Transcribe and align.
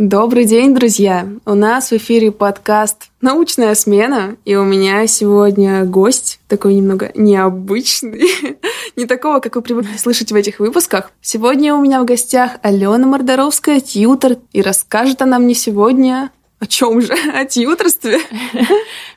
Добрый 0.00 0.46
день, 0.46 0.74
друзья! 0.74 1.28
У 1.44 1.52
нас 1.52 1.90
в 1.90 1.92
эфире 1.92 2.32
подкаст 2.32 3.10
«Научная 3.20 3.74
смена», 3.74 4.36
и 4.46 4.56
у 4.56 4.64
меня 4.64 5.06
сегодня 5.06 5.84
гость, 5.84 6.40
такой 6.48 6.72
немного 6.72 7.10
необычный, 7.14 8.22
не 8.96 9.04
такого, 9.04 9.40
как 9.40 9.56
вы 9.56 9.60
привыкли 9.60 9.98
слышать 9.98 10.32
в 10.32 10.34
этих 10.34 10.58
выпусках. 10.58 11.10
Сегодня 11.20 11.74
у 11.74 11.82
меня 11.82 12.00
в 12.00 12.06
гостях 12.06 12.52
Алена 12.62 13.06
Мордоровская, 13.06 13.80
тьютер, 13.80 14.38
и 14.52 14.62
расскажет 14.62 15.20
она 15.20 15.38
мне 15.38 15.52
сегодня 15.52 16.30
о 16.60 16.66
чем 16.66 17.02
же? 17.02 17.12
О 17.34 17.44
тьютерстве? 17.44 18.20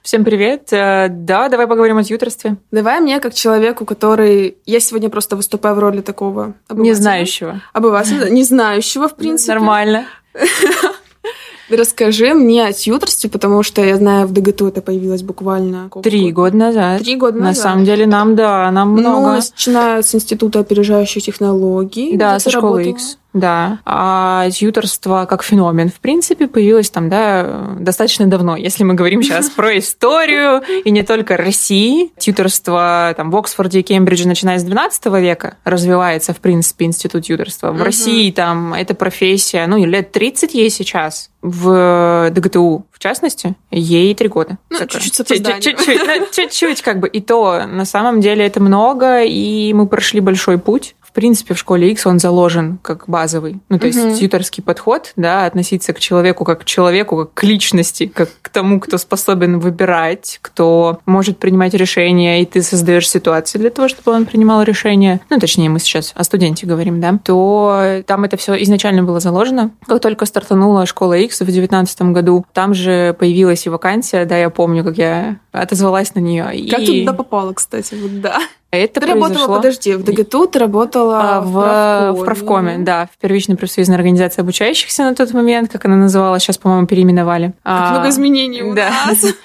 Всем 0.02 0.26
привет. 0.26 0.68
Э, 0.72 1.08
да, 1.10 1.50
давай 1.50 1.68
поговорим 1.68 1.98
о 1.98 2.04
тьютерстве. 2.04 2.56
Давай 2.72 3.02
мне, 3.02 3.20
как 3.20 3.34
человеку, 3.34 3.84
который... 3.84 4.58
Я 4.66 4.80
сегодня 4.80 5.10
просто 5.10 5.36
выступаю 5.36 5.76
в 5.76 5.80
роли 5.80 6.00
такого... 6.00 6.54
Не 6.70 6.94
знающего. 6.94 7.62
Обывателя. 7.74 8.30
Не 8.30 8.44
знающего, 8.44 9.10
в 9.10 9.18
принципе. 9.18 9.56
Нормально. 9.56 10.06
Расскажи 11.70 12.34
мне 12.34 12.66
о 12.66 12.74
тьюторстве, 12.74 13.30
потому 13.30 13.64
что 13.64 13.84
я 13.84 13.96
знаю, 13.96 14.28
в 14.28 14.34
ДГТУ 14.34 14.68
это 14.68 14.82
появилось 14.82 15.24
буквально... 15.24 15.90
Три 16.04 16.32
года 16.32 16.56
назад. 16.56 17.02
Три 17.02 17.16
года 17.16 17.38
назад. 17.38 17.56
На 17.56 17.62
самом 17.62 17.86
деле 17.86 18.06
нам, 18.06 18.36
да, 18.36 18.70
нам 18.72 18.96
ну, 18.96 19.02
много. 19.02 19.36
начиная 19.36 20.02
с 20.02 20.14
Института 20.14 20.60
опережающих 20.60 21.24
технологий. 21.24 22.18
Да, 22.18 22.40
со 22.40 22.50
школы 22.50 22.90
X. 22.90 23.18
Да, 23.34 23.80
а 23.84 24.50
тьюторство 24.52 25.26
как 25.28 25.44
феномен, 25.44 25.90
в 25.90 26.00
принципе, 26.00 26.48
появилось 26.48 26.92
там, 26.92 27.10
да, 27.10 27.76
достаточно 27.80 28.28
давно. 28.28 28.56
Если 28.56 28.84
мы 28.84 28.94
говорим 28.94 29.24
сейчас 29.24 29.50
про 29.56 29.78
историю, 29.80 30.62
и 30.86 30.92
не 30.92 31.04
только 31.04 31.36
России, 31.36 32.12
тьюторство 32.18 33.14
там 33.18 33.32
в 33.32 33.36
Оксфорде 33.36 33.80
и 33.80 33.84
Кембридже, 33.84 34.28
начиная 34.28 34.60
с 34.60 34.64
12 34.64 35.06
века, 35.20 35.58
развивается, 35.64 36.34
в 36.34 36.38
принципе, 36.38 36.86
институт 36.86 37.26
тьюторства. 37.26 37.72
В 37.72 37.82
России 37.82 38.32
там 38.32 38.74
эта 38.74 38.94
профессия, 38.94 39.66
ну, 39.68 39.84
лет 39.84 40.12
30 40.12 40.54
ей 40.54 40.70
сейчас. 40.70 41.30
В 41.42 42.30
ДГТУ, 42.32 42.86
в 42.90 43.00
частности, 43.00 43.56
ей 43.70 44.16
три 44.16 44.30
года. 44.30 44.58
Ну, 44.70 44.80
чуть-чуть 44.80 45.14
Чуть-чуть, 45.18 46.02
ну, 46.08 46.28
чуть-чуть, 46.32 46.82
как 46.82 47.02
бы. 47.02 47.10
И 47.10 47.20
то, 47.20 47.66
на 47.66 47.84
самом 47.84 48.22
деле, 48.22 48.46
это 48.46 48.62
много, 48.62 49.24
и 49.24 49.74
мы 49.74 49.88
прошли 49.88 50.22
большой 50.22 50.58
путь 50.58 50.96
принципе, 51.14 51.54
в 51.54 51.60
школе 51.60 51.92
X 51.92 52.06
он 52.06 52.20
заложен 52.20 52.80
как 52.82 53.06
базовый. 53.08 53.60
Ну, 53.70 53.80
то 53.80 53.88
есть 53.88 54.20
тьюторский 54.20 54.64
подход, 54.64 55.14
да, 55.16 55.46
относиться 55.46 55.94
к 55.94 56.00
человеку 56.00 56.44
как 56.46 56.62
к 56.62 56.66
человеку, 56.66 57.18
как 57.18 57.34
к 57.34 57.44
личности, 57.44 58.08
как 58.08 58.30
к 58.42 58.50
тому, 58.50 58.80
кто 58.80 58.98
способен 58.98 59.60
выбирать, 59.60 60.40
кто 60.42 61.00
может 61.06 61.38
принимать 61.38 61.74
решения, 61.74 62.42
и 62.42 62.46
ты 62.46 62.62
создаешь 62.62 63.10
ситуацию 63.10 63.62
для 63.62 63.70
того, 63.70 63.88
чтобы 63.88 64.12
он 64.12 64.26
принимал 64.26 64.64
решения. 64.64 65.22
Ну, 65.30 65.40
точнее, 65.40 65.70
мы 65.70 65.80
сейчас 65.80 66.14
о 66.16 66.24
студенте 66.24 66.66
говорим, 66.66 67.00
да, 67.00 67.20
то 67.24 68.04
там 68.06 68.24
это 68.24 68.38
все 68.38 68.62
изначально 68.64 69.04
было 69.04 69.20
заложено. 69.20 69.72
Как 69.86 70.02
только 70.02 70.26
стартанула 70.26 70.86
школа 70.86 71.14
X 71.14 71.36
в 71.36 71.46
2019 71.46 72.02
году, 72.14 72.46
там 72.54 72.74
же 72.74 73.16
появилась 73.18 73.66
и 73.66 73.70
вакансия, 73.70 74.26
да, 74.26 74.38
я 74.38 74.50
помню, 74.50 74.84
как 74.84 74.98
я 74.98 75.38
отозвалась 75.52 76.16
на 76.16 76.20
нее. 76.20 76.44
Как 76.70 76.82
и... 76.82 76.86
ты 76.86 77.00
туда 77.02 77.14
попала, 77.14 77.54
кстати, 77.54 77.96
вот 77.96 78.22
да. 78.22 78.40
Это 78.74 79.00
ты 79.00 79.02
произошло... 79.02 79.28
работала, 79.28 79.56
подожди, 79.58 79.94
в 79.94 80.04
ДГТУ 80.04 80.48
ты 80.48 80.58
работала 80.58 81.38
а, 81.38 81.42
в, 81.42 82.14
в, 82.14 82.22
в 82.22 82.26
правкоме, 82.26 82.80
да, 82.80 83.08
в 83.14 83.22
первичной 83.22 83.56
профсоюзной 83.56 83.96
организации 83.96 84.42
обучающихся 84.42 85.04
на 85.04 85.14
тот 85.14 85.32
момент, 85.32 85.72
как 85.72 85.86
она 85.86 85.96
называлась, 85.96 86.42
сейчас, 86.42 86.58
по-моему, 86.58 86.88
переименовали. 86.88 87.50
Как 87.50 87.56
а, 87.66 87.92
много 87.92 88.10
изменений 88.10 88.64
у 88.64 88.74
да. 88.74 88.90
нас. 89.08 89.24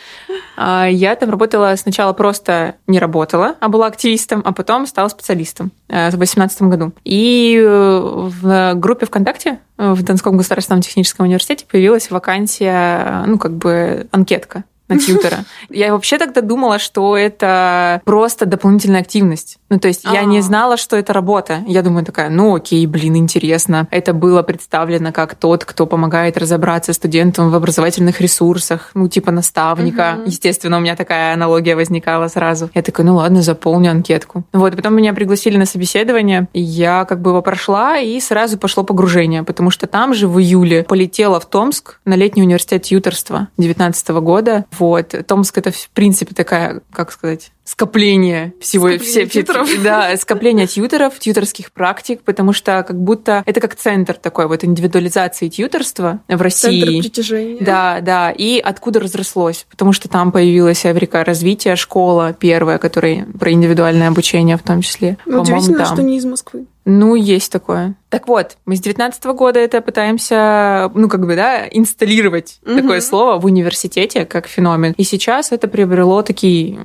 А, 0.61 0.87
я 0.87 1.15
там 1.15 1.31
работала 1.31 1.75
сначала 1.77 2.13
просто 2.13 2.75
не 2.89 2.99
работала, 2.99 3.55
а 3.61 3.69
была 3.69 3.87
активистом, 3.87 4.43
а 4.45 4.53
потом 4.53 4.87
стала 4.87 5.09
специалистом 5.09 5.71
э, 5.89 6.09
в 6.09 6.17
2018 6.17 6.63
году. 6.63 6.93
И 7.05 7.57
э, 7.57 8.01
в 8.03 8.75
группе 8.75 9.07
ВКонтакте 9.07 9.61
в 9.77 10.03
Донском 10.03 10.37
государственном 10.37 10.83
техническом 10.83 11.27
университете 11.27 11.65
появилась 11.65 12.11
вакансия, 12.11 13.23
ну, 13.27 13.39
как 13.39 13.53
бы 13.53 14.09
анкетка 14.11 14.65
на 14.89 14.99
тьютера. 14.99 15.45
Я 15.71 15.93
вообще 15.93 16.19
тогда 16.19 16.41
думала, 16.41 16.79
что 16.79 17.17
это 17.17 18.01
просто 18.05 18.47
дополнительная 18.47 19.01
активность. 19.01 19.59
Ну, 19.71 19.79
то 19.79 19.89
есть 19.89 20.05
я 20.05 20.25
не 20.25 20.39
а. 20.39 20.43
знала, 20.43 20.77
что 20.77 20.97
это 20.97 21.13
работа. 21.13 21.63
Я 21.67 21.83
думаю 21.83 22.05
такая, 22.05 22.31
ну 22.31 22.55
окей, 22.55 22.87
блин, 22.87 23.17
интересно. 23.17 23.87
Это 23.91 24.15
было 24.15 24.43
представлено 24.43 25.13
как 25.13 25.35
тот, 25.35 25.65
кто 25.67 25.87
помогает 25.87 26.39
разобраться 26.39 26.93
студентам 26.95 27.51
в 27.51 27.55
образовательных 27.55 28.21
ресурсах, 28.21 28.91
ну, 28.95 29.09
типа 29.09 29.31
наставника. 29.31 30.21
Естественно, 30.25 30.79
у 30.79 30.81
меня 30.81 30.97
такая 30.97 31.35
аналогия 31.35 31.77
возникала 31.77 32.29
сразу. 32.29 32.71
Я 32.75 32.83
такая, 32.83 33.07
ну 33.07 33.17
ладно, 33.17 33.43
заполню 33.43 33.91
анкетку. 33.91 34.45
Вот, 34.53 34.75
потом 34.75 34.95
меня 34.95 35.13
пригласили 35.13 35.59
на 35.59 35.67
собеседование. 35.67 36.49
Я 36.55 37.05
как 37.05 37.21
бы 37.21 37.31
его 37.31 37.43
прошла, 37.43 37.99
и 37.99 38.19
сразу 38.21 38.59
пошло 38.59 38.85
погружение, 38.85 39.43
потому 39.43 39.71
что 39.71 39.87
там 39.87 40.15
же 40.15 40.29
в 40.29 40.41
июле 40.41 40.85
полетела 40.85 41.41
в 41.41 41.47
Томск 41.47 42.01
на 42.07 42.15
летний 42.15 42.43
университет 42.43 42.83
тьюторства 42.83 43.49
19 43.59 44.09
года 44.09 44.65
вот. 44.79 45.15
Томск 45.27 45.59
это, 45.59 45.71
в 45.71 45.91
принципе, 45.91 46.35
такая, 46.35 46.83
как 46.93 47.13
сказать, 47.13 47.53
скопление 47.69 48.55
всего... 48.61 48.89
Скопление 48.89 49.11
все, 49.11 49.27
тьютеров. 49.27 49.69
Все, 49.69 49.79
да, 49.83 50.17
скопление 50.17 50.67
тьютеров, 50.69 51.19
тьютерских 51.19 51.71
практик, 51.71 52.23
потому 52.23 52.55
что 52.55 52.83
как 52.87 52.99
будто 52.99 53.43
это 53.45 53.61
как 53.61 53.77
центр 53.77 54.15
такой 54.15 54.49
вот 54.49 54.65
индивидуализации 54.65 55.49
тьютерства 55.49 56.21
в 56.29 56.41
России. 56.41 56.81
Центр 56.81 57.03
притяжения. 57.03 57.59
Да, 57.61 58.01
да. 58.01 58.31
И 58.31 58.59
откуда 58.59 59.01
разрослось? 59.01 59.67
Потому 59.71 59.93
что 59.93 60.09
там 60.09 60.33
появилась 60.33 60.87
Эврика 60.87 61.25
развития, 61.25 61.77
школа 61.77 62.33
первая, 62.33 62.79
которая 62.79 63.27
про 63.39 63.53
индивидуальное 63.53 64.09
обучение 64.09 64.57
в 64.57 64.63
том 64.63 64.81
числе. 64.81 65.19
Ну, 65.27 65.43
удивительно, 65.43 65.85
там. 65.85 65.95
что 65.95 66.03
не 66.03 66.17
из 66.17 66.25
Москвы. 66.25 66.65
Ну, 66.87 67.17
есть 67.17 67.53
такое. 67.53 67.97
Так 68.09 68.29
вот, 68.29 68.57
мы 68.65 68.77
с 68.77 68.81
19 68.81 69.23
года 69.27 69.61
это 69.61 69.83
пытаемся, 69.83 70.91
ну, 70.95 71.11
как 71.11 71.27
бы, 71.27 71.37
да, 71.37 71.67
инсталлировать 71.71 72.61
угу. 72.65 72.77
такое 72.77 73.03
слово 73.03 73.39
в 73.39 73.45
университете 73.45 74.25
как 74.25 74.47
феномен. 74.47 74.95
И 74.97 75.05
сейчас 75.05 75.53
это 75.53 75.69
приобрело 75.69 76.23
такие 76.23 76.79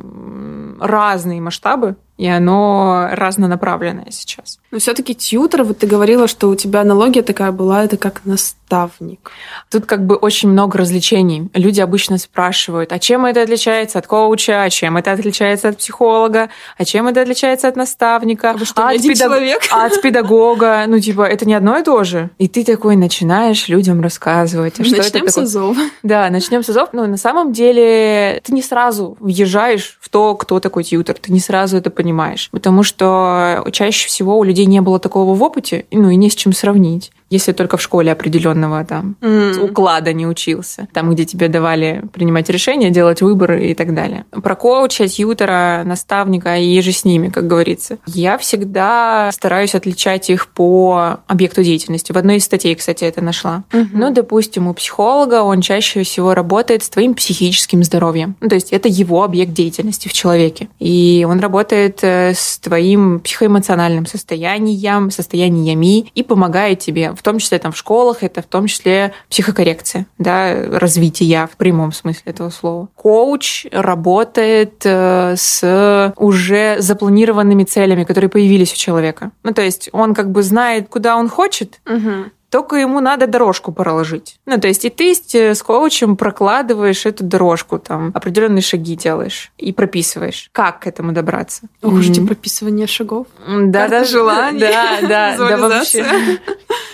разные 0.80 1.42
масштабы 1.42 1.96
и 2.18 2.28
оно 2.28 3.08
разнонаправленное 3.12 4.12
сейчас. 4.12 4.60
Но 4.74 4.80
все-таки 4.80 5.14
тьютер, 5.14 5.66
вот 5.66 5.78
ты 5.78 5.86
говорила, 5.86 6.28
что 6.28 6.50
у 6.50 6.56
тебя 6.56 6.82
аналогия 6.82 7.22
такая 7.22 7.52
была, 7.52 7.84
это 7.84 7.96
как 7.96 8.26
наставник. 8.26 9.30
Тут 9.70 9.86
как 9.86 10.04
бы 10.04 10.16
очень 10.16 10.50
много 10.50 10.80
развлечений. 10.80 11.48
Люди 11.54 11.80
обычно 11.80 12.18
спрашивают, 12.18 12.92
а 12.92 12.98
чем 12.98 13.28
это 13.28 13.44
отличается 13.44 14.00
от 14.00 14.08
коуча, 14.08 14.64
а 14.64 14.72
чем 14.72 14.98
это 14.98 15.12
отличается 15.12 15.70
от 15.70 15.78
психолога, 15.78 16.50
а 16.76 16.86
чем 16.86 17.08
это 17.08 17.22
отличается 17.22 17.68
от 17.68 17.76
наставника, 17.76 18.56
а, 18.60 18.66
что, 18.66 18.82
а 18.82 18.90
от, 18.90 19.04
педаг... 19.04 19.18
человек? 19.18 19.62
а 19.72 19.86
от 19.86 20.02
педагога. 20.02 20.86
Ну, 20.88 21.00
типа, 21.00 21.22
это 21.22 21.46
не 21.46 21.54
одно 21.54 21.78
и 21.78 21.84
то 21.84 22.04
же. 22.04 22.32
И 22.40 22.48
ты 22.48 22.64
такой 22.64 22.96
начинаешь 22.96 23.68
людям 23.68 24.02
рассказывать. 24.02 24.80
А 24.80 24.84
что 24.84 24.98
начнем 24.98 25.06
это 25.06 25.12
такое? 25.12 25.30
с 25.30 25.38
азов. 25.38 25.78
Да, 26.02 26.32
начнем 26.32 26.64
с 26.64 26.70
азов. 26.70 26.90
Но 26.94 27.06
на 27.06 27.18
самом 27.18 27.54
деле 27.54 28.42
ты 28.44 28.52
не 28.52 28.64
сразу 28.64 29.18
въезжаешь 29.20 30.00
в 30.02 30.10
то, 30.10 30.34
кто 30.34 30.60
такой 30.60 30.84
тьютер. 30.84 31.16
Ты 31.22 31.32
не 31.32 31.40
сразу 31.40 31.78
это 31.78 31.92
понимаешь. 31.92 32.50
Потому 32.52 32.82
что 32.82 33.64
чаще 33.72 34.08
всего 34.08 34.40
у 34.40 34.44
людей 34.44 34.63
не 34.66 34.82
было 34.82 35.00
такого 35.00 35.36
в 35.36 35.44
опыте, 35.44 35.86
ну 35.92 36.10
и 36.10 36.16
не 36.16 36.30
с 36.30 36.36
чем 36.36 36.54
сравнить 36.54 37.12
если 37.34 37.52
только 37.52 37.78
в 37.78 37.82
школе 37.82 38.12
определенного 38.12 38.86
там 38.86 39.16
mm. 39.20 39.60
уклада 39.60 40.14
не 40.14 40.28
учился, 40.28 40.88
там, 40.94 41.12
где 41.12 41.26
тебе 41.26 41.48
давали 41.48 42.04
принимать 42.14 42.48
решения, 42.50 42.92
делать 42.92 43.24
выборы 43.24 43.66
и 43.66 43.74
так 43.74 43.96
далее. 43.96 44.26
Про 44.30 44.56
коуча, 44.56 45.08
тьютера, 45.08 45.82
наставника 45.84 46.58
и 46.58 46.80
же 46.82 46.92
с 46.92 47.06
ними, 47.06 47.30
как 47.30 47.48
говорится. 47.48 47.98
Я 48.06 48.38
всегда 48.38 49.32
стараюсь 49.34 49.74
отличать 49.74 50.30
их 50.30 50.48
по 50.48 51.22
объекту 51.26 51.64
деятельности. 51.64 52.12
В 52.12 52.18
одной 52.18 52.38
из 52.38 52.46
статей, 52.46 52.76
кстати, 52.76 53.04
это 53.04 53.22
нашла. 53.22 53.64
Mm-hmm. 53.72 53.88
Ну, 53.94 54.14
допустим, 54.14 54.68
у 54.68 54.74
психолога 54.76 55.42
он 55.42 55.62
чаще 55.62 56.04
всего 56.04 56.36
работает 56.36 56.84
с 56.84 56.90
твоим 56.90 57.16
психическим 57.16 57.84
здоровьем. 57.84 58.36
Ну, 58.42 58.50
то 58.50 58.56
есть 58.56 58.72
это 58.72 58.88
его 58.88 59.24
объект 59.24 59.54
деятельности 59.54 60.08
в 60.08 60.14
человеке. 60.14 60.70
И 60.80 61.26
он 61.28 61.40
работает 61.40 62.00
э, 62.04 62.34
с 62.36 62.60
твоим 62.60 63.20
психоэмоциональным 63.22 64.06
состоянием, 64.06 65.10
состояниями 65.10 66.12
и 66.14 66.22
помогает 66.22 66.80
тебе 66.80 67.12
в 67.14 67.23
в 67.23 67.23
том 67.24 67.40
числе 67.40 67.60
там 67.60 67.72
в 67.72 67.78
школах, 67.78 68.24
это 68.24 68.42
в 68.42 68.46
том 68.46 68.68
числе 68.68 69.14
психокоррекция, 69.30 70.06
да, 70.18 70.54
развитие 70.72 71.48
в 71.52 71.58
прямом 71.58 71.92
смысле 71.92 72.24
этого 72.26 72.50
слова. 72.50 72.90
Коуч 72.96 73.66
работает 73.72 74.82
э, 74.86 75.36
с 75.38 76.14
уже 76.18 76.78
запланированными 76.80 77.64
целями, 77.64 78.04
которые 78.04 78.30
появились 78.30 78.74
у 78.74 78.76
человека. 78.76 79.32
Ну, 79.44 79.54
то 79.54 79.62
есть 79.62 79.90
он 79.92 80.14
как 80.14 80.32
бы 80.32 80.44
знает, 80.44 80.90
куда 80.90 81.18
он 81.18 81.30
хочет, 81.30 81.80
угу 81.86 82.32
только 82.54 82.76
ему 82.76 83.00
надо 83.00 83.26
дорожку 83.26 83.72
проложить. 83.72 84.38
Ну, 84.46 84.60
то 84.60 84.68
есть 84.68 84.86
и 84.86 84.92
ты 84.92 85.16
с 85.56 85.64
коучем 85.64 86.16
прокладываешь 86.16 87.08
эту 87.08 87.24
дорожку, 87.24 87.80
там, 87.80 88.12
определенные 88.14 88.62
шаги 88.62 88.96
делаешь 88.96 89.52
и 89.58 89.74
прописываешь, 89.74 90.50
как 90.52 90.82
к 90.82 90.88
этому 90.88 91.14
добраться. 91.14 91.64
Уж 91.82 92.10
эти 92.10 92.24
прописывание 92.24 92.86
шагов. 92.86 93.26
Да, 93.48 93.88
да, 93.88 94.04
желаний. 94.04 94.60
Да, 94.60 95.00
да, 95.02 95.36
да, 95.36 95.58
вообще. 95.58 96.06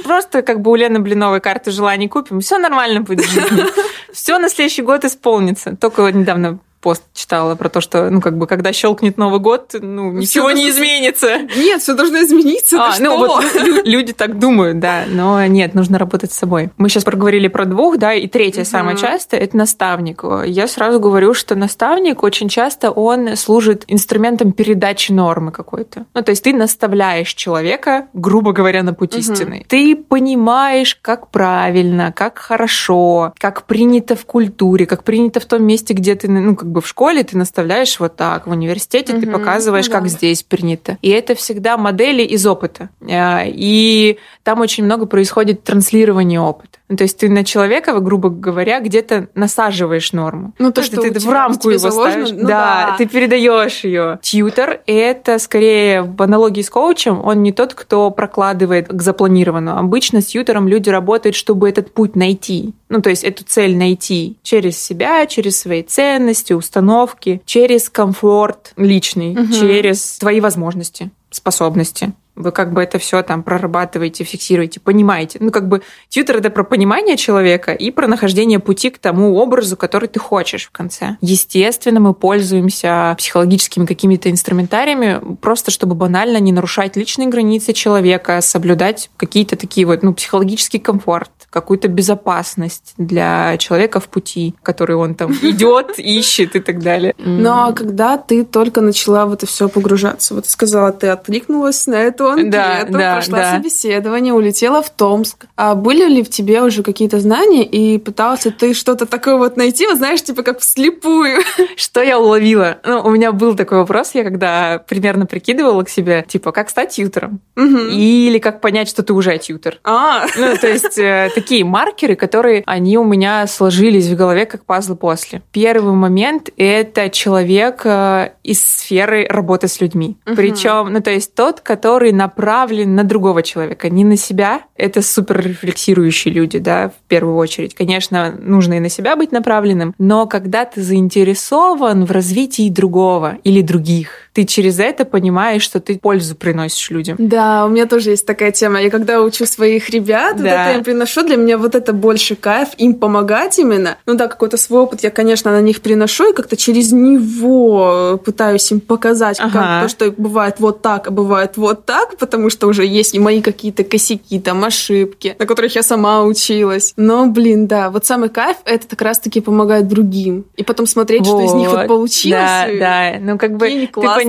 Просто 0.06 0.44
как 0.44 0.62
бы 0.62 0.72
у 0.72 0.76
Лены 0.76 1.00
Блиновой 1.00 1.42
карты 1.42 1.72
желаний 1.72 2.08
купим, 2.08 2.40
все 2.40 2.58
нормально 2.58 3.02
будет. 3.02 3.28
Все 4.14 4.40
на 4.40 4.50
следующий 4.50 4.82
год 4.82 5.04
исполнится. 5.04 5.76
Только 5.76 6.10
недавно 6.10 6.60
пост 6.82 7.04
читала 7.14 7.56
про 7.56 7.70
то, 7.70 7.82
что, 7.82 8.10
ну, 8.10 8.22
как 8.22 8.38
бы, 8.38 8.48
когда 8.48 8.72
щелкнет 8.74 9.18
Новый 9.18 9.40
год, 9.40 9.76
ну, 9.80 10.12
ничего 10.12 10.52
не 10.52 10.70
изменится. 10.70 11.40
Нет, 11.58 11.82
все 11.82 11.94
должно 11.94 12.22
измениться. 12.24 12.78
А, 12.82 12.94
ну, 13.00 13.18
вот 13.18 13.46
люди 13.86 14.14
так 14.14 14.40
думают, 14.40 14.80
да, 14.80 15.04
но 15.08 15.46
нет, 15.46 15.74
нужно 15.76 15.98
работать 15.98 16.32
с 16.32 16.38
собой. 16.38 16.70
Мы 16.78 16.90
сейчас 16.90 17.04
проговорили 17.04 17.48
про 17.48 17.66
двух, 17.66 17.98
да, 17.98 18.14
и 18.14 18.28
третье 18.28 18.64
самое 18.64 18.98
частое– 18.98 19.40
это 19.42 19.58
наставник. 19.58 20.24
Я 20.46 20.68
сразу 20.68 21.00
говорю, 21.00 21.34
что 21.34 21.56
наставник 21.56 22.24
очень 22.24 22.50
часто 22.50 22.92
он 22.92 23.36
служит 23.36 23.84
инструментом 23.88 24.52
передачи 24.52 25.12
нормы 25.12 25.52
какой-то. 25.52 26.06
Ну, 26.14 26.22
то 26.22 26.32
есть 26.32 26.44
ты 26.44 26.54
наставляешь 26.54 27.34
человека, 27.34 28.08
грубо 28.14 28.54
говоря, 28.54 28.84
на 28.84 28.94
путь 28.94 29.16
истины. 29.16 29.66
Ты 29.68 29.96
понимаешь, 29.96 30.96
как 30.96 31.30
правильно, 31.30 32.12
как 32.12 32.40
хорошо, 32.40 33.34
как 33.38 33.66
принято 33.66 34.16
в 34.16 34.26
культуре, 34.26 34.86
как 34.86 35.04
принято 35.04 35.40
в 35.40 35.46
том 35.46 35.64
месте, 35.64 35.94
где 35.94 36.16
ты, 36.16 36.30
ну, 36.30 36.56
как 36.56 36.69
бы 36.70 36.82
в 36.82 36.88
школе 36.88 37.24
ты 37.24 37.38
наставляешь 37.38 38.00
вот 38.00 38.16
так, 38.16 38.48
в 38.48 38.52
университете 38.52 39.14
угу. 39.14 39.22
ты 39.22 39.32
показываешь, 39.32 39.88
ну, 39.88 39.94
да. 39.94 40.00
как 40.00 40.10
здесь 40.10 40.44
принято. 40.44 40.98
И 41.02 41.10
это 41.10 41.36
всегда 41.36 41.78
модели 41.78 42.24
из 42.24 42.46
опыта. 42.46 42.90
А, 43.02 43.44
и 43.46 44.18
там 44.44 44.62
очень 44.62 44.84
много 44.84 45.06
происходит 45.06 45.64
транслирования 45.64 46.40
опыта. 46.40 46.79
Ну, 46.90 46.98
то 46.98 47.04
есть 47.04 47.18
ты 47.18 47.30
на 47.30 47.46
человека, 47.46 47.98
грубо 48.00 48.30
говоря, 48.30 48.80
где-то 48.80 49.30
насаживаешь 49.36 50.12
норму. 50.12 50.54
Ну, 50.58 50.72
то, 50.72 50.82
что 50.82 51.00
ты 51.02 51.12
в 51.12 51.30
рамку 51.30 51.70
его 51.70 51.78
заложено, 51.78 52.26
ставишь. 52.26 52.42
Ну, 52.42 52.48
да, 52.48 52.88
да, 52.90 52.96
ты 52.98 53.06
передаешь 53.06 53.84
ее. 53.84 54.20
Тьютер— 54.24 54.82
это 54.88 55.38
скорее 55.38 56.02
в 56.02 56.20
аналогии 56.22 56.64
с 56.64 56.70
коучем, 56.70 57.22
он 57.24 57.44
не 57.44 57.52
тот, 57.52 57.76
кто 57.76 58.10
прокладывает 58.10 58.88
к 58.88 59.02
запланированному. 59.02 59.80
Обычно 59.80 60.22
с 60.22 60.26
тьютером 60.26 60.68
люди 60.68 60.90
работают, 60.90 61.36
чтобы 61.36 61.70
этот 61.70 61.94
путь 61.94 62.16
найти. 62.16 62.74
Ну, 62.90 63.02
то 63.02 63.12
есть 63.12 63.24
эту 63.24 63.44
цель 63.44 63.78
найти 63.78 64.38
через 64.42 64.82
себя, 64.82 65.28
через 65.28 65.60
свои 65.60 65.84
ценности, 65.84 66.54
установки, 66.54 67.42
через 67.46 67.88
комфорт 67.90 68.74
личный, 68.78 69.34
угу. 69.34 69.54
через 69.54 70.18
твои 70.18 70.40
возможности 70.42 71.12
способности. 71.30 72.14
Вы 72.40 72.54
как 72.54 72.72
бы 72.72 72.82
это 72.82 73.00
все 73.00 73.22
там 73.22 73.44
прорабатываете, 73.44 74.24
фиксируете, 74.24 74.80
понимаете. 74.80 75.40
Ну, 75.42 75.52
как 75.52 75.68
бы 75.68 75.82
тьютер 76.08 76.38
это 76.38 76.50
про 76.50 76.64
понимание 76.64 77.18
человека 77.18 77.74
и 77.74 77.92
про 77.92 78.08
нахождение 78.08 78.60
пути 78.60 78.90
к 78.90 78.98
тому 78.98 79.36
образу, 79.36 79.76
который 79.76 80.08
ты 80.08 80.20
хочешь 80.20 80.66
в 80.66 80.72
конце. 80.72 81.18
Естественно, 81.20 82.00
мы 82.00 82.14
пользуемся 82.14 83.14
психологическими 83.18 83.86
какими-то 83.86 84.32
инструментариями, 84.32 85.20
просто 85.42 85.70
чтобы 85.70 85.96
банально 85.96 86.38
не 86.38 86.54
нарушать 86.54 86.96
личные 86.96 87.28
границы 87.28 87.74
человека, 87.74 88.40
соблюдать 88.40 89.10
какие-то 89.18 89.58
такие 89.58 89.86
вот, 89.86 90.02
ну, 90.02 90.14
психологический 90.14 90.80
комфорт, 90.80 91.30
какую-то 91.50 91.88
безопасность 91.88 92.94
для 92.98 93.58
человека 93.58 94.00
в 94.00 94.08
пути, 94.08 94.56
который 94.64 94.96
он 94.96 95.16
там 95.16 95.32
идет, 95.42 95.98
ищет 95.98 96.56
и 96.56 96.60
так 96.60 96.80
далее. 96.82 97.14
Ну, 97.18 97.50
а 97.50 97.74
когда 97.74 98.18
ты 98.18 98.44
только 98.44 98.82
начала 98.82 99.26
в 99.26 99.34
это 99.34 99.46
все 99.46 99.70
погружаться, 99.70 100.36
вот 100.36 100.46
сказала, 100.46 100.92
ты 100.92 101.08
откликнулась 101.08 101.88
на 101.88 101.96
эту 101.96 102.30
анкету, 102.30 102.52
да, 102.52 102.86
да, 102.90 103.14
прошла 103.14 103.40
да. 103.40 103.52
собеседование, 103.52 104.34
улетела 104.34 104.82
в 104.82 104.90
Томск. 104.90 105.46
А 105.56 105.76
были 105.76 106.06
ли 106.06 106.24
в 106.24 106.30
тебе 106.30 106.62
уже 106.62 106.84
какие-то 106.84 107.20
знания 107.20 107.66
и 107.66 107.98
пытался 107.98 108.52
ты 108.52 108.74
что-то 108.74 109.06
такое 109.06 109.38
вот 109.38 109.58
найти, 109.58 109.88
вот 109.88 109.98
знаешь, 109.98 110.22
типа 110.22 110.44
как 110.44 110.60
вслепую? 110.60 111.42
Что 111.76 112.02
я 112.02 112.20
уловила? 112.20 112.80
Ну, 112.86 113.02
у 113.02 113.10
меня 113.10 113.32
был 113.32 113.56
такой 113.56 113.80
вопрос, 113.80 114.12
я 114.14 114.24
когда 114.24 114.84
примерно 114.88 115.26
прикидывала 115.26 115.84
к 115.84 115.90
себе, 115.90 116.26
типа, 116.28 116.52
как 116.52 116.70
стать 116.70 116.92
тьютером? 116.92 117.42
Угу. 117.56 117.78
Или 117.92 118.40
как 118.40 118.62
понять, 118.62 118.90
что 118.90 119.04
ты 119.04 119.14
уже 119.14 119.38
тьютер? 119.38 119.80
А. 119.84 120.26
Ну, 120.38 120.56
то 120.58 120.68
есть 120.68 120.98
э, 120.98 121.30
такие 121.40 121.64
маркеры, 121.64 122.16
которые, 122.16 122.64
они 122.66 122.98
у 122.98 123.04
меня 123.04 123.48
сложились 123.48 124.08
в 124.08 124.16
голове 124.16 124.46
как 124.46 124.66
пазлы 124.66 124.96
после. 124.96 125.42
Первый 125.52 125.94
момент— 125.94 126.50
это 126.58 127.10
человек 127.10 127.82
э, 127.86 128.32
из 128.44 128.62
сферы 128.62 129.26
работы 129.30 129.68
с 129.68 129.80
людьми. 129.80 130.18
Угу. 130.26 130.36
Причем, 130.36 130.90
ну, 130.92 131.02
то 131.02 131.12
есть 131.12 131.36
тот, 131.36 131.62
который 131.62 132.12
направлен 132.12 132.96
на 132.96 133.04
другого 133.04 133.42
человека, 133.42 133.90
не 133.90 134.04
на 134.04 134.18
себя. 134.18 134.62
Это 134.76 135.02
супер 135.02 135.42
рефлексирующие 135.42 136.34
люди, 136.34 136.60
да, 136.60 136.90
в 136.90 137.08
первую 137.08 137.38
очередь. 137.38 137.74
Конечно, 137.74 138.36
нужно 138.38 138.74
и 138.74 138.80
на 138.80 138.90
себя 138.90 139.16
быть 139.16 139.32
направленным, 139.32 139.94
но 139.98 140.28
когда 140.28 140.66
ты 140.66 140.82
заинтересован 140.82 142.06
в 142.06 142.12
развитии 142.12 142.70
другого 142.70 143.38
или 143.44 143.62
других, 143.62 144.29
ты 144.40 144.46
через 144.46 144.80
это 144.80 145.04
понимаешь, 145.04 145.64
что 145.64 145.82
ты 145.82 146.00
пользу 146.00 146.34
приносишь 146.34 146.90
людям. 146.92 147.18
Да, 147.20 147.66
у 147.66 147.70
меня 147.70 147.86
тоже 147.86 148.12
есть 148.12 148.26
такая 148.26 148.54
тема. 148.54 148.82
Я 148.82 148.90
когда 148.90 149.22
учу 149.22 149.46
своих 149.46 149.90
ребят, 149.90 150.38
да. 150.38 150.44
вот 150.44 150.48
это 150.48 150.70
я 150.70 150.76
им 150.76 150.84
приношу, 150.86 151.24
для 151.24 151.36
меня 151.36 151.58
вот 151.58 151.76
это 151.76 151.92
больше 151.92 152.38
кайф, 152.38 152.70
им 152.78 152.94
помогать 152.94 153.60
именно. 153.60 153.98
Ну 154.06 154.14
да, 154.14 154.28
какой-то 154.28 154.56
свой 154.56 154.84
опыт 154.84 155.04
я, 155.04 155.10
конечно, 155.10 155.52
на 155.52 155.60
них 155.60 155.82
приношу 155.82 156.32
и 156.32 156.34
как-то 156.34 156.56
через 156.56 156.94
него 156.94 158.18
пытаюсь 158.24 158.72
им 158.72 158.80
показать, 158.80 159.42
ага. 159.42 159.52
как 159.52 159.84
то, 159.84 159.90
что 159.90 160.14
бывает 160.16 160.56
вот 160.60 160.82
так, 160.82 161.10
а 161.10 161.12
бывает 161.12 161.58
вот 161.58 161.84
так, 161.84 162.16
потому 162.16 162.50
что 162.50 162.68
уже 162.68 162.86
есть 162.86 163.16
и 163.16 163.20
мои 163.20 163.42
какие-то 163.42 163.84
косяки, 163.84 164.40
там, 164.40 164.64
ошибки, 164.64 165.36
на 165.38 165.46
которых 165.48 165.76
я 165.76 165.84
сама 165.84 166.24
училась. 166.24 166.94
Но, 166.96 167.28
блин, 167.28 167.68
да, 167.68 167.90
вот 167.90 168.06
самый 168.06 168.30
кайф— 168.30 168.56
это 168.64 168.88
как 168.88 169.02
раз-таки 169.02 169.42
помогать 169.42 169.90
другим. 169.90 170.46
И 170.56 170.64
потом 170.64 170.88
смотреть, 170.88 171.28
вот. 171.28 171.42
что 171.42 171.42
из 171.42 171.54
них 171.56 171.70
вот 171.70 171.88
получилось. 171.88 172.40
Да, 172.40 172.68
да. 172.80 173.14
Ну, 173.20 173.38
как 173.38 173.58
бы 173.58 173.68
ты 173.68 173.90
понимаешь, 173.92 174.29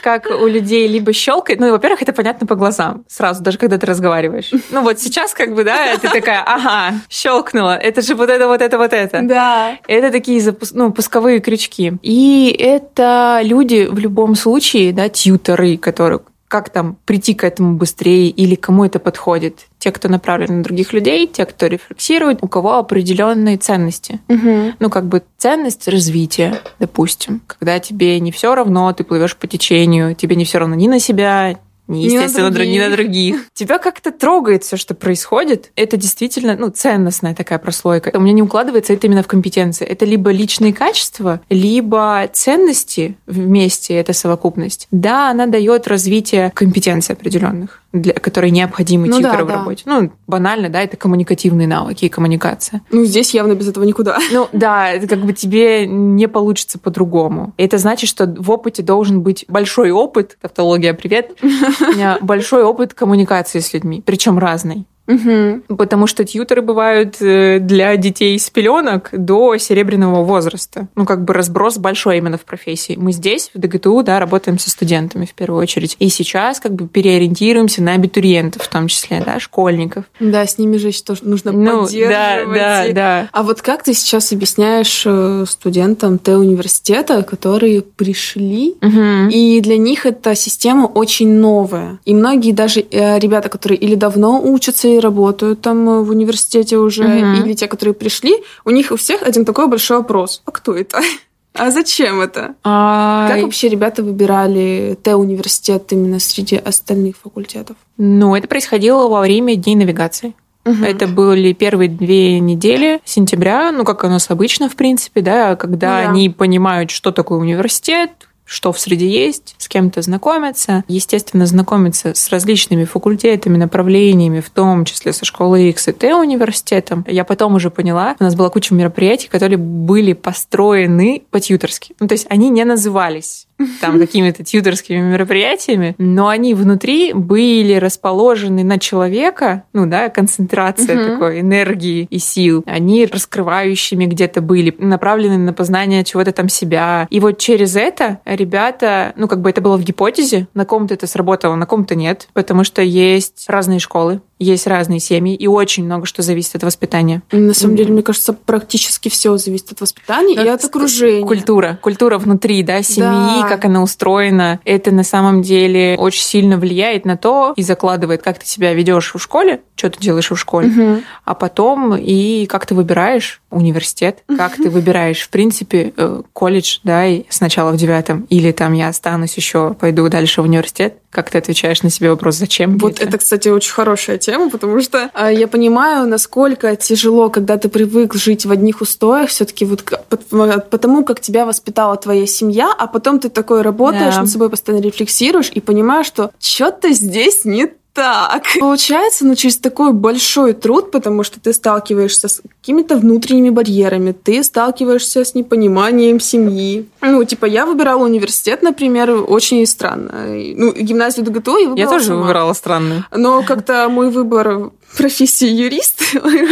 как 0.00 0.26
у 0.26 0.46
людей 0.46 0.88
либо 0.88 1.12
щелкает. 1.12 1.60
Ну, 1.60 1.70
во-первых, 1.70 2.02
это 2.02 2.12
понятно 2.12 2.46
по 2.46 2.54
глазам 2.54 3.04
сразу, 3.08 3.42
даже 3.42 3.58
когда 3.58 3.78
ты 3.78 3.86
разговариваешь. 3.86 4.50
Ну, 4.70 4.82
вот 4.82 5.00
сейчас 5.00 5.32
как 5.34 5.54
бы, 5.54 5.64
да, 5.64 5.96
ты 5.96 6.08
такая, 6.08 6.42
ага, 6.42 6.94
щелкнула. 7.08 7.76
Это 7.76 8.02
же 8.02 8.14
вот 8.14 8.30
это, 8.30 8.46
вот 8.46 8.60
это, 8.60 8.78
вот 8.78 8.92
это. 8.92 9.22
Да. 9.22 9.78
Это 9.86 10.10
такие 10.10 10.42
ну, 10.72 10.92
пусковые 10.92 11.40
крючки. 11.40 11.94
И 12.02 12.54
это 12.58 13.40
люди 13.42 13.86
в 13.90 13.98
любом 13.98 14.34
случае, 14.34 14.92
да, 14.92 15.08
тьютеры, 15.08 15.76
которые 15.76 16.20
как 16.48 16.70
там 16.70 16.96
прийти 17.04 17.34
к 17.34 17.44
этому 17.44 17.76
быстрее 17.76 18.28
или 18.28 18.54
кому 18.54 18.84
это 18.84 18.98
подходит. 18.98 19.66
Те, 19.78 19.90
кто 19.92 20.08
направлен 20.08 20.58
на 20.58 20.62
других 20.62 20.92
людей, 20.92 21.26
те, 21.26 21.44
кто 21.44 21.66
рефлексирует, 21.66 22.38
у 22.42 22.48
кого 22.48 22.74
определенные 22.74 23.56
ценности. 23.56 24.20
Угу. 24.28 24.74
Ну, 24.78 24.90
как 24.90 25.06
бы 25.06 25.22
ценность 25.38 25.88
развития, 25.88 26.60
допустим. 26.78 27.42
Когда 27.46 27.78
тебе 27.78 28.18
не 28.20 28.30
все 28.30 28.54
равно, 28.54 28.92
ты 28.92 29.04
плывешь 29.04 29.36
по 29.36 29.46
течению, 29.46 30.14
тебе 30.14 30.36
не 30.36 30.44
все 30.44 30.58
равно 30.58 30.74
ни 30.74 30.88
на 30.88 30.98
себя, 30.98 31.58
не, 31.88 32.04
естественно, 32.04 32.50
на, 32.50 32.64
не 32.64 32.80
на 32.80 32.90
других. 32.90 33.46
Тебя 33.54 33.78
как-то 33.78 34.10
трогает 34.10 34.64
все, 34.64 34.76
что 34.76 34.94
происходит. 34.94 35.70
Это 35.76 35.96
действительно, 35.96 36.56
ну, 36.56 36.70
ценностная 36.70 37.34
такая 37.34 37.58
прослойка. 37.58 38.10
У 38.14 38.20
меня 38.20 38.32
не 38.32 38.42
укладывается 38.42 38.92
это 38.92 39.06
именно 39.06 39.22
в 39.22 39.28
компетенции. 39.28 39.86
Это 39.86 40.04
либо 40.04 40.30
личные 40.30 40.72
качества, 40.72 41.40
либо 41.48 42.28
ценности 42.32 43.16
вместе, 43.26 43.94
эта 43.94 44.12
совокупность. 44.12 44.88
Да, 44.90 45.30
она 45.30 45.46
дает 45.46 45.86
развитие 45.86 46.50
компетенций 46.54 47.14
определенных 47.14 47.82
для, 48.00 48.12
которые 48.14 48.50
необходимы 48.50 49.08
ну, 49.08 49.18
тьютеру 49.18 49.38
да, 49.38 49.44
в 49.44 49.48
работе. 49.48 49.82
Да. 49.86 50.00
Ну, 50.00 50.12
банально, 50.26 50.68
да, 50.68 50.82
это 50.82 50.96
коммуникативные 50.96 51.66
навыки 51.66 52.04
и 52.04 52.08
коммуникация. 52.08 52.82
Ну, 52.90 53.04
здесь 53.04 53.34
явно 53.34 53.54
без 53.54 53.68
этого 53.68 53.84
никуда. 53.84 54.18
Ну, 54.36 54.48
да, 54.52 54.90
это 54.90 55.06
как 55.06 55.24
бы 55.24 55.32
тебе 55.32 55.86
не 55.86 56.28
получится 56.28 56.78
по-другому. 56.78 57.54
Это 57.56 57.78
значит, 57.78 58.10
что 58.10 58.26
в 58.26 58.50
опыте 58.50 58.82
должен 58.82 59.22
быть 59.22 59.46
большой 59.48 59.90
опыт, 59.92 60.36
тавтология, 60.42 60.92
привет, 60.92 61.38
большой 62.20 62.64
опыт 62.64 62.92
коммуникации 62.92 63.60
с 63.60 63.72
людьми, 63.72 64.02
причем 64.04 64.38
разный. 64.38 64.86
Угу. 65.06 65.76
Потому 65.76 66.06
что 66.06 66.24
тьютеры 66.24 66.62
бывают 66.62 67.16
э, 67.20 67.58
для 67.60 67.96
детей 67.96 68.38
с 68.38 68.50
пеленок 68.50 69.10
до 69.12 69.56
серебряного 69.56 70.24
возраста. 70.24 70.88
Ну, 70.94 71.04
как 71.04 71.24
бы 71.24 71.32
разброс 71.32 71.78
большой 71.78 72.18
именно 72.18 72.38
в 72.38 72.44
профессии. 72.44 72.96
Мы 72.96 73.12
здесь, 73.12 73.50
в 73.54 73.58
ДГТУ, 73.58 74.02
да, 74.02 74.18
работаем 74.18 74.58
со 74.58 74.70
студентами 74.70 75.24
в 75.26 75.34
первую 75.34 75.62
очередь. 75.62 75.96
И 75.98 76.08
сейчас 76.08 76.60
как 76.60 76.72
бы 76.72 76.88
переориентируемся 76.88 77.82
на 77.82 77.94
абитуриентов, 77.94 78.62
в 78.62 78.68
том 78.68 78.88
числе, 78.88 79.22
да, 79.24 79.38
школьников. 79.38 80.04
Да, 80.18 80.46
с 80.46 80.58
ними 80.58 80.76
же 80.76 80.90
тоже 81.02 81.20
нужно 81.24 81.52
ну, 81.52 81.84
поддерживать. 81.84 82.54
Да, 82.54 82.84
да, 82.84 82.92
да. 82.92 83.28
А 83.32 83.42
вот 83.42 83.62
как 83.62 83.82
ты 83.82 83.94
сейчас 83.94 84.32
объясняешь 84.32 85.02
э, 85.04 85.44
студентам 85.48 86.18
Т-университета, 86.18 87.22
которые 87.22 87.82
пришли, 87.82 88.76
угу. 88.80 89.30
и 89.30 89.60
для 89.60 89.76
них 89.76 90.06
эта 90.06 90.34
система 90.34 90.86
очень 90.86 91.32
новая. 91.34 91.98
И 92.04 92.14
многие 92.14 92.52
даже 92.52 92.80
э, 92.80 93.18
ребята, 93.18 93.48
которые 93.48 93.78
или 93.78 93.94
давно 93.94 94.40
учатся, 94.42 94.95
работают 95.00 95.60
там 95.60 95.88
э, 95.88 96.02
в 96.02 96.10
университете 96.10 96.78
уже, 96.78 97.04
угу. 97.04 97.44
или 97.44 97.54
те, 97.54 97.68
которые 97.68 97.94
пришли, 97.94 98.36
у 98.64 98.70
них 98.70 98.90
у 98.90 98.96
всех 98.96 99.22
один 99.22 99.44
такой 99.44 99.68
большой 99.68 99.98
вопрос. 99.98 100.42
А 100.44 100.50
кто 100.50 100.74
это? 100.74 101.00
А 101.58 101.70
зачем 101.70 102.20
это? 102.20 102.54
А... 102.64 103.28
Как 103.30 103.42
вообще 103.42 103.70
ребята 103.70 104.02
выбирали 104.02 104.98
Т-университет 105.02 105.90
именно 105.90 106.18
среди 106.18 106.56
остальных 106.56 107.16
факультетов? 107.16 107.78
Ну, 107.96 108.36
это 108.36 108.46
происходило 108.46 109.08
во 109.08 109.22
время 109.22 109.56
дней 109.56 109.74
навигации. 109.74 110.34
Угу. 110.66 110.84
Это 110.84 111.06
были 111.06 111.52
первые 111.52 111.88
две 111.88 112.40
недели 112.40 113.00
сентября, 113.04 113.70
ну, 113.72 113.84
как 113.84 114.02
у 114.02 114.08
нас 114.08 114.30
обычно, 114.30 114.68
в 114.68 114.74
принципе, 114.74 115.20
да, 115.20 115.54
когда 115.56 115.98
ну, 115.98 116.04
да. 116.04 116.10
они 116.10 116.28
понимают, 116.28 116.90
что 116.90 117.12
такое 117.12 117.38
университет, 117.38 118.10
что 118.46 118.72
в 118.72 118.78
среде 118.78 119.08
есть, 119.08 119.54
с 119.58 119.68
кем-то 119.68 120.00
знакомиться. 120.00 120.84
Естественно, 120.88 121.44
знакомиться 121.46 122.14
с 122.14 122.30
различными 122.30 122.84
факультетами, 122.84 123.56
направлениями, 123.56 124.40
в 124.40 124.48
том 124.50 124.84
числе 124.84 125.12
со 125.12 125.24
школой 125.24 125.68
X 125.70 125.88
и 125.88 125.92
Т 125.92 126.14
университетом. 126.14 127.04
Я 127.08 127.24
потом 127.24 127.54
уже 127.56 127.70
поняла, 127.70 128.16
у 128.18 128.24
нас 128.24 128.34
была 128.34 128.48
куча 128.48 128.72
мероприятий, 128.72 129.28
которые 129.28 129.58
были 129.58 130.12
построены 130.12 131.24
по-тьюторски. 131.30 131.94
Ну, 132.00 132.06
то 132.06 132.12
есть 132.12 132.26
они 132.30 132.48
не 132.48 132.64
назывались 132.64 133.46
там 133.80 133.98
какими-то 133.98 134.44
тьюторскими 134.44 135.00
мероприятиями, 135.00 135.94
но 135.98 136.28
они 136.28 136.54
внутри 136.54 137.12
были 137.12 137.74
расположены 137.74 138.64
на 138.64 138.78
человека, 138.78 139.64
ну 139.72 139.86
да, 139.86 140.08
концентрация 140.08 141.00
угу. 141.00 141.12
такой 141.12 141.40
энергии 141.40 142.06
и 142.10 142.18
сил. 142.18 142.62
Они 142.66 143.06
раскрывающими 143.06 144.06
где-то 144.06 144.40
были, 144.40 144.74
направлены 144.78 145.38
на 145.38 145.52
познание 145.52 146.04
чего-то 146.04 146.32
там 146.32 146.48
себя. 146.48 147.06
И 147.10 147.20
вот 147.20 147.38
через 147.38 147.76
это 147.76 148.18
ребята, 148.24 149.12
ну 149.16 149.28
как 149.28 149.40
бы 149.40 149.50
это 149.50 149.60
было 149.60 149.76
в 149.76 149.82
гипотезе, 149.82 150.48
на 150.54 150.64
ком-то 150.64 150.94
это 150.94 151.06
сработало, 151.06 151.54
на 151.54 151.66
ком-то 151.66 151.94
нет, 151.94 152.28
потому 152.32 152.64
что 152.64 152.82
есть 152.82 153.44
разные 153.48 153.78
школы, 153.78 154.20
есть 154.38 154.66
разные 154.66 155.00
семьи, 155.00 155.34
и 155.34 155.46
очень 155.46 155.84
много 155.84 156.06
что 156.06 156.22
зависит 156.22 156.56
от 156.56 156.62
воспитания. 156.62 157.22
На 157.32 157.54
самом 157.54 157.76
деле, 157.76 157.92
мне 157.92 158.02
кажется, 158.02 158.32
практически 158.32 159.08
все 159.08 159.36
зависит 159.36 159.72
от 159.72 159.80
воспитания 159.80 160.36
Но 160.36 160.44
и 160.44 160.48
от 160.48 160.62
окружения. 160.64 161.26
Культура. 161.26 161.78
Культура 161.80 162.18
внутри, 162.18 162.62
да, 162.62 162.82
семьи, 162.82 163.42
да. 163.42 163.46
как 163.48 163.64
она 163.64 163.82
устроена. 163.82 164.60
Это 164.64 164.90
на 164.92 165.04
самом 165.04 165.42
деле 165.42 165.96
очень 165.98 166.22
сильно 166.22 166.58
влияет 166.58 167.04
на 167.04 167.16
то 167.16 167.54
и 167.56 167.62
закладывает, 167.62 168.22
как 168.22 168.38
ты 168.38 168.46
себя 168.46 168.74
ведешь 168.74 169.14
в 169.14 169.18
школе, 169.18 169.62
что 169.74 169.90
ты 169.90 170.00
делаешь 170.00 170.30
в 170.30 170.36
школе, 170.36 170.68
угу. 170.68 171.02
а 171.24 171.34
потом 171.34 171.96
и 171.96 172.46
как 172.46 172.66
ты 172.66 172.74
выбираешь 172.74 173.40
университет, 173.56 174.22
как 174.36 174.56
ты 174.56 174.70
выбираешь, 174.70 175.20
в 175.20 175.28
принципе, 175.30 175.92
э, 175.96 176.22
колледж, 176.32 176.78
да, 176.84 177.06
и 177.06 177.24
сначала 177.28 177.72
в 177.72 177.76
девятом, 177.76 178.26
или 178.30 178.52
там 178.52 178.72
я 178.72 178.88
останусь 178.88 179.36
еще, 179.36 179.74
пойду 179.74 180.08
дальше 180.08 180.42
в 180.42 180.44
университет. 180.44 180.98
Как 181.10 181.30
ты 181.30 181.38
отвечаешь 181.38 181.82
на 181.82 181.90
себе 181.90 182.10
вопрос, 182.10 182.36
зачем? 182.36 182.76
Вот 182.78 183.00
это, 183.00 183.16
кстати, 183.16 183.48
очень 183.48 183.72
хорошая 183.72 184.18
тема, 184.18 184.50
потому 184.50 184.80
что 184.82 185.10
э, 185.14 185.30
я 185.32 185.48
понимаю, 185.48 186.06
насколько 186.06 186.76
тяжело, 186.76 187.30
когда 187.30 187.56
ты 187.56 187.68
привык 187.68 188.14
жить 188.14 188.44
в 188.44 188.50
одних 188.50 188.80
устоях, 188.80 189.30
все-таки 189.30 189.64
вот 189.64 189.82
потому, 190.08 191.04
как 191.04 191.20
тебя 191.20 191.46
воспитала 191.46 191.96
твоя 191.96 192.26
семья, 192.26 192.72
а 192.76 192.86
потом 192.86 193.18
ты 193.18 193.28
такой 193.30 193.62
работаешь, 193.62 194.14
да. 194.14 194.20
над 194.20 194.30
собой 194.30 194.50
постоянно 194.50 194.82
рефлексируешь 194.82 195.50
и 195.50 195.60
понимаешь, 195.60 196.06
что 196.06 196.30
что-то 196.38 196.92
здесь 196.92 197.44
не 197.44 197.70
так. 197.96 198.44
Получается, 198.60 199.24
ну, 199.24 199.34
через 199.34 199.56
такой 199.56 199.92
большой 199.92 200.52
труд, 200.52 200.90
потому 200.90 201.22
что 201.22 201.40
ты 201.40 201.52
сталкиваешься 201.52 202.28
с 202.28 202.42
какими-то 202.66 202.96
внутренними 202.96 203.50
барьерами, 203.50 204.10
ты 204.10 204.42
сталкиваешься 204.42 205.24
с 205.24 205.36
непониманием 205.36 206.18
семьи. 206.18 206.88
Ну, 207.00 207.22
типа, 207.22 207.44
я 207.44 207.64
выбирала 207.64 208.02
университет, 208.02 208.60
например, 208.62 209.22
очень 209.28 209.64
странно. 209.66 210.12
Ну, 210.26 210.72
гимназию 210.72 211.24
ДГТУ 211.24 211.58
я 211.58 211.68
выбирала 211.68 211.78
Я 211.78 211.86
тоже 211.88 212.06
сама. 212.06 212.22
выбирала 212.22 212.52
странно. 212.54 213.06
Но 213.14 213.44
как-то 213.44 213.88
мой 213.88 214.10
выбор 214.10 214.72
профессии 214.96 215.46
юрист, 215.46 216.02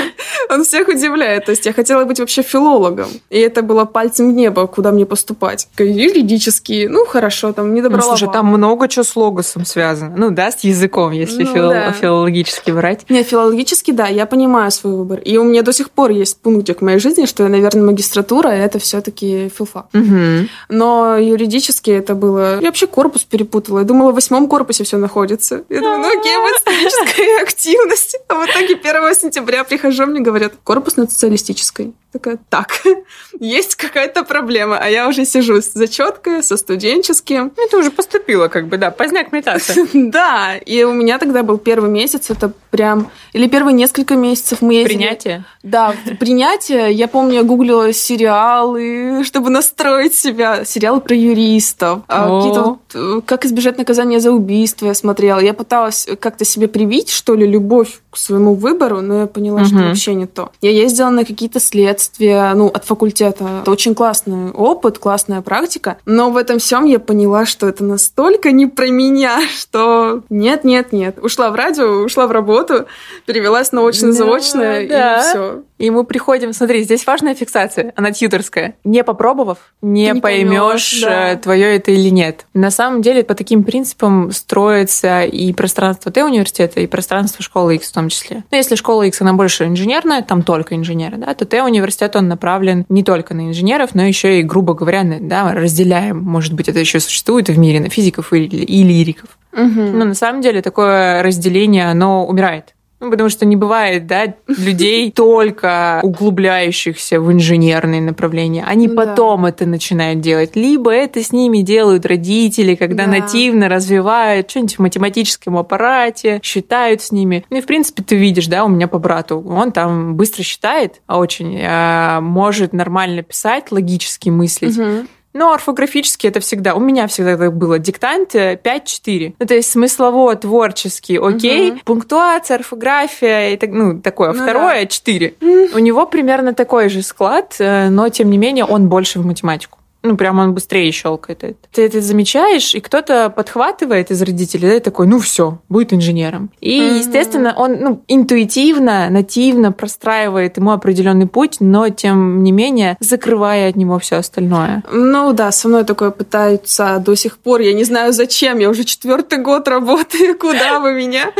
он 0.50 0.64
всех 0.64 0.88
удивляет. 0.88 1.46
То 1.46 1.50
есть 1.50 1.66
я 1.66 1.72
хотела 1.72 2.04
быть 2.04 2.20
вообще 2.20 2.42
филологом. 2.42 3.08
И 3.30 3.38
это 3.38 3.62
было 3.62 3.84
пальцем 3.84 4.30
в 4.30 4.34
небо, 4.34 4.66
куда 4.66 4.92
мне 4.92 5.06
поступать. 5.06 5.68
Юридические, 5.78 6.88
ну 6.88 7.06
хорошо, 7.06 7.52
там 7.52 7.74
не 7.74 7.82
добрала. 7.82 8.02
Ну, 8.02 8.16
слушай, 8.16 8.32
там 8.32 8.46
много 8.46 8.88
чего 8.88 9.04
с 9.04 9.16
логосом 9.16 9.64
связано. 9.64 10.14
Ну 10.16 10.30
да, 10.30 10.50
с 10.50 10.60
языком, 10.60 11.12
если 11.12 11.44
ну, 11.44 11.54
фил... 11.54 11.68
да. 11.70 11.92
филологически 11.92 12.70
брать. 12.70 13.08
Не, 13.08 13.22
филологически, 13.22 13.90
да, 13.90 14.06
я 14.06 14.26
понимаю 14.26 14.70
свой 14.70 14.94
выбор. 14.94 15.18
И 15.20 15.36
у 15.38 15.44
меня 15.44 15.62
до 15.62 15.72
сих 15.72 15.90
пор 15.90 16.03
есть 16.12 16.40
пунктик 16.40 16.80
в 16.80 16.84
моей 16.84 16.98
жизни, 16.98 17.26
что, 17.26 17.46
наверное, 17.48 17.84
магистратура— 17.84 18.48
это 18.50 18.78
все 18.78 19.00
таки 19.00 19.48
филфак. 19.48 19.86
Угу. 19.94 20.48
Но 20.68 21.16
юридически 21.16 21.90
это 21.90 22.14
было... 22.14 22.60
Я 22.60 22.68
вообще 22.68 22.86
корпус 22.86 23.24
перепутала. 23.24 23.80
Я 23.80 23.84
думала, 23.84 24.12
в 24.12 24.14
восьмом 24.14 24.48
корпусе 24.48 24.84
все 24.84 24.96
находится. 24.96 25.64
Я 25.68 25.80
думаю, 25.80 25.98
ну 25.98 26.18
окей, 26.18 26.36
вот 26.36 26.56
студенческая 26.58 27.42
активность. 27.42 28.18
А 28.28 28.34
в 28.34 28.46
итоге 28.46 28.74
1 28.74 29.14
сентября 29.14 29.64
прихожу, 29.64 30.06
мне 30.06 30.20
говорят, 30.20 30.54
корпус 30.62 30.96
над 30.96 31.10
социалистической. 31.10 31.94
Такая, 32.14 32.38
так, 32.48 32.80
есть 33.40 33.74
какая-то 33.74 34.22
проблема, 34.22 34.78
а 34.78 34.88
я 34.88 35.08
уже 35.08 35.24
сижу 35.24 35.60
с 35.60 35.72
зачеткой, 35.72 36.44
со 36.44 36.56
студенческим. 36.56 37.52
Ну, 37.56 37.68
ты 37.68 37.76
уже 37.76 37.90
поступила, 37.90 38.46
как 38.46 38.68
бы, 38.68 38.76
да, 38.76 38.92
поздняк 38.92 39.32
метаться. 39.32 39.74
Да, 40.14 40.56
и 40.56 40.84
у 40.84 40.92
меня 40.92 41.18
тогда 41.18 41.42
был 41.42 41.58
первый 41.58 41.90
месяц, 41.90 42.30
это 42.30 42.52
прям... 42.70 43.10
Или 43.32 43.48
первые 43.48 43.74
несколько 43.74 44.14
месяцев 44.14 44.60
мы 44.60 44.74
ездили... 44.74 44.96
Принятие? 44.96 45.44
Да, 45.64 45.93
принятие. 46.18 46.92
Я 46.92 47.08
помню, 47.08 47.34
я 47.34 47.42
гуглила 47.42 47.92
сериалы, 47.92 49.22
чтобы 49.24 49.50
настроить 49.50 50.14
себя. 50.14 50.64
Сериалы 50.64 51.00
про 51.00 51.14
юристов. 51.14 52.00
А 52.08 52.38
какие-то 52.38 52.62
вот, 52.62 52.78
э, 52.94 53.20
как 53.26 53.44
избежать 53.44 53.78
наказания 53.78 54.20
за 54.20 54.32
убийство 54.32 54.86
я 54.86 54.94
смотрела. 54.94 55.38
Я 55.38 55.54
пыталась 55.54 56.06
как-то 56.20 56.44
себе 56.44 56.68
привить, 56.68 57.10
что 57.10 57.34
ли, 57.34 57.46
любовь 57.46 58.00
к 58.10 58.16
своему 58.16 58.54
выбору, 58.54 59.00
но 59.00 59.20
я 59.20 59.26
поняла, 59.26 59.62
угу. 59.62 59.66
что 59.66 59.76
вообще 59.76 60.14
не 60.14 60.26
то. 60.26 60.52
Я 60.60 60.70
ездила 60.70 61.10
на 61.10 61.24
какие-то 61.24 61.60
следствия, 61.60 62.52
ну, 62.54 62.68
от 62.68 62.84
факультета. 62.84 63.60
Это 63.62 63.70
очень 63.70 63.94
классный 63.94 64.52
опыт, 64.52 64.98
классная 64.98 65.42
практика. 65.42 65.98
Но 66.06 66.30
в 66.30 66.36
этом 66.36 66.58
всем 66.58 66.84
я 66.84 66.98
поняла, 66.98 67.44
что 67.44 67.68
это 67.68 67.84
настолько 67.84 68.52
не 68.52 68.66
про 68.66 68.86
меня, 68.86 69.40
что 69.56 70.22
нет, 70.30 70.64
нет, 70.64 70.92
нет. 70.92 71.18
Ушла 71.22 71.50
в 71.50 71.54
радио, 71.54 72.04
ушла 72.04 72.26
в 72.26 72.30
работу, 72.30 72.86
перевелась 73.26 73.72
на 73.72 73.82
очно-заочное, 73.86 74.88
да, 74.88 74.94
да. 74.94 75.16
и 75.16 75.22
все. 75.22 75.62
И 75.84 75.90
мы 75.90 76.04
приходим, 76.04 76.54
смотри, 76.54 76.82
здесь 76.82 77.06
важная 77.06 77.34
фиксация, 77.34 77.92
она 77.94 78.10
тьюторская. 78.10 78.76
Не 78.84 79.04
попробовав, 79.04 79.58
не, 79.82 80.12
не 80.12 80.18
поймешь, 80.18 81.02
да. 81.02 81.32
Э, 81.32 81.36
твое 81.36 81.76
это 81.76 81.90
или 81.90 82.08
нет. 82.08 82.46
На 82.54 82.70
самом 82.70 83.02
деле 83.02 83.22
по 83.22 83.34
таким 83.34 83.64
принципам 83.64 84.32
строится 84.32 85.24
и 85.24 85.52
пространство 85.52 86.10
Т 86.10 86.24
университета, 86.24 86.80
и 86.80 86.86
пространство 86.86 87.42
школы 87.42 87.74
X 87.74 87.90
в 87.90 87.92
том 87.92 88.08
числе. 88.08 88.36
Но 88.36 88.42
ну, 88.52 88.56
если 88.56 88.76
школа 88.76 89.02
X, 89.02 89.20
она 89.20 89.34
больше 89.34 89.66
инженерная, 89.66 90.22
там 90.22 90.42
только 90.42 90.74
инженеры, 90.74 91.18
да, 91.18 91.34
то 91.34 91.44
Т 91.44 91.62
университет, 91.62 92.16
он 92.16 92.28
направлен 92.28 92.86
не 92.88 93.04
только 93.04 93.34
на 93.34 93.48
инженеров, 93.48 93.90
но 93.92 94.04
еще 94.04 94.40
и, 94.40 94.42
грубо 94.42 94.72
говоря, 94.72 95.04
да, 95.20 95.52
разделяем, 95.52 96.18
может 96.18 96.54
быть, 96.54 96.66
это 96.70 96.78
еще 96.78 96.98
существует 96.98 97.50
в 97.50 97.58
мире, 97.58 97.80
на 97.80 97.90
физиков 97.90 98.32
и, 98.32 98.44
и 98.44 98.82
лириков. 98.82 99.36
Угу. 99.52 99.80
Но 99.80 100.04
на 100.06 100.14
самом 100.14 100.40
деле 100.40 100.62
такое 100.62 101.22
разделение, 101.22 101.90
оно 101.90 102.26
умирает. 102.26 102.73
Ну, 103.04 103.10
потому 103.10 103.28
что 103.28 103.44
не 103.44 103.56
бывает, 103.56 104.06
да, 104.06 104.34
людей 104.48 105.12
только 105.14 106.00
углубляющихся 106.02 107.20
в 107.20 107.30
инженерные 107.30 108.00
направления. 108.00 108.64
Они 108.66 108.88
да. 108.88 108.94
потом 108.94 109.44
это 109.44 109.66
начинают 109.66 110.20
делать. 110.20 110.56
Либо 110.56 110.90
это 110.90 111.22
с 111.22 111.30
ними 111.30 111.58
делают 111.58 112.06
родители, 112.06 112.74
когда 112.74 113.04
да. 113.04 113.10
нативно 113.10 113.68
развивают 113.68 114.48
что-нибудь 114.48 114.76
в 114.76 114.78
математическом 114.78 115.58
аппарате, 115.58 116.40
считают 116.42 117.02
с 117.02 117.12
ними. 117.12 117.44
Ну 117.50 117.58
и, 117.58 117.60
в 117.60 117.66
принципе, 117.66 118.02
ты 118.02 118.16
видишь, 118.16 118.46
да, 118.46 118.64
у 118.64 118.68
меня 118.68 118.88
по 118.88 118.98
брату, 118.98 119.44
он 119.46 119.70
там 119.70 120.16
быстро 120.16 120.42
считает 120.42 121.02
очень, 121.06 121.60
а, 121.62 122.22
может 122.22 122.72
нормально 122.72 123.22
писать, 123.22 123.70
логически 123.70 124.30
мыслить. 124.30 124.78
Угу. 124.78 125.06
Но 125.34 125.52
орфографически 125.52 126.28
это 126.28 126.40
всегда, 126.40 126.74
у 126.74 126.80
меня 126.80 127.06
всегда 127.08 127.36
так 127.36 127.56
было, 127.56 127.78
диктант 127.78 128.34
5-4. 128.34 128.58
Э, 128.64 129.32
ну, 129.38 129.46
то 129.46 129.54
есть 129.54 129.70
смыслово, 129.70 130.36
творческий, 130.36 131.18
окей, 131.18 131.72
угу. 131.72 131.80
пунктуация, 131.84 132.56
орфография, 132.56 133.50
и 133.50 133.56
так, 133.56 133.70
ну, 133.70 134.00
такое. 134.00 134.32
Ну, 134.32 134.42
Второе 134.42 134.82
да. 134.82 134.86
4. 134.86 135.34
У 135.74 135.78
него 135.78 136.06
примерно 136.06 136.54
такой 136.54 136.88
же 136.88 137.02
склад, 137.02 137.56
э, 137.58 137.88
но, 137.90 138.08
тем 138.08 138.30
не 138.30 138.38
менее, 138.38 138.64
он 138.64 138.88
больше 138.88 139.18
в 139.18 139.26
математику 139.26 139.78
ну, 140.04 140.16
прям 140.16 140.38
он 140.38 140.52
быстрее 140.52 140.92
щелкает 140.92 141.42
это. 141.42 141.56
Ты 141.72 141.82
это 141.86 142.00
замечаешь, 142.00 142.74
и 142.74 142.80
кто-то 142.80 143.30
подхватывает 143.30 144.10
из 144.10 144.20
родителей, 144.22 144.68
да, 144.68 144.74
и 144.74 144.80
такой, 144.80 145.06
ну 145.06 145.18
все, 145.18 145.58
будет 145.68 145.94
инженером. 145.94 146.50
И, 146.60 146.78
mm-hmm. 146.78 146.98
естественно, 146.98 147.54
он 147.56 147.76
ну, 147.80 148.02
интуитивно, 148.06 149.08
нативно 149.08 149.72
простраивает 149.72 150.58
ему 150.58 150.72
определенный 150.72 151.26
путь, 151.26 151.56
но, 151.60 151.88
тем 151.88 152.42
не 152.42 152.52
менее, 152.52 152.96
закрывая 153.00 153.70
от 153.70 153.76
него 153.76 153.98
все 153.98 154.16
остальное. 154.16 154.82
Ну 154.92 155.32
да, 155.32 155.50
со 155.50 155.68
мной 155.68 155.84
такое 155.84 156.10
пытаются 156.10 157.02
до 157.04 157.14
сих 157.16 157.38
пор. 157.38 157.62
Я 157.62 157.72
не 157.72 157.84
знаю, 157.84 158.12
зачем. 158.12 158.58
Я 158.58 158.68
уже 158.68 158.84
четвертый 158.84 159.38
год 159.38 159.66
работаю. 159.68 160.38
Куда 160.38 160.80
вы 160.80 160.92
меня? 160.92 161.32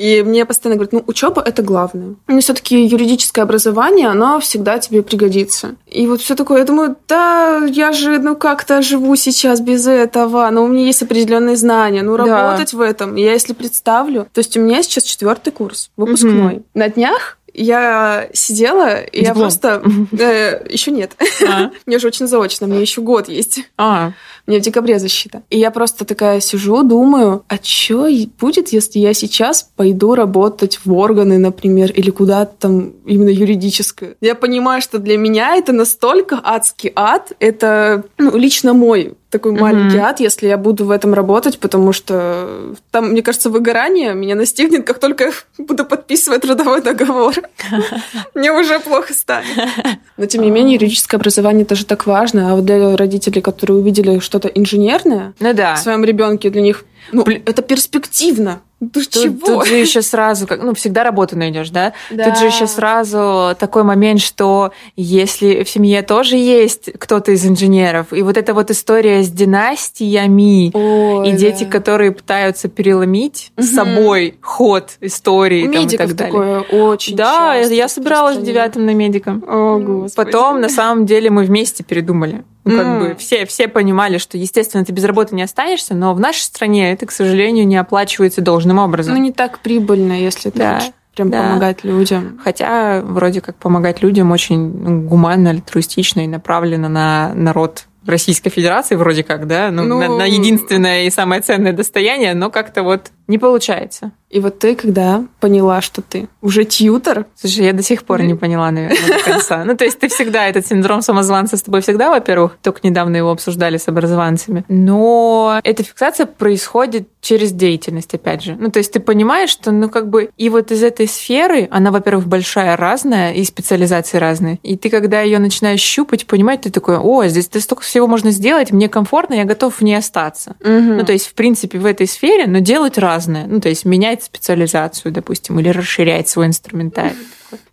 И 0.00 0.22
мне 0.22 0.46
постоянно 0.46 0.76
говорят, 0.76 0.92
ну, 0.94 1.04
учеба 1.06 1.42
это 1.42 1.62
главное. 1.62 2.14
Но 2.26 2.40
все-таки 2.40 2.86
юридическое 2.86 3.44
образование, 3.44 4.08
оно 4.08 4.40
всегда 4.40 4.78
тебе 4.78 5.02
пригодится. 5.02 5.74
И 5.86 6.06
вот 6.06 6.22
все 6.22 6.34
такое, 6.34 6.60
я 6.60 6.64
думаю, 6.64 6.96
да, 7.06 7.66
я 7.66 7.92
же, 7.92 8.18
ну, 8.18 8.34
как-то 8.34 8.80
живу 8.80 9.14
сейчас 9.16 9.60
без 9.60 9.86
этого, 9.86 10.48
но 10.48 10.64
у 10.64 10.68
меня 10.68 10.86
есть 10.86 11.02
определенные 11.02 11.56
знания, 11.56 12.02
ну, 12.02 12.16
работать 12.16 12.72
да. 12.72 12.78
в 12.78 12.80
этом. 12.80 13.14
Я 13.16 13.32
если 13.32 13.52
представлю, 13.52 14.26
то 14.32 14.38
есть 14.38 14.56
у 14.56 14.60
меня 14.60 14.82
сейчас 14.82 15.04
четвертый 15.04 15.52
курс, 15.52 15.90
выпускной. 15.98 16.54
Угу. 16.54 16.64
На 16.72 16.88
днях 16.88 17.36
я 17.54 18.28
сидела, 18.32 19.00
и 19.00 19.22
я 19.22 19.34
просто... 19.34 19.82
Э, 20.12 20.66
еще 20.68 20.90
нет. 20.90 21.12
А. 21.46 21.70
Мне 21.86 21.98
же 21.98 22.06
очень 22.06 22.26
заочно, 22.26 22.66
мне 22.66 22.80
еще 22.80 23.00
год 23.00 23.28
есть. 23.28 23.60
А. 23.76 24.12
Мне 24.46 24.58
в 24.58 24.62
декабре 24.62 24.98
защита. 24.98 25.42
И 25.50 25.58
я 25.58 25.70
просто 25.70 26.04
такая 26.04 26.40
сижу, 26.40 26.82
думаю, 26.82 27.44
а 27.48 27.56
что 27.62 28.08
будет, 28.40 28.68
если 28.68 28.98
я 28.98 29.14
сейчас 29.14 29.68
пойду 29.76 30.14
работать 30.14 30.80
в 30.84 30.92
органы, 30.92 31.38
например, 31.38 31.92
или 31.92 32.10
куда-то 32.10 32.54
там 32.58 32.90
именно 33.06 33.28
юридическое? 33.28 34.16
Я 34.20 34.34
понимаю, 34.34 34.82
что 34.82 34.98
для 34.98 35.16
меня 35.16 35.56
это 35.56 35.72
настолько 35.72 36.40
адский 36.42 36.92
ад, 36.94 37.32
это 37.38 38.04
ну, 38.18 38.36
лично 38.36 38.74
мой 38.74 39.14
такой 39.30 39.52
Мгм. 39.52 39.60
маленький 39.60 39.98
ад, 39.98 40.20
если 40.20 40.48
я 40.48 40.56
буду 40.58 40.84
в 40.84 40.90
этом 40.90 41.14
работать, 41.14 41.58
потому 41.58 41.92
что 41.92 42.74
там, 42.90 43.10
мне 43.10 43.22
кажется, 43.22 43.48
выгорание 43.48 44.12
меня 44.14 44.34
настигнет, 44.34 44.84
как 44.86 44.98
только 44.98 45.24
я 45.24 45.32
буду 45.58 45.84
подписывать 45.84 46.42
трудовой 46.42 46.82
договор. 46.82 47.34
Мне 48.34 48.52
уже 48.52 48.80
плохо 48.80 49.14
станет. 49.14 49.46
Но, 50.16 50.26
тем 50.26 50.42
не 50.42 50.50
менее, 50.50 50.74
юридическое 50.74 51.18
образование 51.18 51.64
тоже 51.64 51.86
так 51.86 52.06
важно. 52.06 52.52
А 52.52 52.56
вот 52.56 52.64
для 52.64 52.96
родителей, 52.96 53.40
которые 53.40 53.78
увидели 53.78 54.18
что-то 54.18 54.48
инженерное 54.48 55.34
Ну 55.40 55.52
да. 55.54 55.76
в 55.76 55.78
своем 55.78 56.04
ребенке, 56.04 56.50
для 56.50 56.62
них 56.62 56.84
ну, 57.12 57.22
это 57.24 57.62
перспективно. 57.62 58.60
Ты 58.80 58.86
Тут, 59.04 59.10
чего? 59.10 59.46
тут 59.46 59.66
же 59.66 59.74
еще 59.76 60.00
сразу, 60.00 60.46
как, 60.46 60.62
ну, 60.62 60.72
всегда 60.74 61.04
работу 61.04 61.36
найдешь, 61.36 61.68
да? 61.68 61.92
Да. 62.10 62.24
Тут 62.30 62.38
же 62.38 62.46
еще 62.46 62.66
сразу 62.66 63.54
такой 63.58 63.82
момент, 63.82 64.20
что 64.22 64.72
если 64.96 65.64
в 65.64 65.68
семье 65.68 66.00
тоже 66.02 66.36
есть 66.36 66.90
кто-то 66.98 67.32
из 67.32 67.44
инженеров, 67.44 68.06
и 68.12 68.22
вот 68.22 68.38
эта 68.38 68.54
вот 68.54 68.70
история 68.70 69.22
с 69.22 69.28
династиями, 69.28 70.70
Ой, 70.74 71.28
и 71.28 71.32
дети, 71.32 71.64
да. 71.64 71.70
которые 71.70 72.12
пытаются 72.12 72.68
переломить 72.68 73.52
с 73.58 73.66
Мгм. 73.72 73.74
собой 73.74 74.34
ход 74.40 74.90
истории 75.00 75.64
там, 75.70 75.86
и 75.86 75.96
так 75.96 76.14
далее. 76.14 76.32
такое 76.32 76.60
очень 76.60 77.16
Да, 77.16 77.56
часто 77.58 77.74
я 77.74 77.88
собиралась 77.88 78.36
в 78.38 78.42
девятом 78.42 78.86
на 78.86 78.94
медиком. 78.94 79.44
О, 79.46 79.78
господи. 79.78 80.14
Потом, 80.16 80.60
на 80.60 80.68
самом 80.68 81.06
деле, 81.06 81.30
мы 81.30 81.44
вместе 81.44 81.82
передумали. 81.84 82.44
Ну, 82.64 82.76
как 82.76 82.86
М. 82.86 82.98
бы 83.00 83.14
все, 83.16 83.46
все 83.46 83.68
понимали, 83.68 84.18
что, 84.18 84.36
естественно, 84.36 84.84
ты 84.84 84.92
без 84.92 85.04
работы 85.04 85.34
не 85.34 85.42
останешься, 85.42 85.94
но 85.94 86.12
в 86.14 86.20
нашей 86.20 86.42
стране 86.42 86.92
это, 86.92 87.06
к 87.06 87.10
сожалению, 87.10 87.66
не 87.66 87.76
оплачивается 87.76 88.42
должным 88.42 88.78
образом. 88.78 89.14
Ну, 89.14 89.20
не 89.20 89.32
так 89.32 89.60
прибыльно, 89.60 90.12
если 90.12 90.50
ты 90.50 90.58
Да, 90.58 90.74
хочешь 90.78 90.92
прям 91.14 91.30
да. 91.30 91.42
помогать 91.42 91.84
людям. 91.84 92.38
Хотя 92.44 93.00
вроде 93.02 93.40
как 93.40 93.56
помогать 93.56 94.02
людям 94.02 94.30
очень 94.30 95.06
гуманно, 95.06 95.50
альтруистично 95.50 96.20
и 96.20 96.26
направлено 96.26 96.88
на 96.88 97.32
народ 97.34 97.84
Российской 98.06 98.50
Федерации, 98.50 98.94
вроде 98.94 99.22
как, 99.22 99.46
да, 99.46 99.70
ну, 99.70 99.84
Ну, 99.84 99.98
на, 99.98 100.08
на 100.08 100.24
единственное 100.24 101.04
и 101.04 101.10
самое 101.10 101.42
ценное 101.42 101.72
достояние, 101.72 102.34
но 102.34 102.50
как-то 102.50 102.82
вот 102.82 103.10
не 103.30 103.38
получается. 103.38 104.12
И 104.28 104.38
вот 104.38 104.60
ты, 104.60 104.76
когда 104.76 105.24
поняла, 105.40 105.80
что 105.80 106.02
ты 106.02 106.28
уже 106.40 106.64
тьютер, 106.64 107.26
Слушай, 107.34 107.66
я 107.66 107.72
до 107.72 107.82
сих 107.82 108.04
пор 108.04 108.22
не 108.22 108.34
поняла, 108.34 108.70
наверное, 108.70 109.18
до 109.18 109.24
конца. 109.24 109.64
Ну, 109.64 109.76
то 109.76 109.84
есть 109.84 109.98
ты 109.98 110.08
всегда, 110.08 110.46
этот 110.46 110.66
синдром 110.66 111.02
самозванца 111.02 111.56
с 111.56 111.62
тобой 111.62 111.80
всегда, 111.80 112.10
во-первых, 112.10 112.56
только 112.62 112.80
недавно 112.82 113.16
его 113.16 113.30
обсуждали 113.30 113.76
с 113.76 113.88
образованцами, 113.88 114.64
но 114.68 115.60
эта 115.64 115.82
фиксация 115.82 116.26
происходит 116.26 117.08
через 117.20 117.52
деятельность, 117.52 118.14
опять 118.14 118.42
же. 118.42 118.56
Ну, 118.58 118.70
то 118.70 118.78
есть 118.78 118.92
ты 118.92 119.00
понимаешь, 119.00 119.50
что, 119.50 119.72
ну, 119.72 119.88
как 119.88 120.08
бы, 120.08 120.30
и 120.36 120.48
вот 120.48 120.70
из 120.70 120.82
этой 120.82 121.08
сферы, 121.08 121.68
она, 121.70 121.90
во-первых, 121.90 122.26
большая, 122.26 122.76
разная, 122.76 123.32
и 123.32 123.44
специализации 123.44 124.18
разные, 124.18 124.58
и 124.62 124.76
ты, 124.76 124.90
когда 124.90 125.20
ее 125.22 125.38
начинаешь 125.38 125.80
щупать, 125.80 126.26
понимать, 126.26 126.62
ты 126.62 126.70
такой, 126.70 126.98
о, 126.98 127.26
здесь 127.26 127.48
да 127.48 127.60
столько 127.60 127.82
всего 127.82 128.06
можно 128.06 128.30
сделать, 128.30 128.70
мне 128.70 128.88
комфортно, 128.88 129.34
я 129.34 129.44
готов 129.44 129.76
в 129.76 129.82
ней 129.82 129.96
остаться. 129.96 130.54
Ну, 130.60 131.04
то 131.04 131.12
есть, 131.12 131.26
в 131.26 131.34
принципе, 131.34 131.78
в 131.78 131.86
этой 131.86 132.06
сфере, 132.06 132.46
но 132.46 132.60
делать 132.60 132.96
разное. 133.20 133.46
Ну, 133.46 133.60
то 133.60 133.68
есть, 133.68 133.84
менять 133.84 134.22
специализацию, 134.24 135.12
допустим, 135.12 135.58
или 135.60 135.68
расширять 135.68 136.28
свой 136.28 136.46
инструментарий. 136.46 137.16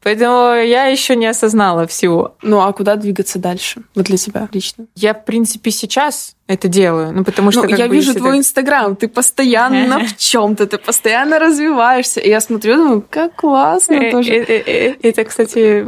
Поэтому 0.02 0.56
я 0.56 0.86
еще 0.86 1.16
не 1.16 1.28
осознала 1.28 1.86
всего. 1.86 2.36
ну 2.42 2.60
а 2.62 2.74
куда 2.74 2.96
двигаться 2.96 3.38
дальше? 3.40 3.82
Вот 3.96 4.06
для 4.06 4.18
тебя 4.18 4.48
лично. 4.52 4.86
Я, 4.96 5.14
в 5.14 5.24
принципе, 5.24 5.70
сейчас 5.70 6.36
это 6.48 6.68
делаю. 6.68 7.12
Ну, 7.14 7.24
потому 7.24 7.52
что 7.52 7.64
Ну, 7.64 7.70
я 7.76 7.88
бы, 7.88 7.94
вижу 7.96 8.08
если 8.10 8.20
твой 8.20 8.38
инстаграм, 8.40 8.96
ты 8.96 9.08
постоянно 9.08 10.00
в 10.08 10.18
чем-то, 10.18 10.66
ты 10.66 10.78
постоянно 10.80 11.38
развиваешься. 11.40 12.20
И 12.22 12.30
я 12.30 12.42
смотрю, 12.42 12.76
думаю, 12.78 13.06
как 13.08 13.36
классно 13.36 13.94
Э, 13.94 14.12
тоже. 14.12 14.32
э, 14.34 14.64
э, 14.66 14.96
Это, 15.04 15.24
кстати, 15.26 15.82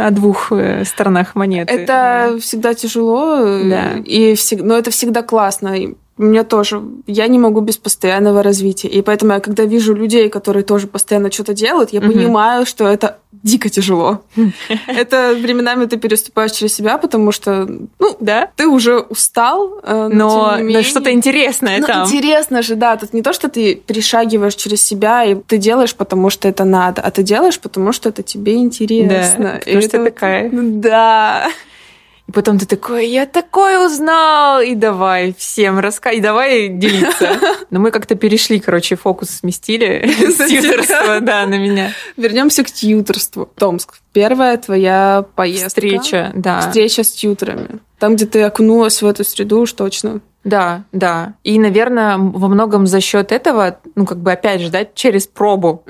о 0.00 0.10
двух 0.10 0.50
сторонах 0.84 1.34
монеты. 1.36 1.72
Это 1.72 2.36
всегда 2.40 2.74
тяжело, 2.74 3.36
Да. 3.64 3.92
и 4.04 4.34
но 4.58 4.76
это 4.76 4.90
всегда 4.90 5.22
классно. 5.22 5.76
У 6.20 6.24
меня 6.24 6.44
тоже. 6.44 6.82
Я 7.06 7.28
не 7.28 7.38
могу 7.38 7.60
без 7.62 7.78
постоянного 7.78 8.42
развития. 8.42 8.88
И 8.88 9.00
поэтому 9.00 9.32
я, 9.32 9.40
когда 9.40 9.64
вижу 9.64 9.94
людей, 9.94 10.28
которые 10.28 10.64
тоже 10.64 10.86
постоянно 10.86 11.30
что-то 11.30 11.54
делают, 11.54 11.94
я 11.94 12.00
Мгм. 12.02 12.12
понимаю, 12.12 12.66
что 12.66 12.86
это 12.86 13.16
дико 13.42 13.70
тяжело. 13.70 14.20
Это 14.86 15.34
временами 15.40 15.86
ты 15.86 15.96
переступаешь 15.96 16.52
через 16.52 16.74
себя, 16.74 16.98
потому 16.98 17.32
что, 17.32 17.66
ну, 17.98 18.16
Да? 18.20 18.48
ты 18.56 18.66
уже 18.66 18.98
устал, 18.98 19.80
э, 19.82 20.08
но, 20.12 20.58
что-то 20.82 21.10
интересное 21.10 21.78
Ну, 21.80 21.86
там. 21.86 22.06
интересно 22.06 22.60
же, 22.60 22.74
да. 22.74 22.96
Тут 22.98 23.14
не 23.14 23.22
то, 23.22 23.32
что 23.32 23.48
ты 23.48 23.74
перешагиваешь 23.76 24.56
через 24.56 24.82
себя, 24.82 25.24
и 25.24 25.36
ты 25.36 25.56
делаешь, 25.56 25.94
потому 25.94 26.28
что 26.28 26.48
это 26.48 26.64
надо, 26.64 27.00
а 27.00 27.10
ты 27.10 27.22
делаешь, 27.22 27.58
потому 27.58 27.92
что 27.92 28.10
это 28.10 28.22
тебе 28.22 28.56
интересно. 28.56 29.44
Да, 29.44 29.58
потому 29.60 29.80
что 29.80 29.96
это 29.96 29.98
ты 29.98 30.04
такая. 30.10 30.50
Да. 30.52 31.48
И 32.30 32.32
потом 32.32 32.60
ты 32.60 32.66
такой, 32.66 33.08
я 33.08 33.26
такой 33.26 33.84
узнал, 33.84 34.60
и 34.60 34.76
давай 34.76 35.34
всем 35.36 35.80
рассказывай, 35.80 36.18
и 36.18 36.22
давай 36.22 36.68
делиться. 36.68 37.40
Но 37.70 37.80
мы 37.80 37.90
как-то 37.90 38.14
перешли, 38.14 38.60
короче, 38.60 38.94
фокус 38.94 39.30
сместили 39.30 40.08
с 40.30 40.36
тьюторства, 40.36 41.18
да, 41.18 41.44
на 41.46 41.58
меня. 41.58 41.90
Вернемся 42.16 42.62
к 42.62 42.70
тьюторству. 42.70 43.50
Томск. 43.56 43.98
Первая 44.12 44.56
твоя 44.58 45.24
поездка. 45.34 45.70
Встреча, 45.70 46.30
да. 46.36 46.60
Встреча 46.60 47.02
с 47.02 47.10
тьютерами. 47.10 47.80
Там, 47.98 48.14
где 48.14 48.26
ты 48.26 48.42
окунулась 48.42 49.02
в 49.02 49.06
эту 49.06 49.24
среду, 49.24 49.62
уж 49.62 49.72
точно. 49.72 50.20
Да, 50.44 50.84
да. 50.92 51.34
И, 51.44 51.58
наверное, 51.58 52.16
во 52.16 52.48
многом 52.48 52.86
за 52.86 53.00
счет 53.00 53.30
этого, 53.30 53.78
ну, 53.94 54.06
как 54.06 54.18
бы, 54.18 54.32
опять 54.32 54.60
же, 54.60 54.70
да, 54.70 54.86
через 54.94 55.26
пробу 55.26 55.84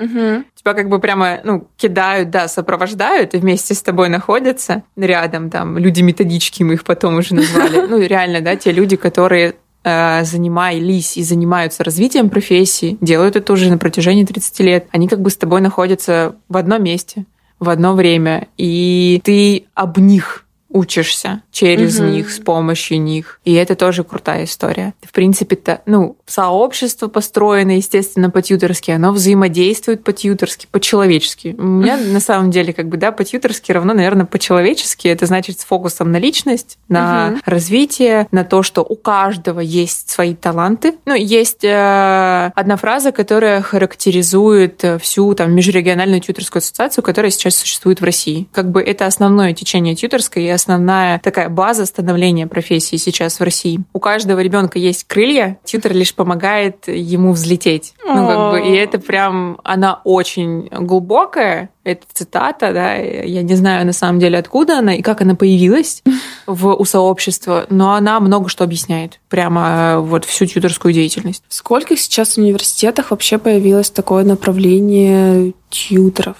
тебя 0.61 0.73
как 0.73 0.89
бы 0.89 0.99
прямо, 0.99 1.39
ну, 1.43 1.67
кидают, 1.77 2.29
да, 2.29 2.47
сопровождают 2.47 3.33
и 3.33 3.37
вместе 3.37 3.73
с 3.73 3.81
тобой 3.81 4.09
находятся 4.09 4.83
рядом, 4.95 5.49
там, 5.49 5.77
люди-методички 5.77 6.63
мы 6.63 6.73
их 6.73 6.83
потом 6.83 7.15
уже 7.15 7.35
назвали. 7.35 7.81
Ну, 7.91 7.99
реально, 7.99 8.41
да, 8.41 8.55
те 8.55 8.71
люди, 8.71 8.95
которые 8.95 9.55
э, 9.83 10.23
занимались 10.23 11.17
и 11.17 11.23
занимаются 11.23 11.83
развитием 11.83 12.29
профессии, 12.29 12.97
делают 13.01 13.35
это 13.35 13.51
уже 13.51 13.69
на 13.69 13.77
протяжении 13.77 14.23
30 14.23 14.59
лет, 14.59 14.87
они 14.91 15.07
как 15.07 15.21
бы 15.21 15.29
с 15.29 15.37
тобой 15.37 15.61
находятся 15.61 16.35
в 16.47 16.57
одном 16.57 16.83
месте, 16.83 17.25
в 17.59 17.69
одно 17.69 17.93
время, 17.93 18.47
и 18.57 19.19
ты 19.23 19.65
об 19.73 19.97
них 19.97 20.45
учишься 20.73 21.41
через 21.51 21.99
Мгм. 21.99 22.11
них, 22.11 22.31
с 22.31 22.39
помощью 22.39 23.01
них. 23.01 23.39
И 23.45 23.53
это 23.53 23.75
тоже 23.75 24.03
крутая 24.03 24.45
история. 24.45 24.93
В 25.01 25.11
принципе-то, 25.11 25.81
ну, 25.85 26.17
сообщество 26.25 27.07
построено, 27.07 27.71
естественно, 27.77 28.29
по-тьюторски, 28.29 28.91
оно 28.91 29.11
взаимодействует 29.11 30.03
по-тьюторски, 30.03 30.67
по-человечески. 30.71 31.55
У 31.57 31.63
меня 31.63 31.97
на 32.11 32.19
самом 32.19 32.51
деле, 32.51 32.73
как 32.73 32.87
бы, 32.87 32.97
да, 32.97 33.11
по-тьюторски 33.11 33.71
равно, 33.71 33.93
наверное, 33.93 34.25
по-человечески. 34.25 35.07
Это 35.07 35.25
значит 35.25 35.59
с 35.59 35.65
фокусом 35.65 36.11
на 36.11 36.17
личность, 36.17 36.77
на 36.87 37.27
Мгм. 37.31 37.41
развитие, 37.45 38.27
на 38.31 38.43
то, 38.43 38.63
что 38.63 38.81
у 38.81 38.95
каждого 38.95 39.59
есть 39.59 40.09
свои 40.09 40.35
таланты. 40.35 40.95
Ну, 41.05 41.13
есть 41.15 41.63
э, 41.63 42.51
одна 42.55 42.77
фраза, 42.77 43.11
которая 43.11 43.61
характеризует 43.61 44.83
э, 44.83 44.97
всю 44.99 45.33
там 45.35 45.53
межрегиональную 45.53 46.21
тьюторскую 46.21 46.59
ассоциацию, 46.61 47.03
которая 47.03 47.31
сейчас 47.31 47.55
существует 47.55 48.01
в 48.01 48.03
России. 48.03 48.47
Как 48.51 48.69
бы 48.71 48.81
это 48.81 49.05
основное 49.05 49.53
течение 49.53 49.95
тьюторской 49.95 50.43
и 50.43 50.49
основная 50.61 51.19
такая 51.19 51.49
база 51.49 51.85
становления 51.85 52.47
профессии 52.47 52.97
сейчас 52.97 53.39
в 53.39 53.43
России. 53.43 53.81
У 53.93 53.99
каждого 53.99 54.39
ребенка 54.39 54.77
есть 54.77 55.05
крылья, 55.05 55.59
тьютер 55.63 55.93
лишь 55.93 56.13
помогает 56.13 56.87
ему 56.87 57.33
взлететь. 57.33 57.93
Ну, 58.05 58.27
как 58.27 58.51
бы, 58.51 58.67
и 58.67 58.71
это 58.75 58.99
прям, 58.99 59.59
она 59.63 60.01
очень 60.03 60.67
глубокая, 60.71 61.69
это 61.83 62.05
цитата, 62.13 62.73
да, 62.73 62.93
я 62.93 63.41
не 63.41 63.55
знаю 63.55 63.85
на 63.85 63.93
самом 63.93 64.19
деле, 64.19 64.37
откуда 64.37 64.79
она 64.79 64.95
и 64.95 65.01
как 65.01 65.21
она 65.21 65.33
появилась 65.33 66.03
в, 66.45 66.75
у 66.75 66.85
сообщества, 66.85 67.65
но 67.69 67.93
она 67.93 68.19
много 68.19 68.49
что 68.49 68.63
объясняет, 68.63 69.19
прямо 69.29 69.95
э, 69.95 69.97
вот 69.99 70.25
всю 70.25 70.45
тьюторскую 70.45 70.93
деятельность. 70.93 71.43
В 71.47 71.53
скольких 71.53 71.99
сейчас 71.99 72.37
университетах 72.37 73.11
вообще 73.11 73.39
появилось 73.39 73.89
такое 73.89 74.23
направление 74.23 75.53
тьютеров? 75.71 76.37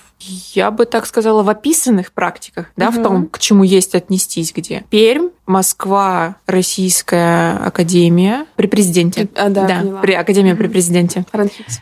Я 0.54 0.70
бы 0.70 0.86
так 0.86 1.08
сказала, 1.08 1.42
в 1.42 1.50
описанных 1.50 2.12
практиках, 2.12 2.68
да, 2.78 2.92
в 2.92 2.96
Мгм. 2.96 3.04
том, 3.04 3.28
к 3.28 3.40
чему 3.40 3.64
есть 3.64 3.96
отнестись, 3.96 4.54
где. 4.54 4.86
Пермь, 4.92 5.30
Москва, 5.52 6.38
Российская 6.48 7.58
Академия 7.58 8.46
при 8.56 8.68
президенте. 8.68 9.28
А, 9.36 9.50
да, 9.50 9.66
поняла. 9.68 10.00
при 10.02 10.14
Академия 10.14 10.56
при 10.56 10.64
Мгм. 10.64 10.72
президенте. 10.74 11.26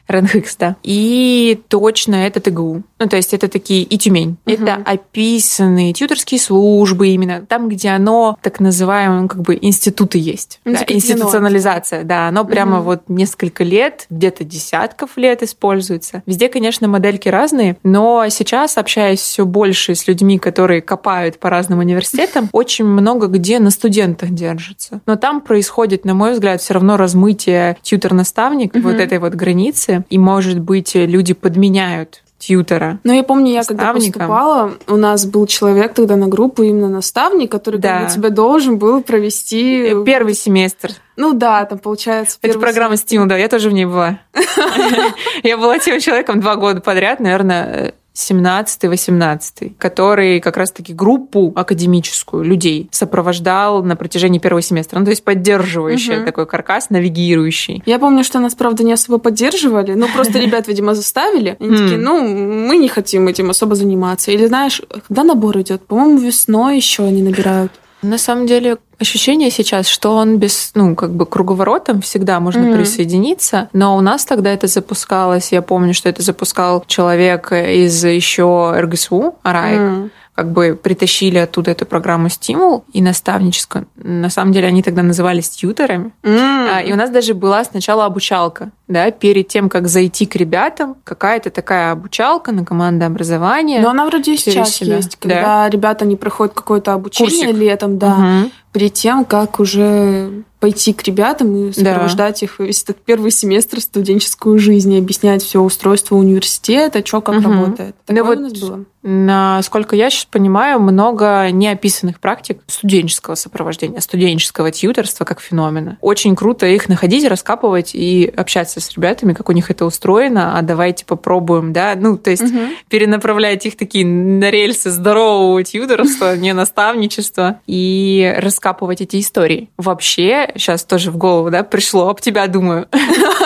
Ранхикс. 0.08 0.56
Да. 0.58 0.76
И 0.84 1.62
точно 1.68 2.16
это 2.16 2.40
ТГУ. 2.40 2.82
Ну, 3.00 3.08
то 3.08 3.16
есть 3.16 3.34
это 3.34 3.48
такие 3.48 3.84
и 3.84 3.98
Тюмень. 3.98 4.38
Мгм. 4.46 4.54
Это 4.56 4.76
описанные 4.86 5.94
тьюторские 5.94 6.40
службы 6.40 7.10
именно. 7.10 7.46
Там, 7.46 7.70
где 7.70 7.90
оно, 7.90 8.38
так 8.42 8.60
называемые, 8.60 9.22
ну, 9.22 9.28
как 9.28 9.42
бы 9.42 9.58
институты 9.62 10.18
есть. 10.18 10.60
Ну, 10.66 10.74
Да, 10.74 10.80
закреплено. 10.80 10.98
институционализация, 11.00 12.04
да. 12.04 12.28
Оно 12.28 12.44
прямо 12.46 12.78
Мгм. 12.78 12.84
вот 12.86 13.04
несколько 13.08 13.64
лет, 13.64 14.08
где-то 14.10 14.44
десятков 14.44 15.12
лет 15.16 15.44
используется. 15.44 16.24
Везде, 16.26 16.50
конечно, 16.50 16.88
модельки 16.88 17.30
разные, 17.30 17.78
но 17.84 18.26
сейчас, 18.30 18.78
общаясь 18.78 19.20
все 19.20 19.46
больше 19.46 19.96
с 19.96 20.08
людьми, 20.08 20.40
которые 20.40 20.82
копают 20.82 21.40
по 21.40 21.50
разным 21.50 21.80
университетам, 21.80 22.50
очень 22.52 22.86
много 22.86 23.28
где 23.28 23.59
на 23.60 23.72
студентах 23.72 24.32
держится. 24.32 25.02
Но 25.06 25.16
там 25.16 25.42
происходит, 25.42 26.06
на 26.06 26.14
мой 26.14 26.34
взгляд, 26.34 26.62
все 26.62 26.74
равно 26.74 26.98
размытие 26.98 27.78
тьютер-наставник 27.82 28.74
Мгм. 28.74 28.84
вот 28.84 28.96
этой 28.96 29.20
вот 29.20 29.34
границы. 29.34 30.06
И, 30.10 30.18
может 30.18 30.60
быть, 30.60 30.96
люди 30.96 31.34
подменяют 31.34 32.24
тьютера. 32.40 33.00
Ну, 33.04 33.14
я 33.14 33.24
помню, 33.24 33.52
я 33.52 33.64
когда 33.64 33.94
поступала, 33.94 34.72
у 34.88 34.96
нас 34.96 35.26
был 35.26 35.46
человек 35.46 35.94
тогда 35.94 36.16
на 36.16 36.28
группу, 36.28 36.64
именно 36.64 36.88
наставник, 36.88 37.52
который 37.52 37.80
да. 37.80 38.00
как 38.00 38.08
бы 38.08 38.14
тебя 38.14 38.30
должен 38.30 38.78
был 38.78 39.04
провести... 39.04 39.90
Э, 39.90 40.04
первый 40.06 40.34
семестр. 40.34 40.92
Ну 41.18 41.34
да, 41.34 41.66
там 41.66 41.80
получается... 41.80 42.38
Это 42.42 42.58
программа 42.58 42.96
Стимул, 42.96 43.28
да, 43.28 43.38
я 43.38 43.50
тоже 43.50 43.70
в 43.70 43.74
ней 43.74 43.86
была. 43.86 44.20
Я 45.44 45.58
была 45.58 45.80
тем 45.80 46.00
человеком 46.00 46.40
два 46.40 46.56
года 46.56 46.80
подряд, 46.80 47.20
наверное, 47.20 47.94
17-18, 48.16 49.74
который 49.78 50.40
как 50.40 50.58
раз-таки 50.58 50.94
группу 50.94 51.52
академическую 51.56 52.44
людей 52.44 52.90
сопровождал 52.92 53.84
на 53.84 53.96
протяжении 53.96 54.40
первого 54.40 54.62
семестра. 54.62 55.00
Ну, 55.00 55.06
то 55.06 55.12
есть 55.12 55.24
поддерживающий 55.24 56.18
угу. 56.18 56.26
такой 56.26 56.46
каркас, 56.46 56.90
навигирующий. 56.90 57.84
Я 57.86 58.00
помню, 58.00 58.24
что 58.24 58.40
нас, 58.40 58.56
правда, 58.56 58.84
не 58.84 58.94
особо 58.94 59.18
поддерживали, 59.20 59.94
ну, 59.94 60.08
просто 60.14 60.40
ребят, 60.40 60.68
видимо, 60.68 60.96
заставили. 60.96 61.58
Они 61.60 61.78
такие, 61.78 61.98
ну, 61.98 62.22
мы 62.22 62.78
не 62.78 62.90
хотим 62.90 63.28
этим 63.28 63.50
особо 63.50 63.76
заниматься. 63.76 64.32
Или, 64.32 64.48
знаешь, 64.48 64.82
когда 65.08 65.24
набор 65.24 65.60
идет? 65.62 65.86
По-моему, 65.86 66.20
весной 66.20 66.78
еще 66.78 67.04
они 67.04 67.22
набирают. 67.22 67.72
На 68.02 68.18
самом 68.18 68.46
деле, 68.46 68.78
ощущение 68.98 69.52
сейчас, 69.52 69.88
что 69.88 70.16
он 70.16 70.38
без, 70.38 70.72
ну, 70.74 70.96
как 70.96 71.12
бы 71.12 71.26
круговоротом 71.26 72.02
всегда 72.02 72.40
можно 72.40 72.62
mm-hmm. 72.62 72.78
присоединиться, 72.78 73.70
но 73.74 73.98
у 73.98 74.02
нас 74.02 74.26
тогда 74.26 74.52
это 74.52 74.68
запускалось, 74.68 75.52
я 75.52 75.62
помню, 75.62 75.94
что 75.94 76.08
это 76.10 76.22
запускал 76.22 76.84
человек 76.88 77.52
из 77.52 78.04
еще 78.04 78.74
РГСУ, 78.78 79.36
Араик, 79.44 79.80
mm-hmm 79.80 80.10
как 80.40 80.54
бы 80.54 80.80
притащили 80.82 81.38
оттуда 81.38 81.72
эту 81.72 81.86
программу 81.86 82.30
«Стимул» 82.30 82.86
и 82.94 83.02
наставническую. 83.02 83.88
На 83.98 84.30
самом 84.30 84.54
деле 84.54 84.70
они 84.70 84.82
тогда 84.82 85.04
назывались 85.04 85.50
тьютерами. 85.50 86.14
Mm. 86.24 86.86
И 86.86 86.94
у 86.94 86.96
нас 86.96 87.10
даже 87.10 87.34
была 87.34 87.62
сначала 87.66 88.06
обучалка. 88.06 88.72
Да, 88.88 89.12
перед 89.12 89.50
тем, 89.50 89.68
как 89.68 89.90
зайти 89.90 90.26
к 90.26 90.38
ребятам, 90.38 90.96
какая-то 91.04 91.50
такая 91.50 91.92
обучалка 91.92 92.54
на 92.54 92.64
командообразование. 92.64 93.82
Но 93.82 93.90
она 93.90 94.06
вроде 94.06 94.38
сейчас 94.38 94.72
себя. 94.72 94.96
есть, 94.96 95.18
когда 95.18 95.42
да? 95.42 95.70
ребята 95.70 96.06
не 96.06 96.16
проходят 96.16 96.54
какое-то 96.54 96.94
обучение 96.94 97.48
Курсик. 97.48 97.62
летом, 97.62 97.98
да, 98.00 98.14
угу. 98.14 98.52
перед 98.72 98.94
тем, 98.94 99.26
как 99.26 99.60
уже 99.60 100.44
пойти 100.60 100.94
к 100.94 101.04
ребятам 101.04 101.56
и 101.56 101.72
сопровождать 101.72 102.40
да. 102.40 102.46
их 102.46 102.60
весь 102.60 102.84
этот 102.84 102.98
первый 102.98 103.32
семестр 103.32 103.80
студенческую 103.80 104.58
жизнь, 104.58 104.94
и 104.94 104.98
объяснять 104.98 105.44
все 105.44 105.62
устройство 105.62 106.16
университета, 106.16 107.06
что 107.06 107.22
как 107.22 107.36
угу. 107.36 107.44
работает. 107.44 107.96
Ну 108.08 108.16
Такое 108.16 108.24
ну, 108.24 108.26
вот, 108.26 108.38
у 108.38 108.42
нас 108.42 108.60
было. 108.60 108.86
Насколько 109.02 109.96
я 109.96 110.10
сейчас 110.10 110.26
понимаю, 110.26 110.80
много 110.80 111.50
неописанных 111.52 112.20
практик 112.20 112.60
студенческого 112.68 113.36
сопровождения, 113.36 114.02
студенческого 114.02 114.72
тьютерства 114.72 115.24
как 115.26 115.40
феномена. 115.40 115.98
Очень 116.02 116.36
круто 116.36 116.66
их 116.66 116.90
находить, 116.90 117.26
раскапывать 117.26 117.92
и 117.94 118.32
общаться 118.36 118.82
с 118.82 118.92
ребятами, 118.92 119.34
как 119.34 119.50
у 119.50 119.52
них 119.54 119.72
это 119.72 119.86
устроено, 119.86 120.58
а 120.58 120.62
давайте 120.62 121.06
попробуем, 121.06 121.72
да, 121.72 121.94
ну, 121.96 122.18
то 122.18 122.30
есть 122.30 122.44
угу. 122.44 122.60
перенаправлять 122.90 123.66
их 123.66 123.78
такие 123.78 124.06
на 124.06 124.50
рельсы 124.50 124.90
здорового 124.90 125.64
тьютерства, 125.64 126.36
не 126.38 126.54
наставничества, 126.54 127.62
и 127.68 128.34
раскапывать 128.38 129.02
эти 129.02 129.20
истории. 129.20 129.70
Вообще, 129.78 130.52
сейчас 130.56 130.84
тоже 130.84 131.12
в 131.12 131.18
голову, 131.18 131.50
да, 131.50 131.64
пришло, 131.64 132.10
об 132.10 132.20
тебя 132.20 132.48
думаю, 132.48 132.88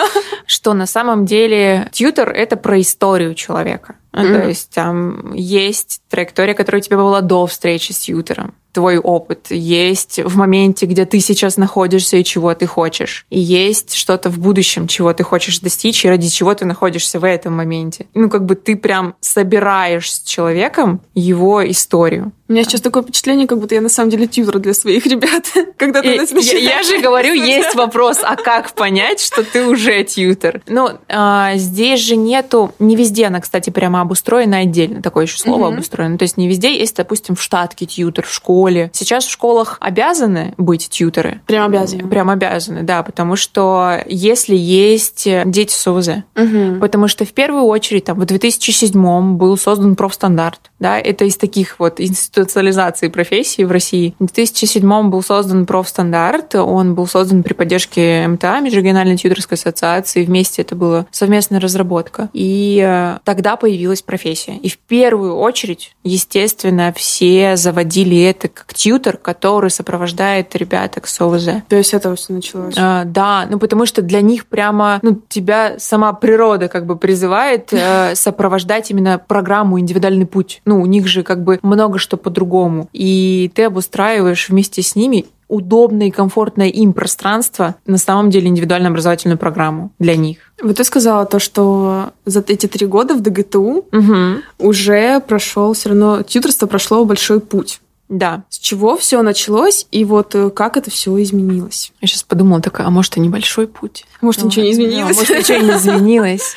что 0.46 0.74
на 0.74 0.86
самом 0.86 1.26
деле 1.26 1.88
тьютер— 1.92 2.30
это 2.30 2.56
про 2.56 2.80
историю 2.80 3.34
человека. 3.34 3.96
Mm-hmm. 4.12 4.42
То 4.42 4.48
есть 4.48 4.74
там 4.74 5.32
есть 5.34 6.02
траектория, 6.08 6.54
которая 6.54 6.80
у 6.80 6.84
тебя 6.84 6.96
была 6.96 7.20
до 7.20 7.46
встречи 7.46 7.92
с 7.92 7.98
тьютером 7.98 8.54
твой 8.74 8.98
опыт, 8.98 9.46
есть 9.50 10.18
в 10.22 10.36
моменте, 10.36 10.86
где 10.86 11.06
ты 11.06 11.20
сейчас 11.20 11.56
находишься 11.56 12.16
и 12.16 12.24
чего 12.24 12.52
ты 12.54 12.66
хочешь. 12.66 13.24
И 13.30 13.40
есть 13.40 13.94
что-то 13.94 14.28
в 14.28 14.38
будущем, 14.38 14.88
чего 14.88 15.12
ты 15.14 15.22
хочешь 15.22 15.60
достичь 15.60 16.04
и 16.04 16.08
ради 16.08 16.28
чего 16.28 16.54
ты 16.54 16.66
находишься 16.66 17.18
в 17.18 17.24
этом 17.24 17.54
моменте. 17.54 18.06
Ну, 18.14 18.28
как 18.28 18.44
бы 18.44 18.56
ты 18.56 18.76
прям 18.76 19.14
собираешь 19.20 20.12
с 20.12 20.22
человеком 20.22 21.00
его 21.14 21.68
историю. 21.70 22.32
У 22.46 22.52
меня 22.52 22.64
сейчас 22.64 22.82
такое 22.82 23.02
впечатление, 23.02 23.46
как 23.46 23.58
будто 23.58 23.74
я 23.74 23.80
на 23.80 23.88
самом 23.88 24.10
деле 24.10 24.26
тьютер 24.26 24.58
для 24.58 24.74
своих 24.74 25.06
ребят. 25.06 25.46
Когда 25.78 26.02
ты 26.02 26.08
я, 26.08 26.58
я 26.58 26.82
же 26.82 27.00
говорю, 27.00 27.32
есть 27.32 27.74
вопрос, 27.74 28.18
а 28.22 28.36
как 28.36 28.72
понять, 28.72 29.20
что 29.20 29.44
ты 29.44 29.66
уже 29.66 30.04
тьютер? 30.04 30.60
Ну, 30.66 30.90
а, 31.08 31.56
здесь 31.56 32.00
же 32.00 32.16
нету, 32.16 32.74
не 32.78 32.96
везде 32.96 33.26
она, 33.26 33.40
кстати, 33.40 33.70
прямо 33.70 34.02
обустроена 34.02 34.58
отдельно, 34.58 35.00
такое 35.00 35.24
еще 35.24 35.38
слово 35.38 35.70
mm-hmm. 35.70 35.74
обустроено. 35.74 36.18
То 36.18 36.24
есть 36.24 36.36
не 36.36 36.46
везде 36.46 36.78
есть, 36.78 36.96
допустим, 36.96 37.34
в 37.34 37.40
штатке 37.40 37.86
тьютер, 37.86 38.26
в 38.26 38.32
школе. 38.32 38.63
Сейчас 38.92 39.24
в 39.24 39.30
школах 39.30 39.78
обязаны 39.80 40.54
быть 40.56 40.88
тьютеры. 40.88 41.40
Прям 41.46 41.66
обязаны. 41.66 42.08
Прям 42.08 42.30
обязаны, 42.30 42.82
да, 42.82 43.02
потому 43.02 43.36
что 43.36 44.00
если 44.06 44.54
есть 44.54 45.28
дети 45.46 45.72
с 45.72 45.86
ОВЗ, 45.86 46.08
mm-hmm. 46.34 46.78
потому 46.80 47.08
что 47.08 47.24
в 47.24 47.32
первую 47.32 47.64
очередь 47.64 48.04
там 48.04 48.18
в 48.18 48.24
2007 48.24 49.36
был 49.36 49.56
создан 49.56 49.96
профстандарт, 49.96 50.70
да, 50.78 50.98
это 50.98 51.24
из 51.24 51.36
таких 51.36 51.78
вот 51.78 52.00
институтов 52.00 52.34
институциализации 52.34 53.08
профессии 53.08 53.62
в 53.62 53.70
России. 53.70 54.14
В 54.18 54.26
2007 54.26 55.08
был 55.08 55.22
создан 55.22 55.66
профстандарт, 55.66 56.54
он 56.54 56.94
был 56.94 57.06
создан 57.06 57.42
при 57.42 57.52
поддержке 57.52 58.26
МТА, 58.26 58.60
Межрегиональной 58.60 59.16
тьютерской 59.16 59.56
ассоциации, 59.56 60.24
вместе 60.24 60.62
это 60.62 60.74
была 60.74 61.06
совместная 61.10 61.60
разработка. 61.60 62.28
И 62.32 62.82
э, 62.84 63.18
тогда 63.24 63.56
появилась 63.56 64.02
профессия. 64.02 64.56
И 64.56 64.68
в 64.68 64.78
первую 64.78 65.36
очередь, 65.36 65.94
естественно, 66.02 66.92
все 66.96 67.56
заводили 67.56 68.20
это 68.22 68.48
как 68.54 68.72
тьютер, 68.74 69.16
который 69.16 69.70
сопровождает 69.70 70.54
ребяток 70.56 71.06
с 71.06 71.20
ОВЗ. 71.20 71.48
То 71.68 71.76
есть 71.76 71.92
это 71.92 72.14
все 72.14 72.32
началось? 72.32 72.74
А, 72.78 73.04
да, 73.04 73.46
ну 73.50 73.58
потому 73.58 73.86
что 73.86 74.02
для 74.02 74.20
них 74.20 74.46
прямо, 74.46 74.98
ну, 75.02 75.20
тебя 75.28 75.74
сама 75.78 76.12
природа 76.12 76.68
как 76.68 76.86
бы 76.86 76.96
призывает 76.96 77.72
э, 77.72 78.12
сопровождать 78.14 78.90
именно 78.90 79.18
программу 79.18 79.78
«Индивидуальный 79.78 80.26
путь». 80.26 80.62
Ну, 80.64 80.80
у 80.80 80.86
них 80.86 81.06
же 81.06 81.22
как 81.22 81.42
бы 81.42 81.58
много 81.62 81.98
что 81.98 82.16
по-другому. 82.16 82.88
И 82.92 83.50
ты 83.54 83.64
обустраиваешь 83.64 84.48
вместе 84.48 84.82
с 84.82 84.96
ними 84.96 85.26
удобное 85.48 86.08
и 86.08 86.10
комфортное 86.10 86.68
им 86.68 86.92
пространство, 86.92 87.76
на 87.86 87.98
самом 87.98 88.30
деле 88.30 88.48
индивидуальную 88.48 88.90
образовательную 88.90 89.38
программу 89.38 89.92
для 89.98 90.16
них. 90.16 90.38
Вот 90.62 90.76
ты 90.76 90.84
сказала 90.84 91.26
то, 91.26 91.38
что 91.38 92.12
за 92.24 92.44
эти 92.46 92.66
три 92.66 92.86
года 92.86 93.14
в 93.14 93.20
ДГТУ 93.20 93.86
угу. 93.92 94.14
уже 94.58 95.20
прошел 95.20 95.72
все 95.72 95.90
равно, 95.90 96.22
тьютерство 96.22 96.66
прошло 96.66 97.04
большой 97.04 97.40
путь. 97.40 97.80
Да. 98.08 98.44
С 98.48 98.58
чего 98.58 98.96
все 98.96 99.22
началось 99.22 99.86
и 99.90 100.04
вот 100.04 100.34
э, 100.34 100.50
как 100.50 100.76
это 100.76 100.90
все 100.90 101.20
изменилось? 101.22 101.92
Я 102.00 102.08
сейчас 102.08 102.22
подумала 102.22 102.60
такая, 102.60 102.86
а 102.86 102.90
может 102.90 103.16
и 103.16 103.20
небольшой 103.20 103.66
путь? 103.66 104.04
Может 104.20 104.42
ну, 104.42 104.48
ничего 104.48 104.64
не 104.64 104.72
изменилось? 104.72 105.16
Да, 105.16 105.22
может 105.22 105.38
ничего 105.38 105.58
не 105.58 105.70
изменилось. 105.78 106.54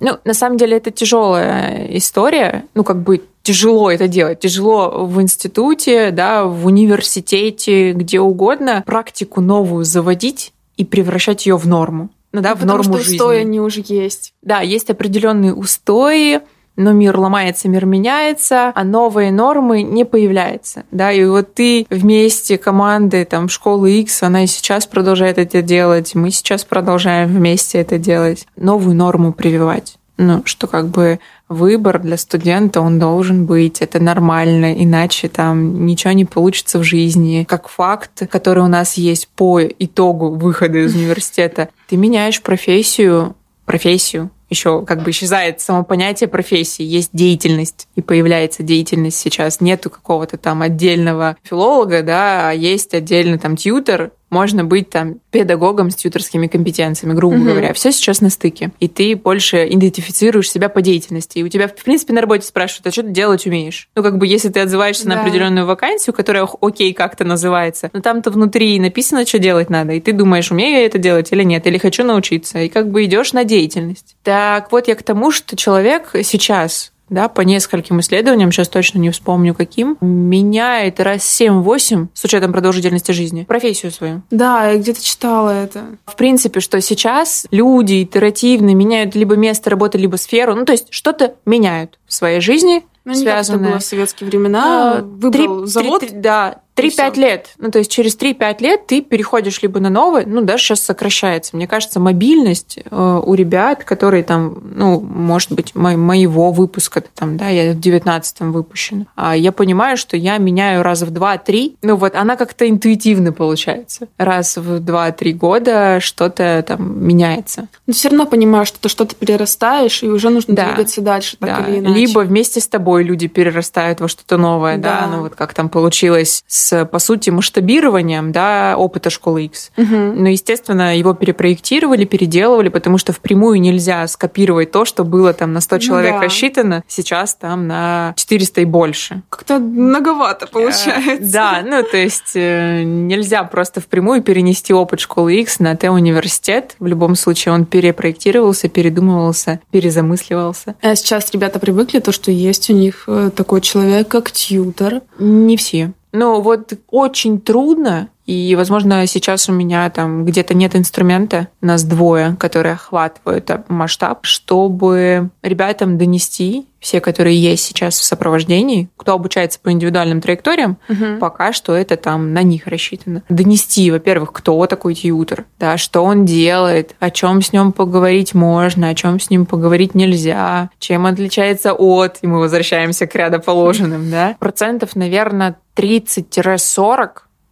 Ну, 0.00 0.18
на 0.24 0.34
самом 0.34 0.58
деле 0.58 0.76
это 0.76 0.90
тяжелая 0.90 1.86
история. 1.96 2.66
Ну, 2.74 2.84
как 2.84 3.02
бы 3.02 3.22
тяжело 3.42 3.90
это 3.90 4.08
делать. 4.08 4.40
Тяжело 4.40 5.06
в 5.06 5.20
институте, 5.22 6.10
да, 6.10 6.44
в 6.44 6.66
университете, 6.66 7.92
где 7.92 8.20
угодно 8.20 8.82
практику 8.86 9.40
новую 9.40 9.84
заводить 9.84 10.52
и 10.76 10.84
превращать 10.84 11.46
ее 11.46 11.56
в 11.56 11.66
норму. 11.66 12.10
Ну, 12.32 12.42
да, 12.42 12.50
ну, 12.50 12.56
в 12.56 12.66
норму 12.66 12.84
что 12.84 12.98
жизни. 12.98 13.16
устои 13.16 13.38
они 13.38 13.60
уже 13.60 13.82
есть. 13.86 14.34
Да, 14.42 14.60
есть 14.60 14.90
определенные 14.90 15.54
устои, 15.54 16.40
но 16.78 16.92
мир 16.92 17.18
ломается, 17.18 17.68
мир 17.68 17.84
меняется, 17.84 18.72
а 18.74 18.84
новые 18.84 19.32
нормы 19.32 19.82
не 19.82 20.04
появляются. 20.04 20.84
Да, 20.92 21.12
и 21.12 21.24
вот 21.24 21.52
ты 21.52 21.86
вместе 21.90 22.56
команды 22.56 23.24
там 23.24 23.48
школы 23.48 23.90
X, 24.00 24.22
она 24.22 24.44
и 24.44 24.46
сейчас 24.46 24.86
продолжает 24.86 25.38
это 25.38 25.60
делать, 25.60 26.14
мы 26.14 26.30
сейчас 26.30 26.64
продолжаем 26.64 27.28
вместе 27.28 27.78
это 27.78 27.98
делать, 27.98 28.46
новую 28.56 28.94
норму 28.94 29.32
прививать. 29.32 29.96
Ну, 30.18 30.42
что 30.46 30.66
как 30.66 30.88
бы 30.88 31.20
выбор 31.48 32.00
для 32.00 32.16
студента, 32.16 32.80
он 32.80 32.98
должен 32.98 33.46
быть, 33.46 33.80
это 33.80 34.00
нормально, 34.00 34.72
иначе 34.72 35.28
там 35.28 35.84
ничего 35.86 36.12
не 36.12 36.24
получится 36.24 36.78
в 36.78 36.84
жизни. 36.84 37.44
Как 37.48 37.68
факт, 37.68 38.28
который 38.28 38.62
у 38.62 38.68
нас 38.68 38.94
есть 38.94 39.28
по 39.28 39.60
итогу 39.60 40.30
выхода 40.30 40.78
из 40.78 40.94
университета, 40.96 41.68
ты 41.88 41.96
меняешь 41.96 42.42
профессию, 42.42 43.34
профессию, 43.64 44.30
еще 44.50 44.84
как 44.84 45.02
бы 45.02 45.10
исчезает 45.10 45.60
само 45.60 45.84
понятие 45.84 46.28
профессии, 46.28 46.82
есть 46.82 47.10
деятельность, 47.12 47.88
и 47.96 48.02
появляется 48.02 48.62
деятельность 48.62 49.18
сейчас. 49.18 49.60
Нету 49.60 49.90
какого-то 49.90 50.38
там 50.38 50.62
отдельного 50.62 51.36
филолога, 51.42 52.02
да, 52.02 52.50
а 52.50 52.52
есть 52.52 52.94
отдельно 52.94 53.38
там 53.38 53.56
тьютер, 53.56 54.12
можно 54.30 54.64
быть 54.64 54.90
там 54.90 55.20
педагогом 55.30 55.90
с 55.90 55.96
тьюторскими 55.96 56.46
компетенциями, 56.46 57.14
грубо 57.14 57.36
угу. 57.36 57.44
говоря. 57.44 57.72
Все 57.72 57.92
сейчас 57.92 58.20
на 58.20 58.30
стыке. 58.30 58.70
И 58.80 58.88
ты 58.88 59.16
больше 59.16 59.66
идентифицируешь 59.68 60.50
себя 60.50 60.68
по 60.68 60.82
деятельности. 60.82 61.38
И 61.38 61.42
у 61.42 61.48
тебя, 61.48 61.68
в 61.68 61.74
принципе, 61.74 62.12
на 62.12 62.20
работе 62.20 62.46
спрашивают, 62.46 62.86
а 62.88 62.90
что 62.90 63.02
ты 63.02 63.10
делать 63.10 63.46
умеешь? 63.46 63.88
Ну, 63.94 64.02
как 64.02 64.18
бы, 64.18 64.26
если 64.26 64.48
ты 64.48 64.60
отзываешься 64.60 65.06
да. 65.06 65.14
на 65.14 65.20
определенную 65.20 65.66
вакансию, 65.66 66.14
которая 66.14 66.48
окей 66.60 66.92
как-то 66.92 67.24
называется, 67.24 67.90
но 67.92 68.00
там-то 68.00 68.30
внутри 68.30 68.78
написано, 68.78 69.26
что 69.26 69.38
делать 69.38 69.70
надо, 69.70 69.92
и 69.92 70.00
ты 70.00 70.12
думаешь, 70.12 70.50
умею 70.50 70.80
я 70.80 70.86
это 70.86 70.98
делать 70.98 71.32
или 71.32 71.42
нет, 71.42 71.66
или 71.66 71.78
хочу 71.78 72.04
научиться. 72.04 72.60
И 72.60 72.68
как 72.68 72.90
бы 72.90 73.04
идешь 73.04 73.32
на 73.32 73.44
деятельность. 73.44 74.16
Так 74.22 74.70
вот, 74.72 74.88
я 74.88 74.94
к 74.94 75.02
тому, 75.02 75.30
что 75.30 75.56
человек 75.56 76.10
сейчас 76.22 76.92
да, 77.10 77.28
по 77.28 77.40
нескольким 77.42 78.00
исследованиям, 78.00 78.52
сейчас 78.52 78.68
точно 78.68 78.98
не 78.98 79.10
вспомню 79.10 79.54
каким, 79.54 79.96
меняет 80.00 81.00
раз 81.00 81.22
7-8 81.40 82.08
с 82.14 82.24
учетом 82.24 82.52
продолжительности 82.52 83.12
жизни 83.12 83.44
профессию 83.44 83.92
свою. 83.92 84.22
Да, 84.30 84.68
я 84.70 84.78
где-то 84.78 85.02
читала 85.02 85.50
это. 85.50 85.84
В 86.06 86.16
принципе, 86.16 86.60
что 86.60 86.80
сейчас 86.80 87.46
люди 87.50 88.02
итеративно 88.02 88.74
меняют 88.74 89.14
либо 89.14 89.36
место 89.36 89.70
работы, 89.70 89.98
либо 89.98 90.16
сферу, 90.16 90.54
ну 90.54 90.64
то 90.64 90.72
есть 90.72 90.88
что-то 90.90 91.34
меняют 91.44 91.98
в 92.06 92.12
своей 92.12 92.40
жизни, 92.40 92.84
ну, 93.04 93.14
не 93.14 93.24
как 93.24 93.42
это 93.42 93.56
было 93.56 93.78
в 93.78 93.84
советские 93.84 94.28
времена. 94.28 94.98
А, 94.98 95.02
Выбрал 95.02 95.62
три- 95.62 95.66
завод. 95.66 96.00
три- 96.00 96.10
да, 96.10 96.60
и 96.67 96.67
3-5 96.82 97.12
всё. 97.12 97.20
лет. 97.20 97.46
Ну, 97.58 97.70
то 97.70 97.78
есть 97.78 97.90
через 97.90 98.16
3-5 98.16 98.56
лет 98.60 98.86
ты 98.86 99.00
переходишь 99.02 99.60
либо 99.62 99.80
на 99.80 99.90
новый, 99.90 100.24
ну, 100.26 100.40
даже 100.42 100.62
сейчас 100.64 100.80
сокращается. 100.80 101.56
Мне 101.56 101.66
кажется, 101.66 102.00
мобильность 102.00 102.78
э, 102.90 103.20
у 103.24 103.34
ребят, 103.34 103.84
которые 103.84 104.22
там, 104.24 104.58
ну, 104.74 105.00
может 105.00 105.52
быть, 105.52 105.74
мо- 105.74 105.96
моего 105.96 106.50
выпуска, 106.50 107.00
там, 107.14 107.36
да, 107.36 107.48
я 107.48 107.72
в 107.72 107.76
19-м 107.78 108.52
выпущена, 108.52 109.06
а 109.16 109.36
я 109.36 109.52
понимаю, 109.52 109.96
что 109.96 110.16
я 110.16 110.38
меняю 110.38 110.82
раза 110.82 111.06
в 111.06 111.10
2-3. 111.10 111.76
Ну, 111.82 111.96
вот 111.96 112.14
она 112.14 112.36
как-то 112.36 112.68
интуитивно 112.68 113.32
получается. 113.32 114.08
Раз 114.18 114.56
в 114.56 114.76
2-3 114.80 115.32
года 115.32 116.00
что-то 116.00 116.64
там 116.66 117.04
меняется. 117.06 117.68
Но 117.86 117.92
все 117.92 118.08
равно 118.08 118.26
понимаешь, 118.26 118.68
что 118.68 118.80
ты 118.80 118.88
что-то 118.88 119.14
перерастаешь, 119.14 120.02
и 120.02 120.08
уже 120.08 120.30
нужно 120.30 120.54
Да. 120.54 120.66
двигаться 120.68 121.00
дальше, 121.00 121.36
так 121.38 121.64
Да, 121.64 121.68
или 121.70 121.78
иначе. 121.80 121.94
Либо 121.94 122.20
вместе 122.20 122.60
с 122.60 122.68
тобой 122.68 123.04
люди 123.04 123.26
перерастают 123.28 124.00
во 124.00 124.08
что-то 124.08 124.36
новое, 124.36 124.76
да. 124.76 125.00
Да. 125.00 125.06
ну 125.06 125.22
вот 125.22 125.34
как 125.34 125.54
там 125.54 125.68
получилось 125.68 126.42
с, 126.46 126.67
по 126.72 126.98
сути, 126.98 127.30
масштабированием, 127.30 128.32
да, 128.32 128.74
опыта 128.76 129.10
школы 129.10 129.44
X. 129.44 129.70
Мгм. 129.76 130.22
Ну, 130.22 130.26
естественно, 130.28 130.96
его 130.96 131.14
перепроектировали, 131.14 132.04
переделывали, 132.04 132.68
потому 132.68 132.98
что 132.98 133.12
впрямую 133.12 133.60
нельзя 133.60 134.06
скопировать 134.08 134.70
то, 134.70 134.84
что 134.84 135.04
было 135.04 135.32
там 135.32 135.52
на 135.52 135.60
100 135.60 135.76
Ну 135.76 135.80
человек 135.80 136.14
да. 136.14 136.20
рассчитано, 136.22 136.84
сейчас 136.88 137.34
там 137.34 137.66
на 137.66 138.12
400 138.16 138.60
и 138.62 138.64
больше. 138.64 139.22
Как-то 139.28 139.58
многовато 139.58 140.46
Э, 140.46 140.48
получается. 140.52 141.32
Да, 141.32 141.62
ну 141.64 141.82
то 141.82 141.96
есть 141.96 142.32
э, 142.34 142.82
нельзя 142.82 143.42
просто 143.44 143.80
впрямую 143.80 144.22
перенести 144.22 144.72
опыт 144.72 145.00
школы 145.00 145.34
X 145.40 145.58
на 145.60 145.76
Т-университет. 145.76 146.74
В 146.78 146.86
любом 146.86 147.14
случае 147.14 147.54
он 147.54 147.64
перепроектировался, 147.64 148.68
передумывался, 148.68 149.60
перезамысливался. 149.70 150.74
А 150.82 150.94
сейчас 150.94 151.30
ребята 151.32 151.58
привыкли, 151.58 152.00
то, 152.00 152.12
что 152.12 152.30
есть 152.30 152.70
у 152.70 152.72
них 152.72 153.04
э, 153.06 153.30
такой 153.34 153.60
человек, 153.60 154.08
как 154.08 154.30
тьютер. 154.30 155.02
Не 155.18 155.56
все. 155.56 155.92
Ну, 156.12 156.40
вот 156.40 156.72
очень 156.90 157.40
трудно, 157.40 158.08
и, 158.24 158.54
возможно, 158.56 159.06
сейчас 159.06 159.48
у 159.48 159.52
меня 159.52 159.88
там 159.90 160.24
где-то 160.24 160.54
нет 160.54 160.76
инструмента, 160.76 161.48
нас 161.60 161.82
двое, 161.82 162.36
которые 162.38 162.74
охватывают 162.74 163.50
масштаб, 163.68 164.26
чтобы 164.26 165.30
ребятам 165.42 165.98
донести, 165.98 166.66
все, 166.80 167.00
которые 167.00 167.40
есть 167.40 167.64
сейчас 167.64 167.98
в 167.98 168.04
сопровождении, 168.04 168.88
кто 168.96 169.14
обучается 169.14 169.58
по 169.60 169.72
индивидуальным 169.72 170.20
траекториям, 170.20 170.78
пока 171.20 171.52
что 171.52 171.74
это 171.74 171.96
там 171.96 172.32
на 172.32 172.42
них 172.42 172.66
рассчитано. 172.66 173.22
Донести, 173.28 173.90
во-первых, 173.90 174.32
кто 174.32 174.66
такой 174.66 174.94
тьютер, 174.94 175.46
да, 175.58 175.76
что 175.76 176.04
он 176.04 176.24
делает, 176.24 176.94
о 177.00 177.10
чем 177.10 177.42
с 177.42 177.52
ним 177.52 177.72
поговорить 177.72 178.34
можно, 178.34 178.88
о 178.88 178.94
чем 178.94 179.20
с 179.20 179.30
ним 179.30 179.46
поговорить 179.46 179.94
нельзя, 179.94 180.70
чем 180.78 181.06
отличается 181.06 181.72
от, 181.72 182.18
и 182.22 182.26
мы 182.26 182.38
возвращаемся 182.38 183.06
к 183.06 183.14
рядоположенным, 183.14 184.10
да. 184.10 184.36
Процентов, 184.38 184.94
наверное, 184.96 185.56
30-40 185.76 187.08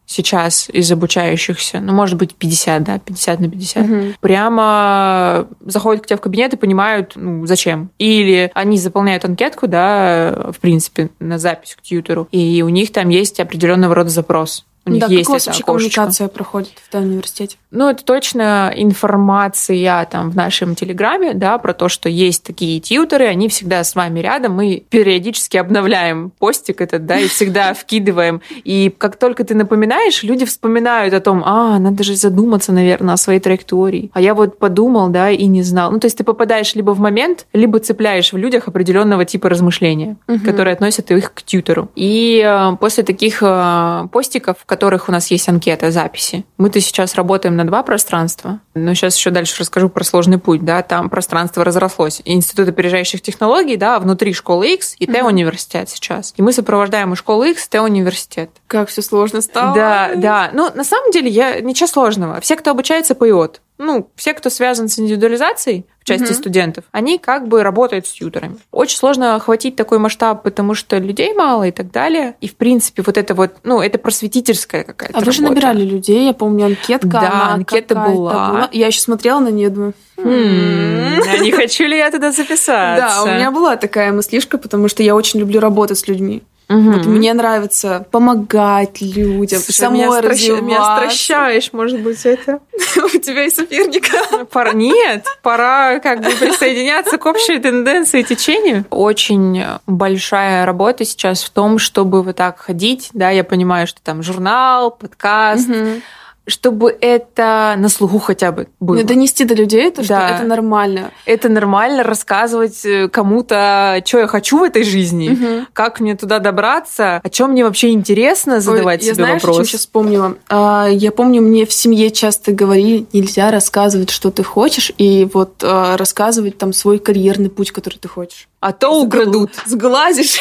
сейчас 0.07 0.69
из 0.71 0.91
обучающихся, 0.93 1.81
ну, 1.81 1.93
может 1.93 2.17
быть, 2.17 2.35
50, 2.35 2.83
да, 2.85 2.99
50 2.99 3.41
на 3.41 3.51
50, 3.51 3.87
Мгм. 3.87 4.15
прямо 4.21 5.49
заходят 5.65 6.05
к 6.05 6.07
тебе 6.07 6.17
в 6.17 6.21
кабинет 6.21 6.55
и 6.55 6.57
понимают, 6.57 7.13
ну, 7.17 7.45
зачем. 7.47 7.91
Или 7.99 8.51
они 8.55 8.79
заполняют 8.79 9.25
анкетку, 9.25 9.67
да, 9.67 10.51
в 10.53 10.61
принципе, 10.61 11.11
на 11.19 11.39
запись 11.39 11.75
к 11.77 11.83
тьютеру, 11.83 12.29
и 12.31 12.63
у 12.63 12.69
них 12.69 12.93
там 12.93 13.09
есть 13.09 13.41
определенного 13.41 13.95
рода 13.95 14.11
запрос. 14.11 14.65
У 14.87 14.91
них 14.91 15.01
да, 15.01 15.09
есть 15.09 15.25
как 15.25 15.31
у 15.31 15.33
вас 15.33 15.47
вообще 15.47 15.63
окошечко. 15.63 15.95
коммуникация 15.97 16.29
проходит 16.29 16.73
в 16.91 16.95
университете? 16.95 17.57
Ну, 17.73 17.91
это 17.91 18.05
точно 18.05 18.73
информация 18.75 20.05
там 20.11 20.31
в 20.31 20.37
нашем 20.37 20.75
телеграме, 20.75 21.35
да, 21.35 21.59
про 21.59 21.75
то, 21.75 21.89
что 21.89 22.09
есть 22.09 22.43
такие 22.45 22.81
тьютеры, 22.81 23.27
они 23.27 23.49
всегда 23.49 23.83
с 23.85 23.95
вами 23.95 24.21
рядом, 24.21 24.55
мы 24.55 24.83
периодически 24.89 25.57
обновляем 25.57 26.31
постик 26.39 26.81
этот, 26.81 27.07
да, 27.07 27.19
и 27.19 27.27
всегда 27.29 27.75
вкидываем. 27.79 28.41
И 28.65 28.95
как 28.97 29.17
только 29.17 29.45
ты 29.45 29.55
напоминаешь, 29.55 30.23
люди 30.23 30.45
вспоминают 30.45 31.13
о 31.15 31.21
том, 31.21 31.43
а, 31.45 31.79
надо 31.79 32.05
же 32.05 32.15
задуматься, 32.17 32.73
наверное, 32.73 33.15
о 33.15 33.17
своей 33.17 33.41
траектории. 33.41 34.11
А 34.15 34.21
я 34.21 34.35
вот 34.35 34.59
подумал, 34.59 35.09
да, 35.09 35.31
и 35.31 35.47
не 35.47 35.63
знал. 35.63 35.91
Ну, 35.91 35.99
то 35.99 36.07
есть 36.07 36.17
ты 36.19 36.25
попадаешь 36.25 36.75
либо 36.75 36.93
в 36.93 37.01
момент, 37.01 37.47
либо 37.53 37.79
цепляешь 37.81 38.33
в 38.33 38.37
людях 38.37 38.69
определенного 38.69 39.25
типа 39.25 39.49
размышления, 39.49 40.17
Мгм. 40.29 40.41
которые 40.41 40.73
относят 40.75 41.11
их 41.11 41.35
к 41.35 41.43
тьютеру. 41.43 41.89
И 41.97 42.43
э, 42.45 42.77
после 42.79 43.03
таких 43.05 43.39
э, 43.43 44.07
постиков, 44.13 44.57
которых 44.77 45.09
у 45.09 45.13
нас 45.13 45.31
есть 45.31 45.49
анкета 45.49 45.91
записи, 45.91 46.45
мы-то 46.59 46.83
сейчас 46.83 47.15
работаем 47.15 47.57
на 47.57 47.67
два 47.67 47.83
пространства, 47.83 48.61
но 48.75 48.93
сейчас 48.93 49.17
еще 49.17 49.31
дальше 49.31 49.57
расскажу 49.59 49.89
про 49.89 50.05
сложный 50.05 50.37
путь, 50.37 50.67
да, 50.67 50.83
там 50.83 51.09
пространство 51.09 51.65
разрослось. 51.65 52.21
Институт 52.27 52.69
опережающих 52.69 53.23
технологий, 53.23 53.77
да, 53.77 53.99
внутри 53.99 54.35
школы 54.35 54.75
X 54.75 54.97
и 54.99 55.07
Т-университет 55.07 55.89
сейчас. 55.89 56.35
И 56.37 56.43
мы 56.43 56.53
сопровождаем 56.53 57.15
и 57.15 57.17
школу 57.17 57.45
X, 57.45 57.69
Т-университет. 57.69 58.51
Как 58.67 58.91
все 58.91 59.01
сложно 59.01 59.41
стало. 59.41 59.75
Да, 59.75 60.11
да. 60.15 60.51
Ну, 60.53 60.71
на 60.75 60.85
самом 60.85 61.11
деле, 61.11 61.31
я 61.31 61.59
ничего 61.63 61.87
сложного. 61.87 62.39
Все, 62.43 62.57
кто 62.57 62.73
обучается 62.73 63.15
по 63.15 63.27
ИОТ, 63.27 63.63
ну, 63.79 64.11
все, 64.15 64.35
кто 64.35 64.51
связан 64.51 64.89
с 64.91 64.99
индивидуализацией 64.99 65.87
части 66.07 66.25
Мгм. 66.25 66.35
студентов, 66.35 66.85
они 66.93 67.19
как 67.19 67.49
бы 67.49 67.63
работают 67.63 68.07
с 68.07 68.13
тьютерами. 68.13 68.57
Очень 68.71 68.97
сложно 68.97 69.35
охватить 69.35 69.77
такой 69.77 69.99
масштаб, 69.99 70.43
потому 70.43 70.75
что 70.75 70.99
людей 70.99 71.35
мало 71.35 71.65
и 71.65 71.73
так 71.73 71.91
далее. 71.91 72.37
И, 72.41 72.49
в 72.49 72.57
принципе, 72.57 73.03
вот 73.05 73.19
это 73.19 73.35
вот, 73.35 73.53
ну, 73.65 73.81
это 73.83 73.99
просветительская 73.99 74.85
какая-то 74.85 75.19
А 75.19 75.21
вы 75.21 75.33
же 75.33 75.43
набирали 75.43 75.83
людей, 75.83 76.27
я 76.27 76.33
помню, 76.33 76.67
анкетка. 76.67 77.09
Да, 77.09 77.49
анкета 77.53 77.95
какая-то 77.95 78.17
была. 78.17 78.69
Я 78.73 78.87
еще 78.87 79.01
смотрела 79.01 79.41
на 79.41 79.49
нее, 79.49 79.69
думаю... 79.69 79.95
М, 80.19 81.21
А 81.29 81.39
не 81.39 81.51
хочу 81.51 81.85
ли 81.85 81.99
я 81.99 82.11
туда 82.11 82.33
записаться? 82.33 82.97
Да, 82.97 83.23
у 83.23 83.27
меня 83.27 83.51
была 83.51 83.77
такая 83.77 84.13
мыслишка, 84.13 84.59
потому 84.59 84.89
что 84.89 85.03
я 85.03 85.15
очень 85.15 85.41
люблю 85.41 85.61
работать 85.61 85.99
с 85.99 86.09
людьми. 86.09 86.43
Мгм. 86.69 86.93
Вот 86.95 87.07
мне 87.07 87.33
нравится 87.33 88.07
помогать 88.11 89.01
людям, 89.01 89.61
Слушай, 89.61 89.79
самой 89.79 89.99
меня, 89.99 90.09
стращ- 90.09 90.23
меня 90.23 90.79
развиваться. 90.79 90.97
стращаешь, 90.97 91.73
может 91.73 92.01
быть, 92.01 92.27
это? 92.27 92.59
У 92.97 93.19
тебя 93.19 93.45
и 93.45 93.51
соперника. 93.51 94.47
Пора... 94.51 94.73
Нет, 94.73 95.25
пора 95.43 96.01
как 96.01 96.23
бы 96.25 96.31
присоединяться 96.31 97.19
к 97.19 97.27
общей 97.27 97.59
тенденции 97.61 98.21
и 98.21 98.25
течению. 98.25 98.85
Очень 98.91 99.63
большая 99.87 100.67
работа 100.67 101.05
сейчас 101.05 101.43
в 101.45 101.51
том, 101.51 101.79
чтобы 101.79 102.23
вот 102.23 102.37
так 102.37 102.59
ходить, 102.59 103.11
да, 103.13 103.31
я 103.31 103.45
понимаю, 103.45 103.87
что 103.87 104.01
там 104.03 104.23
журнал, 104.25 104.91
подкаст, 104.91 105.69
Мгм. 105.69 106.03
Чтобы 106.47 106.97
это 107.01 107.75
на 107.79 107.89
слуху 107.89 108.19
хотя 108.19 108.53
бы 108.53 108.69
было. 108.81 108.97
Ну, 108.97 109.03
Донести 109.05 109.45
до 109.45 109.55
людей 109.55 109.91
то, 109.91 110.03
что 110.05 110.15
Да. 110.15 110.31
это 110.37 110.45
нормально. 110.47 111.11
Это 111.25 111.49
нормально 111.49 112.03
рассказывать 112.03 112.85
э, 112.85 113.09
кому-то, 113.09 114.01
что 114.05 114.19
я 114.19 114.27
хочу 114.27 114.59
в 114.59 114.63
этой 114.63 114.85
жизни, 114.85 115.31
Мгм. 115.31 115.67
как 115.73 116.01
мне 116.01 116.15
туда 116.17 116.39
добраться, 116.39 117.21
о 117.23 117.29
чем 117.31 117.51
мне 117.51 117.65
вообще 117.65 117.91
интересно 117.91 118.61
задавать 118.61 119.01
Ой, 119.01 119.07
я 119.09 119.15
себе 119.15 119.25
знаешь, 119.25 119.43
о 119.43 119.47
вопрос. 119.47 119.57
чем 119.57 119.65
сейчас 119.67 119.81
вспомнила? 119.81 120.37
А, 120.49 120.87
Я 120.89 121.11
помню, 121.13 121.43
мне 121.43 121.67
в 121.67 121.73
семье 121.73 122.11
часто 122.11 122.53
говорили, 122.53 123.07
нельзя 123.13 123.51
рассказывать, 123.51 124.11
что 124.11 124.31
ты 124.31 124.43
хочешь, 124.45 124.93
и 124.99 125.29
вот 125.33 125.63
а, 125.65 125.97
рассказывать 125.97 126.59
там 126.59 126.73
свой 126.73 126.99
карьерный 126.99 127.51
путь, 127.51 127.71
который 127.73 127.99
ты 127.99 128.09
хочешь. 128.09 128.49
А 128.67 128.73
то 128.73 129.01
украдут. 129.01 129.51
Сглазишь. 129.65 130.41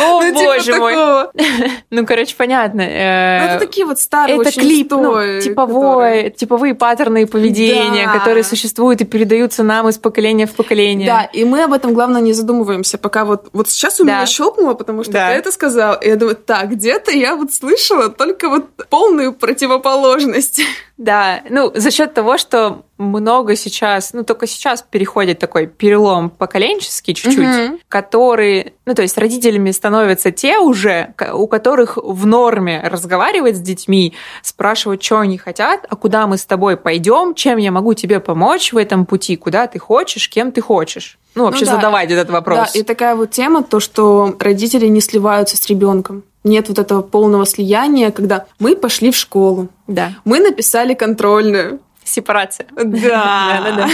О, 0.00 0.20
Ну, 0.22 0.28
типа 0.36 0.42
боже 0.56 0.74
мой. 0.74 0.92
такого. 0.94 1.32
Ну, 1.90 2.04
короче, 2.06 2.34
понятно. 2.36 2.82
Ну, 2.82 2.88
Э, 2.90 3.46
это 3.46 3.58
такие 3.60 3.86
вот 3.86 4.00
старые 4.00 4.38
это 4.40 4.48
очень 4.48 4.62
клип, 4.62 4.90
ну, 4.90 5.00
устои, 5.10 5.40
типовой, 5.40 5.76
которые- 5.84 6.30
типовые 6.30 6.74
паттерны 6.74 7.26
поведения, 7.28 8.06
Да. 8.06 8.18
которые 8.18 8.42
существуют 8.42 9.00
и 9.02 9.04
передаются 9.04 9.62
нам 9.62 9.88
из 9.88 9.98
поколения 9.98 10.46
в 10.46 10.52
поколение. 10.56 11.06
Да, 11.06 11.22
и 11.32 11.44
мы 11.44 11.62
об 11.62 11.72
этом, 11.72 11.94
главное, 11.94 12.20
не 12.20 12.32
задумываемся, 12.32 12.98
пока 12.98 13.24
вот, 13.24 13.48
вот 13.52 13.68
сейчас 13.68 14.00
у 14.00 14.04
Да. 14.04 14.16
меня 14.16 14.26
щелкнуло, 14.26 14.74
потому 14.74 15.04
что 15.04 15.12
Да. 15.12 15.28
ты 15.28 15.34
это 15.34 15.52
сказал, 15.52 15.94
и 16.00 16.08
я 16.08 16.16
думаю, 16.16 16.34
так, 16.36 16.70
где-то 16.70 17.12
я 17.12 17.36
вот 17.36 17.54
слышала 17.54 18.08
только 18.08 18.48
вот 18.48 18.64
полную 18.88 19.32
противоположность. 19.32 20.60
Да, 21.00 21.40
ну, 21.48 21.72
за 21.74 21.90
счет 21.90 22.12
того, 22.12 22.36
что 22.36 22.82
много 22.98 23.56
сейчас, 23.56 24.12
ну, 24.12 24.22
только 24.22 24.46
сейчас 24.46 24.82
переходит 24.82 25.38
такой 25.38 25.66
перелом 25.66 26.28
поколенческий 26.28 27.14
чуть-чуть, 27.14 27.38
Мгм. 27.38 27.78
который, 27.88 28.74
ну, 28.84 28.92
то 28.92 29.00
есть 29.00 29.16
родителями 29.16 29.70
становятся 29.70 30.30
те 30.30 30.58
уже, 30.58 31.14
у 31.32 31.46
которых 31.46 31.96
в 31.96 32.26
норме 32.26 32.82
разговаривать 32.84 33.56
с 33.56 33.60
детьми, 33.60 34.12
спрашивать, 34.42 35.02
что 35.02 35.20
они 35.20 35.38
хотят, 35.38 35.86
а 35.88 35.96
куда 35.96 36.26
мы 36.26 36.36
с 36.36 36.44
тобой 36.44 36.76
пойдем, 36.76 37.32
чем 37.34 37.56
я 37.56 37.70
могу 37.70 37.94
тебе 37.94 38.20
помочь 38.20 38.74
в 38.74 38.76
этом 38.76 39.06
пути, 39.06 39.36
куда 39.36 39.68
ты 39.68 39.78
хочешь, 39.78 40.28
кем 40.28 40.52
ты 40.52 40.60
хочешь. 40.60 41.18
Ну, 41.34 41.44
вообще 41.44 41.64
да. 41.64 41.76
задавать 41.76 42.10
этот 42.10 42.28
вопрос. 42.28 42.72
Да, 42.74 42.78
и 42.78 42.82
такая 42.82 43.14
вот 43.14 43.30
тема, 43.30 43.62
то, 43.62 43.80
что 43.80 44.36
родители 44.38 44.84
не 44.84 45.00
сливаются 45.00 45.56
с 45.56 45.66
ребенком. 45.66 46.24
Нет 46.44 46.68
вот 46.68 46.78
этого 46.78 47.02
полного 47.02 47.44
слияния, 47.46 48.10
когда 48.10 48.46
мы 48.58 48.74
пошли 48.76 49.10
в 49.10 49.16
школу, 49.16 49.68
Да. 49.86 50.12
мы 50.24 50.40
написали 50.40 50.94
контрольную. 50.94 51.80
Сепарация. 52.04 52.66
Да. 52.74 52.82
Да-да-да. 52.84 53.88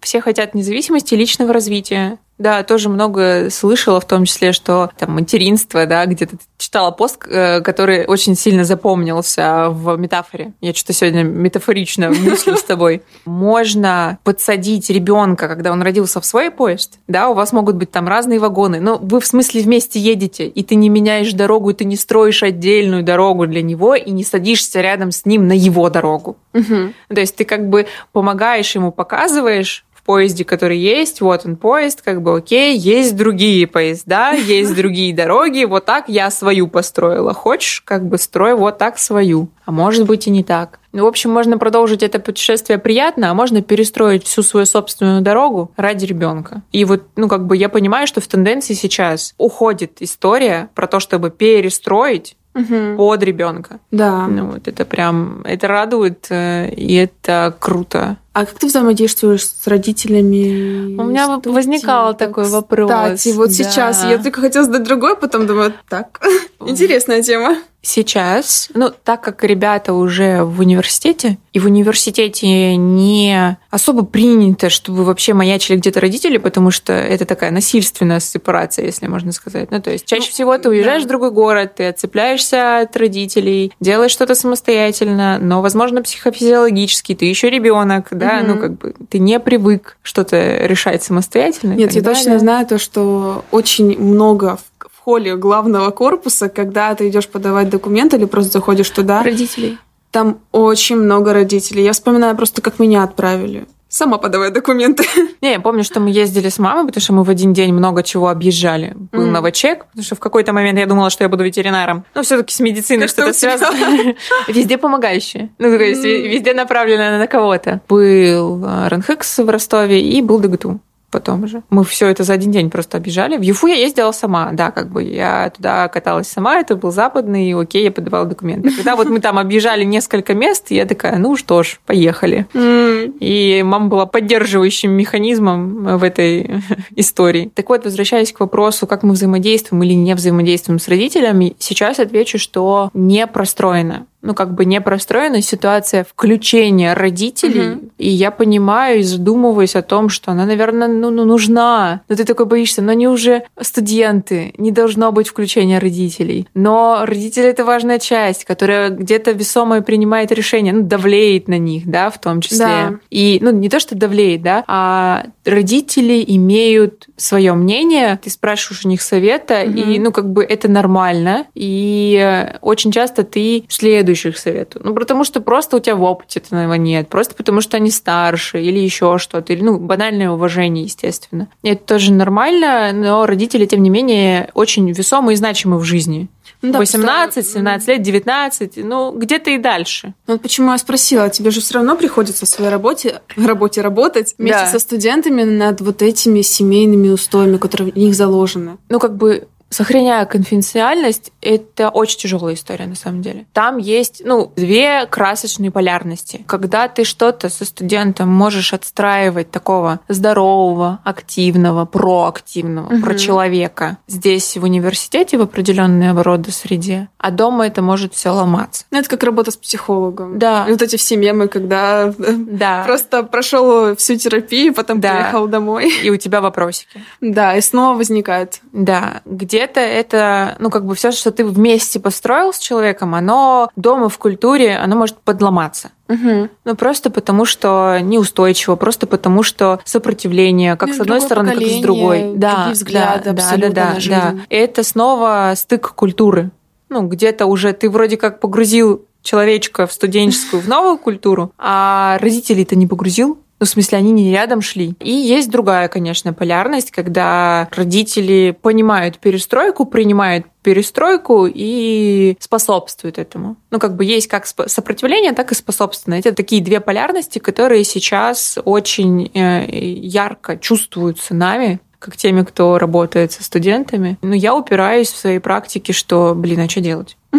Все 0.00 0.20
хотят 0.20 0.54
независимости 0.54 1.14
личного 1.14 1.52
развития. 1.52 2.18
Да, 2.38 2.62
тоже 2.62 2.88
много 2.88 3.48
слышала, 3.50 4.00
в 4.00 4.04
том 4.04 4.24
числе, 4.24 4.52
что 4.52 4.90
там 4.98 5.12
материнство, 5.12 5.86
да, 5.86 6.04
где-то 6.04 6.36
читала 6.58 6.90
пост, 6.90 7.22
э, 7.26 7.60
который 7.62 8.06
очень 8.06 8.36
сильно 8.36 8.64
запомнился 8.64 9.68
в 9.70 9.96
метафоре. 9.96 10.52
Я 10.60 10.74
что-то 10.74 10.92
сегодня 10.92 11.22
метафорично 11.22 12.10
мыслю 12.24 12.56
с 12.56 12.62
тобой. 12.62 13.02
Можно 13.24 14.18
подсадить 14.22 14.90
ребенка, 14.90 15.48
когда 15.48 15.72
он 15.72 15.80
родился 15.82 16.20
в 16.20 16.26
свой 16.26 16.50
поезд, 16.50 16.98
да, 17.08 17.30
у 17.30 17.34
вас 17.34 17.52
могут 17.52 17.76
быть 17.76 17.90
там 17.90 18.06
разные 18.06 18.38
вагоны, 18.38 18.80
но 18.80 18.98
вы 18.98 19.20
в 19.20 19.26
смысле 19.26 19.62
вместе 19.62 19.98
едете, 19.98 20.46
и 20.46 20.62
ты 20.62 20.74
не 20.74 20.90
меняешь 20.90 21.32
дорогу, 21.32 21.70
и 21.70 21.74
ты 21.74 21.84
не 21.84 21.96
строишь 21.96 22.42
отдельную 22.42 23.02
дорогу 23.02 23.46
для 23.46 23.62
него, 23.62 23.94
и 23.94 24.10
не 24.10 24.24
садишься 24.24 24.82
рядом 24.82 25.10
с 25.10 25.24
ним 25.24 25.48
на 25.48 25.52
его 25.52 25.88
дорогу. 25.88 26.36
Мгм. 26.52 26.94
То 27.08 27.20
есть 27.20 27.36
ты 27.36 27.44
как 27.44 27.68
бы 27.68 27.86
помогаешь 28.12 28.74
ему, 28.74 28.92
показываешь 28.92 29.85
поезде, 30.06 30.44
который 30.44 30.78
есть, 30.78 31.20
вот 31.20 31.44
он 31.44 31.56
поезд, 31.56 32.00
как 32.02 32.22
бы 32.22 32.36
окей, 32.36 32.78
есть 32.78 33.16
другие 33.16 33.66
поезда, 33.66 34.30
есть 34.34 34.74
другие 34.74 35.14
дороги, 35.14 35.64
вот 35.64 35.84
так 35.84 36.08
я 36.08 36.30
свою 36.30 36.68
построила. 36.68 37.34
Хочешь, 37.34 37.82
как 37.84 38.06
бы 38.06 38.16
строй 38.16 38.54
вот 38.54 38.78
так 38.78 38.98
свою. 38.98 39.48
А 39.66 39.72
может 39.72 40.06
быть 40.06 40.28
и 40.28 40.30
не 40.30 40.44
так. 40.44 40.78
Ну, 40.92 41.04
в 41.04 41.08
общем, 41.08 41.30
можно 41.30 41.58
продолжить 41.58 42.02
это 42.02 42.20
путешествие 42.20 42.78
приятно, 42.78 43.30
а 43.30 43.34
можно 43.34 43.60
перестроить 43.60 44.24
всю 44.24 44.42
свою 44.42 44.64
собственную 44.64 45.20
дорогу 45.20 45.72
ради 45.76 46.06
ребенка. 46.06 46.62
И 46.72 46.84
вот, 46.84 47.02
ну, 47.16 47.28
как 47.28 47.46
бы 47.46 47.56
я 47.56 47.68
понимаю, 47.68 48.06
что 48.06 48.20
в 48.20 48.26
тенденции 48.28 48.74
сейчас 48.74 49.34
уходит 49.36 50.00
история 50.00 50.70
про 50.74 50.86
то, 50.86 51.00
чтобы 51.00 51.30
перестроить 51.30 52.36
Мгм. 52.54 52.96
под 52.96 53.22
ребенка. 53.22 53.80
Да. 53.90 54.26
Ну, 54.28 54.46
вот 54.52 54.66
это 54.66 54.86
прям, 54.86 55.42
это 55.44 55.68
радует, 55.68 56.26
э, 56.30 56.70
и 56.70 56.94
это 56.94 57.54
круто. 57.58 58.16
А 58.36 58.44
как 58.44 58.58
ты 58.58 58.66
взаимодействуешь 58.66 59.46
с 59.46 59.66
родителями? 59.66 60.94
У 61.00 61.04
меня 61.04 61.24
студентов? 61.24 61.54
возникал 61.54 62.14
такой 62.14 62.46
вопрос, 62.50 62.90
Кстати, 62.90 63.34
вот 63.34 63.48
да. 63.48 63.54
сейчас 63.54 64.04
я 64.04 64.18
только 64.18 64.42
хотела 64.42 64.66
задать 64.66 64.82
другой, 64.82 65.16
потом 65.16 65.46
думаю, 65.46 65.72
так, 65.88 66.20
интересная 66.60 67.22
тема. 67.22 67.56
Сейчас, 67.80 68.68
ну, 68.74 68.90
так 69.04 69.20
как 69.20 69.44
ребята 69.44 69.92
уже 69.92 70.42
в 70.42 70.58
университете, 70.58 71.38
и 71.52 71.60
в 71.60 71.66
университете 71.66 72.74
не 72.74 73.56
особо 73.70 74.04
принято, 74.04 74.70
чтобы 74.70 75.04
вообще 75.04 75.34
маячили 75.34 75.76
где-то 75.76 76.00
родители, 76.00 76.38
потому 76.38 76.72
что 76.72 76.92
это 76.92 77.24
такая 77.24 77.52
насильственная 77.52 78.18
сепарация, 78.18 78.86
если 78.86 79.06
можно 79.06 79.30
сказать. 79.30 79.70
Ну, 79.70 79.80
то 79.80 79.92
есть 79.92 80.04
чаще 80.04 80.26
Ну, 80.26 80.32
всего 80.32 80.58
ты 80.58 80.68
уезжаешь 80.68 81.02
да. 81.02 81.06
в 81.06 81.08
другой 81.08 81.30
город, 81.30 81.76
ты 81.76 81.86
отцепляешься 81.86 82.80
от 82.80 82.96
родителей, 82.96 83.72
делаешь 83.78 84.10
что-то 84.10 84.34
самостоятельно, 84.34 85.38
но, 85.38 85.62
возможно, 85.62 86.02
психофизиологически 86.02 87.14
ты 87.14 87.26
еще 87.26 87.50
ребенок, 87.50 88.08
да, 88.10 88.25
Мгм. 88.26 88.46
ну, 88.48 88.60
как 88.60 88.72
бы 88.78 88.94
ты 89.08 89.18
не 89.18 89.38
привык 89.40 89.96
что-то 90.02 90.66
решать 90.66 91.02
самостоятельно. 91.02 91.74
Нет, 91.74 91.92
я 91.92 92.02
точно 92.02 92.24
далее. 92.24 92.38
знаю 92.40 92.66
то, 92.66 92.78
что 92.78 93.44
очень 93.50 93.98
много 94.00 94.56
в 94.56 94.60
в 94.90 95.08
холле 95.08 95.36
главного 95.36 95.92
корпуса, 95.92 96.48
когда 96.48 96.92
ты 96.96 97.08
идешь 97.08 97.28
подавать 97.28 97.70
документы 97.70 98.16
или 98.16 98.24
просто 98.24 98.54
заходишь 98.54 98.90
туда, 98.90 99.22
Родителей. 99.22 99.78
там 100.10 100.40
очень 100.50 100.96
много 100.96 101.32
родителей. 101.32 101.84
Я 101.84 101.92
вспоминаю 101.92 102.36
просто, 102.36 102.60
как 102.60 102.80
меня 102.80 103.04
отправили. 103.04 103.66
Сама 103.96 104.18
подавай 104.18 104.50
документы. 104.50 105.04
Не, 105.40 105.52
я 105.52 105.58
помню, 105.60 105.82
что 105.82 106.00
мы 106.00 106.10
ездили 106.10 106.50
с 106.50 106.58
мамой, 106.58 106.84
потому 106.86 107.00
что 107.02 107.14
мы 107.14 107.24
в 107.24 107.30
один 107.30 107.54
день 107.54 107.72
много 107.72 108.02
чего 108.02 108.28
объезжали. 108.28 108.92
Был 109.10 109.22
Мгм. 109.22 109.32
новочек, 109.32 109.86
потому 109.86 110.04
что 110.04 110.16
в 110.16 110.18
какой-то 110.20 110.52
момент 110.52 110.78
я 110.78 110.84
думала, 110.84 111.08
что 111.08 111.24
я 111.24 111.30
буду 111.30 111.44
ветеринаром. 111.44 112.04
Но 112.14 112.22
все-таки 112.22 112.52
с 112.52 112.60
медициной 112.60 113.08
что-то 113.08 113.32
связано. 113.32 113.74
Везде 114.48 114.76
помогающее. 114.76 115.48
Ну, 115.58 115.78
то 115.78 115.82
есть 115.82 116.04
везде 116.04 116.52
направлено 116.52 117.16
на 117.16 117.26
кого-то. 117.26 117.80
Был 117.88 118.62
э, 118.66 118.88
РНХКС 118.88 119.38
в 119.38 119.48
Ростове 119.48 119.98
и 120.02 120.20
был 120.20 120.40
ДГТУ 120.40 120.78
потом 121.16 121.44
уже. 121.44 121.62
Мы 121.70 121.82
все 121.82 122.08
это 122.08 122.24
за 122.24 122.34
один 122.34 122.52
день 122.52 122.68
просто 122.68 122.98
объезжали. 122.98 123.38
В 123.38 123.40
Юфу 123.40 123.68
я 123.68 123.76
ездила 123.76 124.12
сама, 124.12 124.50
да, 124.52 124.70
как 124.70 124.90
бы 124.90 125.02
я 125.02 125.48
туда 125.48 125.88
каталась 125.88 126.28
сама, 126.28 126.58
это 126.58 126.76
был 126.76 126.90
западный, 126.90 127.48
и 127.48 127.54
окей, 127.54 127.84
я 127.84 127.90
подавала 127.90 128.26
документы. 128.26 128.70
Когда 128.70 128.96
вот 128.96 129.08
мы 129.08 129.20
там 129.20 129.38
объезжали 129.38 129.82
несколько 129.84 130.34
мест, 130.34 130.70
я 130.70 130.84
такая, 130.84 131.16
ну 131.16 131.34
что 131.36 131.62
ж, 131.62 131.80
поехали. 131.86 132.46
И 132.54 133.62
мама 133.64 133.86
была 133.86 134.04
поддерживающим 134.04 134.90
механизмом 134.90 135.96
в 135.96 136.04
этой 136.04 136.62
истории. 136.96 137.50
Так 137.54 137.70
вот, 137.70 137.86
возвращаясь 137.86 138.32
к 138.32 138.40
вопросу, 138.40 138.86
как 138.86 139.02
мы 139.02 139.14
взаимодействуем 139.14 139.82
или 139.84 139.94
не 139.94 140.14
взаимодействуем 140.14 140.78
с 140.78 140.86
родителями, 140.86 141.56
сейчас 141.58 141.98
отвечу, 141.98 142.38
что 142.38 142.90
не 142.92 143.26
простроено. 143.26 144.06
Ну, 144.26 144.34
как 144.34 144.54
бы 144.54 144.64
не 144.64 144.80
простроена 144.80 145.40
ситуация 145.42 146.04
включения 146.04 146.94
родителей. 146.94 147.68
Мгм. 147.68 147.90
И 147.98 148.08
я 148.08 148.30
понимаю 148.30 149.00
и 149.00 149.02
задумываюсь 149.02 149.76
о 149.76 149.82
том, 149.82 150.08
что 150.08 150.32
она, 150.32 150.46
наверное, 150.46 150.88
ну, 150.88 151.10
ну, 151.10 151.24
нужна. 151.24 152.02
Но 152.08 152.16
ты 152.16 152.24
такой 152.24 152.46
боишься, 152.46 152.82
но 152.82 152.92
они 152.92 153.08
уже 153.08 153.44
студенты, 153.60 154.52
не 154.58 154.72
должно 154.72 155.12
быть 155.12 155.28
включения 155.28 155.78
родителей. 155.78 156.48
Но 156.54 157.02
родители— 157.04 157.44
это 157.46 157.64
важная 157.64 157.98
часть, 157.98 158.44
которая 158.44 158.90
где-то 158.90 159.32
весомое 159.32 159.80
принимает 159.80 160.32
решение, 160.32 160.72
ну, 160.72 160.82
давлеет 160.82 161.48
на 161.48 161.58
них, 161.58 161.86
да, 161.86 162.10
в 162.10 162.20
том 162.20 162.40
числе. 162.40 162.58
Да. 162.58 162.94
И, 163.10 163.38
ну, 163.40 163.50
не 163.52 163.68
то, 163.68 163.78
что 163.80 163.94
давлеет, 163.94 164.42
да, 164.42 164.64
а 164.66 165.26
родители 165.44 166.24
имеют 166.26 167.06
свое 167.16 167.54
мнение, 167.54 168.18
ты 168.22 168.30
спрашиваешь 168.30 168.84
у 168.84 168.88
них 168.88 169.02
совета, 169.02 169.62
Мгм. 169.64 169.76
и, 169.76 169.98
ну, 169.98 170.12
как 170.12 170.32
бы 170.32 170.42
это 170.44 170.68
нормально, 170.68 171.46
и 171.54 172.46
очень 172.60 172.90
часто 172.92 173.22
ты 173.22 173.64
следуешь 173.68 174.15
их 174.24 174.38
совету. 174.38 174.80
Ну, 174.82 174.94
потому 174.94 175.24
что 175.24 175.40
просто 175.40 175.76
у 175.76 175.80
тебя 175.80 175.96
в 175.96 176.02
опыте 176.02 176.40
этого 176.40 176.74
нет, 176.74 177.08
просто 177.08 177.34
потому 177.34 177.60
что 177.60 177.76
они 177.76 177.90
старше 177.90 178.62
или 178.62 178.78
еще 178.78 179.18
что-то, 179.18 179.52
или, 179.52 179.62
ну, 179.62 179.78
банальное 179.78 180.30
уважение, 180.30 180.84
естественно. 180.84 181.48
Это 181.62 181.84
тоже 181.84 182.12
нормально, 182.12 182.92
но 182.94 183.26
родители, 183.26 183.66
тем 183.66 183.82
не 183.82 183.90
менее, 183.90 184.50
очень 184.54 184.90
весомые 184.90 185.34
и 185.34 185.36
значимы 185.36 185.78
в 185.78 185.84
жизни. 185.84 186.28
ну 186.62 186.72
да, 186.72 186.78
18, 186.78 187.34
просто, 187.34 187.52
17 187.52 187.88
лет, 187.88 188.02
19, 188.02 188.76
ну, 188.78 189.12
где-то 189.12 189.50
и 189.50 189.58
дальше. 189.58 190.14
Ну, 190.26 190.34
вот 190.34 190.42
почему 190.42 190.72
я 190.72 190.78
спросила, 190.78 191.28
тебе 191.28 191.50
же 191.50 191.60
все 191.60 191.74
равно 191.74 191.96
приходится 191.96 192.46
в 192.46 192.48
своей 192.48 192.70
работе, 192.70 193.20
в 193.36 193.46
работе 193.46 193.80
работать 193.82 194.34
вместе 194.38 194.60
Да. 194.62 194.66
со 194.66 194.78
студентами 194.78 195.42
над 195.42 195.80
вот 195.80 196.02
этими 196.02 196.40
семейными 196.40 197.08
устоями, 197.08 197.56
которые 197.58 197.92
в 197.92 197.96
них 197.96 198.14
заложены. 198.14 198.78
ну, 198.88 198.98
как 198.98 199.16
бы 199.16 199.48
сохраняя 199.70 200.24
конфиденциальность, 200.26 201.32
это 201.42 201.88
очень 201.90 202.18
тяжелая 202.18 202.54
история 202.54 202.86
на 202.86 202.94
самом 202.94 203.22
деле. 203.22 203.46
Там 203.52 203.78
есть, 203.78 204.22
ну, 204.24 204.52
две 204.56 205.06
красочные 205.06 205.70
полярности. 205.70 206.44
Когда 206.46 206.88
ты 206.88 207.04
что-то 207.04 207.48
со 207.48 207.64
студентом 207.64 208.28
можешь 208.28 208.72
отстраивать 208.72 209.50
такого 209.50 210.00
здорового, 210.08 211.00
активного, 211.04 211.84
проактивного, 211.84 212.92
Мгм. 212.92 213.02
про 213.02 213.14
человека 213.16 213.98
здесь 214.06 214.56
в 214.56 214.64
университете 214.64 215.38
в 215.38 215.42
определенной 215.42 216.12
рода 216.22 216.50
среде, 216.52 217.08
а 217.18 217.30
дома 217.30 217.66
это 217.66 217.82
может 217.82 218.14
все 218.14 218.30
ломаться. 218.30 218.84
Ну, 218.90 218.98
это 218.98 219.08
как 219.08 219.22
работа 219.22 219.50
с 219.50 219.56
психологом. 219.56 220.38
Да. 220.38 220.66
И 220.68 220.72
вот 220.72 220.82
эти 220.82 220.96
все 220.96 221.16
мемы, 221.16 221.48
когда 221.48 222.08
э, 222.18 222.32
Да. 222.36 222.84
просто 222.84 223.22
прошел 223.22 223.94
всю 223.96 224.16
терапию, 224.16 224.72
потом 224.74 225.00
Да. 225.00 225.12
приехал 225.14 225.46
домой. 225.48 225.92
И 226.02 226.10
у 226.10 226.16
тебя 226.16 226.40
вопросики. 226.40 227.00
Да, 227.20 227.56
и 227.56 227.60
снова 227.60 227.96
возникает. 227.96 228.60
Да, 228.72 229.20
где-то 229.56 229.80
это, 229.80 230.56
ну, 230.58 230.68
как 230.68 230.84
бы 230.84 230.94
все, 230.94 231.12
что 231.12 231.30
ты 231.30 231.42
вместе 231.42 231.98
построил 231.98 232.52
с 232.52 232.58
человеком, 232.58 233.14
оно 233.14 233.70
дома 233.74 234.10
в 234.10 234.18
культуре, 234.18 234.76
оно 234.76 234.96
может 234.96 235.16
подломаться. 235.16 235.92
Мгм. 236.08 236.50
Ну, 236.66 236.76
просто 236.76 237.08
потому, 237.08 237.46
что 237.46 237.98
неустойчиво, 238.02 238.76
просто 238.76 239.06
потому, 239.06 239.42
что 239.42 239.80
сопротивление, 239.84 240.76
как 240.76 240.90
Ну, 240.90 240.94
с 240.94 241.00
одной 241.00 241.22
стороны, 241.22 241.54
как 241.54 241.62
с 241.62 241.80
другой. 241.80 242.34
другие 242.34 242.72
взгляды 242.72 243.32
да, 243.32 243.56
да, 243.56 243.56
да, 243.56 243.70
да, 243.70 243.96
да. 244.08 244.34
Это 244.50 244.82
снова 244.82 245.54
стык 245.56 245.94
культуры. 245.94 246.50
Ну, 246.90 247.08
где-то 247.08 247.46
уже 247.46 247.72
ты 247.72 247.88
вроде 247.88 248.18
как 248.18 248.40
погрузил 248.40 249.06
человечка 249.22 249.86
в 249.86 249.92
студенческую, 249.92 250.60
в 250.60 250.68
новую 250.68 250.98
культуру, 250.98 251.50
а 251.56 252.18
родителей-то 252.20 252.76
не 252.76 252.86
погрузил. 252.86 253.38
Ну, 253.58 253.64
в 253.64 253.68
смысле, 253.68 253.98
они 253.98 254.12
не 254.12 254.30
рядом 254.32 254.60
шли. 254.60 254.94
И 255.00 255.10
есть 255.10 255.50
другая, 255.50 255.88
конечно, 255.88 256.34
полярность, 256.34 256.90
когда 256.90 257.68
родители 257.72 258.56
понимают 258.60 259.18
перестройку, 259.18 259.86
принимают 259.86 260.46
перестройку 260.62 261.46
и 261.46 262.36
способствуют 262.38 263.18
этому. 263.18 263.56
Ну, 263.70 263.78
как 263.78 263.96
бы 263.96 264.04
есть 264.04 264.26
как 264.26 264.46
сопротивление, 264.46 265.32
так 265.32 265.52
и 265.52 265.54
способственно. 265.54 266.14
Это 266.14 266.34
такие 266.34 266.62
две 266.62 266.80
полярности, 266.80 267.38
которые 267.38 267.84
сейчас 267.84 268.58
очень 268.64 269.30
э, 269.32 269.64
ярко 269.70 270.58
чувствуются 270.58 271.34
нами, 271.34 271.80
как 271.98 272.16
теми, 272.16 272.42
кто 272.42 272.78
работает 272.78 273.32
со 273.32 273.42
студентами. 273.42 274.18
Но 274.22 274.34
я 274.34 274.54
упираюсь 274.54 275.10
в 275.10 275.16
своей 275.16 275.38
практике, 275.38 275.92
что, 275.92 276.34
блин, 276.34 276.60
а 276.60 276.68
что 276.68 276.80
делать? 276.80 277.16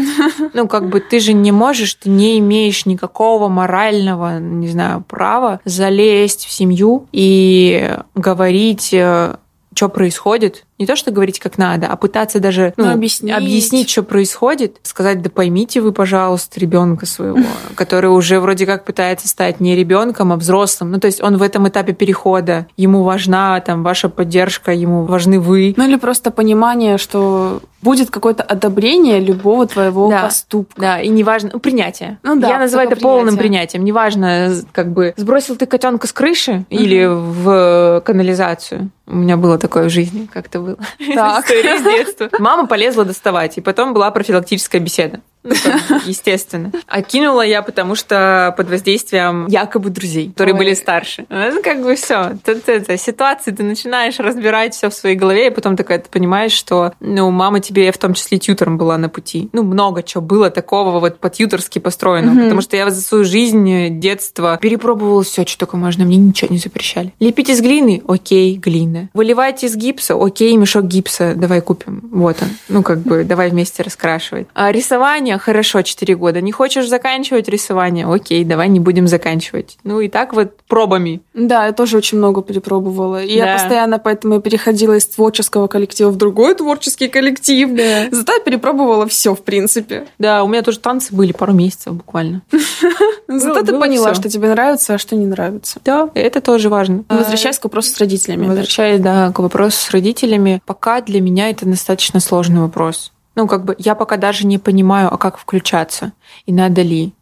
Ну, 0.54 0.68
как 0.68 0.90
бы 0.90 1.00
ты 1.00 1.20
же 1.20 1.34
не 1.34 1.52
можешь, 1.52 1.96
ты 1.96 2.10
не 2.10 2.40
имеешь 2.40 2.86
никакого 2.86 3.48
морального, 3.48 4.40
не 4.40 4.68
знаю, 4.68 5.04
права 5.08 5.60
залезть 5.66 6.46
в 6.46 6.52
семью 6.52 7.08
и 7.12 7.96
говорить, 8.16 8.88
что 8.88 9.90
происходит, 9.90 10.66
Не 10.80 10.86
то, 10.86 10.96
что 10.96 11.12
говорить 11.12 11.40
как 11.40 11.58
надо, 11.58 11.88
а 11.88 11.96
пытаться 11.96 12.40
даже 12.40 12.74
ну, 12.78 12.86
ну, 12.86 12.92
объяснить. 12.92 13.34
объяснить, 13.34 13.90
что 13.90 14.04
происходит, 14.04 14.78
сказать, 14.84 15.22
да 15.22 15.30
поймите 15.30 15.82
вы, 15.82 15.92
пожалуйста, 15.92 16.60
ребенка 16.60 17.06
своего, 17.06 17.40
который 17.76 18.08
уже 18.12 18.40
вроде 18.40 18.66
как 18.66 18.86
пытается 18.86 19.28
стать 19.28 19.60
не 19.60 19.76
ребенком, 19.76 20.32
а 20.32 20.36
взрослым. 20.36 20.92
Ну, 20.92 21.00
то 21.00 21.08
есть 21.08 21.22
он 21.24 21.38
в 21.38 21.42
этом 21.42 21.68
этапе 21.68 21.94
перехода, 21.94 22.68
ему 22.78 23.04
важна 23.04 23.60
там 23.62 23.84
ваша 23.84 24.10
поддержка, 24.10 24.72
ему 24.72 25.04
важны 25.06 25.40
вы. 25.40 25.74
Ну 25.78 25.88
или 25.88 25.96
просто 25.96 26.30
понимание, 26.32 26.98
что 26.98 27.62
будет 27.82 28.10
какое-то 28.10 28.44
одобрение 28.44 29.20
любого 29.20 29.66
твоего 29.68 30.10
Да. 30.10 30.24
поступка. 30.24 30.82
Да, 30.82 31.00
и 31.02 31.08
неважно, 31.10 31.52
ну, 31.54 31.60
принятие. 31.60 32.18
Ну 32.24 32.40
да, 32.40 32.50
Я 32.50 32.60
называю 32.60 32.88
это 32.88 32.96
только 32.96 33.04
полным 33.08 33.38
принятие. 33.38 33.48
принятием. 33.80 33.84
Неважно, 33.86 34.64
как 34.72 34.92
бы 34.92 35.14
сбросил 35.16 35.56
ты 35.56 35.66
котенка 35.66 36.08
с 36.08 36.12
крыши 36.14 36.66
или 36.70 37.06
в 37.08 38.02
канализацию. 38.06 38.90
У 39.06 39.16
меня 39.16 39.38
было 39.38 39.58
такое 39.58 39.86
в 39.86 39.90
жизни, 39.90 40.28
как 40.34 40.50
было. 40.68 40.78
Так. 41.16 41.46
История 41.46 41.80
с 41.80 41.84
детства. 41.84 42.30
Мама 42.40 42.68
полезла 42.68 43.06
доставать, 43.06 43.58
и 43.58 43.62
потом 43.62 43.94
была 43.94 44.12
профилактическая 44.12 44.82
беседа. 44.82 45.22
Ну, 45.48 45.56
как 45.90 46.06
естественно. 46.06 46.72
А 46.88 47.02
кинула 47.02 47.42
я, 47.42 47.62
потому 47.62 47.96
что 47.96 48.54
под 48.58 48.70
воздействием 48.70 49.48
якобы 49.48 49.90
друзей, 49.90 50.30
которые 50.30 50.54
Ой. 50.54 50.60
были 50.60 50.74
старше. 50.74 51.26
Ну, 51.30 51.62
как 51.64 51.82
бы 51.82 51.96
все. 51.96 52.38
Тут 52.44 52.68
это, 52.68 52.98
ситуации 52.98 53.52
ты 53.52 53.64
начинаешь 53.64 54.20
разбирать 54.20 54.74
все 54.74 54.90
в 54.90 54.94
своей 54.94 55.16
голове, 55.16 55.48
и 55.48 55.50
потом 55.50 55.76
такая 55.76 56.00
ты 56.00 56.10
понимаешь, 56.10 56.52
что 56.52 56.94
ну, 57.00 57.32
мама 57.32 57.60
тебе 57.60 57.92
в 57.92 57.98
том 57.98 58.14
числе 58.14 58.38
тьютором 58.38 58.78
была 58.78 58.98
на 58.98 59.10
пути. 59.10 59.50
Ну, 59.54 59.64
много 59.64 60.04
чего 60.04 60.22
было 60.22 60.50
такого 60.50 61.00
вот 61.00 61.20
по-тьюторски 61.20 61.80
построенного. 61.80 62.34
Мгм. 62.34 62.44
Потому 62.44 62.62
что 62.62 62.76
я 62.76 62.90
за 62.90 63.02
свою 63.02 63.24
жизнь, 63.24 64.00
детство 64.00 64.58
перепробовала 64.62 65.24
все, 65.24 65.46
что 65.46 65.60
только 65.60 65.78
можно. 65.78 66.06
Мне 66.06 66.18
ничего 66.18 66.50
не 66.52 66.60
запрещали. 66.60 67.14
Лепить 67.20 67.50
из 67.50 67.62
глины? 67.62 68.02
Окей, 68.08 68.58
глина. 68.58 69.10
Выливать 69.14 69.64
из 69.64 69.76
гипса? 69.76 70.16
Окей, 70.20 70.56
мешок 70.58 70.86
гипса. 70.86 71.34
Давай 71.36 71.62
купим. 71.62 72.02
Вот 72.12 72.38
он. 72.42 72.50
Ну, 72.70 72.84
как 72.84 73.00
бы, 73.00 73.24
давай 73.24 73.50
вместе 73.50 73.84
раскрашивать. 73.84 74.48
А 74.54 74.72
рисование? 74.72 75.37
Хорошо, 75.38 75.82
4 75.82 76.16
года. 76.16 76.42
Не 76.42 76.52
хочешь 76.52 76.88
заканчивать 76.88 77.48
рисование? 77.48 78.06
Окей, 78.08 78.44
давай 78.44 78.70
не 78.70 78.80
будем 78.80 79.08
заканчивать. 79.08 79.78
Ну, 79.84 80.00
и 80.00 80.08
так 80.10 80.34
вот 80.34 80.58
пробами. 80.68 81.22
Да, 81.34 81.66
я 81.68 81.74
тоже 81.74 81.98
очень 81.98 82.18
много 82.18 82.42
перепробовала. 82.42 83.24
И 83.24 83.38
Да. 83.40 83.46
я 83.46 83.54
постоянно 83.54 84.00
поэтому 84.00 84.38
и 84.38 84.42
переходила 84.42 84.94
из 84.94 85.06
творческого 85.08 85.68
коллектива 85.68 86.10
в 86.10 86.16
другой 86.16 86.56
творческий 86.56 87.08
коллектив. 87.08 87.70
Зато 88.12 88.34
я 88.34 88.40
перепробовала 88.40 89.08
все, 89.08 89.34
в 89.36 89.44
принципе. 89.44 90.08
Да, 90.20 90.44
у 90.44 90.48
меня 90.48 90.62
тоже 90.62 90.80
танцы 90.80 91.14
были 91.14 91.32
пару 91.32 91.54
месяцев 91.54 91.94
буквально. 91.94 92.42
Зато 93.28 93.64
ты 93.64 93.78
поняла, 93.78 94.14
что 94.14 94.30
тебе 94.30 94.50
нравится, 94.50 94.96
а 94.96 94.98
что 94.98 95.16
не 95.16 95.26
нравится. 95.26 95.80
Да, 95.84 96.10
это 96.14 96.42
тоже 96.42 96.70
важно. 96.70 97.04
Возвращаясь 97.10 97.60
к 97.60 97.64
вопросу 97.64 97.90
с 97.94 97.98
родителями. 97.98 98.48
Возвращаясь, 98.48 99.00
да, 99.00 99.32
к 99.32 99.40
вопросу 99.40 99.78
с 99.78 99.92
родителями, 99.92 100.62
пока 100.66 101.02
для 101.02 101.22
меня 101.22 101.50
это 101.50 101.66
достаточно 101.66 102.20
сложный 102.20 102.62
вопрос. 102.62 103.12
Ну, 103.38 103.48
как 103.48 103.66
бы 103.66 103.76
я 103.78 103.94
пока 103.94 104.18
даже 104.18 104.48
не 104.48 104.58
понимаю, 104.58 105.14
а 105.14 105.18
как 105.18 105.38
включаться 105.38 106.12
и 106.48 106.52
надо 106.52 106.82
ли. 106.82 107.14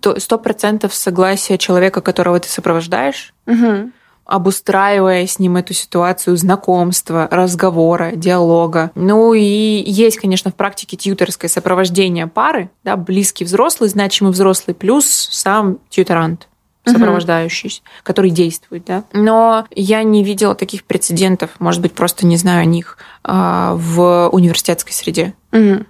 То 0.00 0.18
Сто 0.20 0.38
процентов 0.38 0.94
согласия 0.94 1.58
человека, 1.58 2.00
которого 2.00 2.38
ты 2.38 2.48
сопровождаешь, 2.48 3.34
Мгм. 3.46 3.92
обустраивая 4.24 5.26
с 5.26 5.40
ним 5.40 5.56
эту 5.56 5.74
ситуацию 5.74 6.36
знакомства, 6.36 7.26
разговора, 7.32 8.12
диалога. 8.14 8.92
Ну 8.94 9.34
и 9.34 9.42
есть, 9.42 10.18
конечно, 10.18 10.52
в 10.52 10.54
практике 10.54 10.96
тьюторское 10.96 11.48
сопровождение 11.48 12.28
пары, 12.28 12.70
да, 12.84 12.96
близкий 12.96 13.44
взрослый, 13.44 13.88
значимый 13.90 14.32
взрослый, 14.32 14.74
плюс 14.74 15.06
сам 15.06 15.78
тьюторант 15.90 16.46
Мгм. 16.86 16.98
сопровождающий, 16.98 17.82
который 18.02 18.30
действует, 18.30 18.84
да. 18.84 19.04
Но 19.12 19.66
я 19.70 20.02
не 20.02 20.22
видела 20.22 20.54
таких 20.54 20.84
прецедентов, 20.84 21.50
может 21.58 21.82
быть, 21.82 21.92
просто 21.92 22.26
не 22.26 22.36
знаю 22.36 22.62
о 22.62 22.64
них 22.64 22.98
а, 23.24 23.74
в 23.74 24.28
университетской 24.28 24.92
среде. 24.92 25.34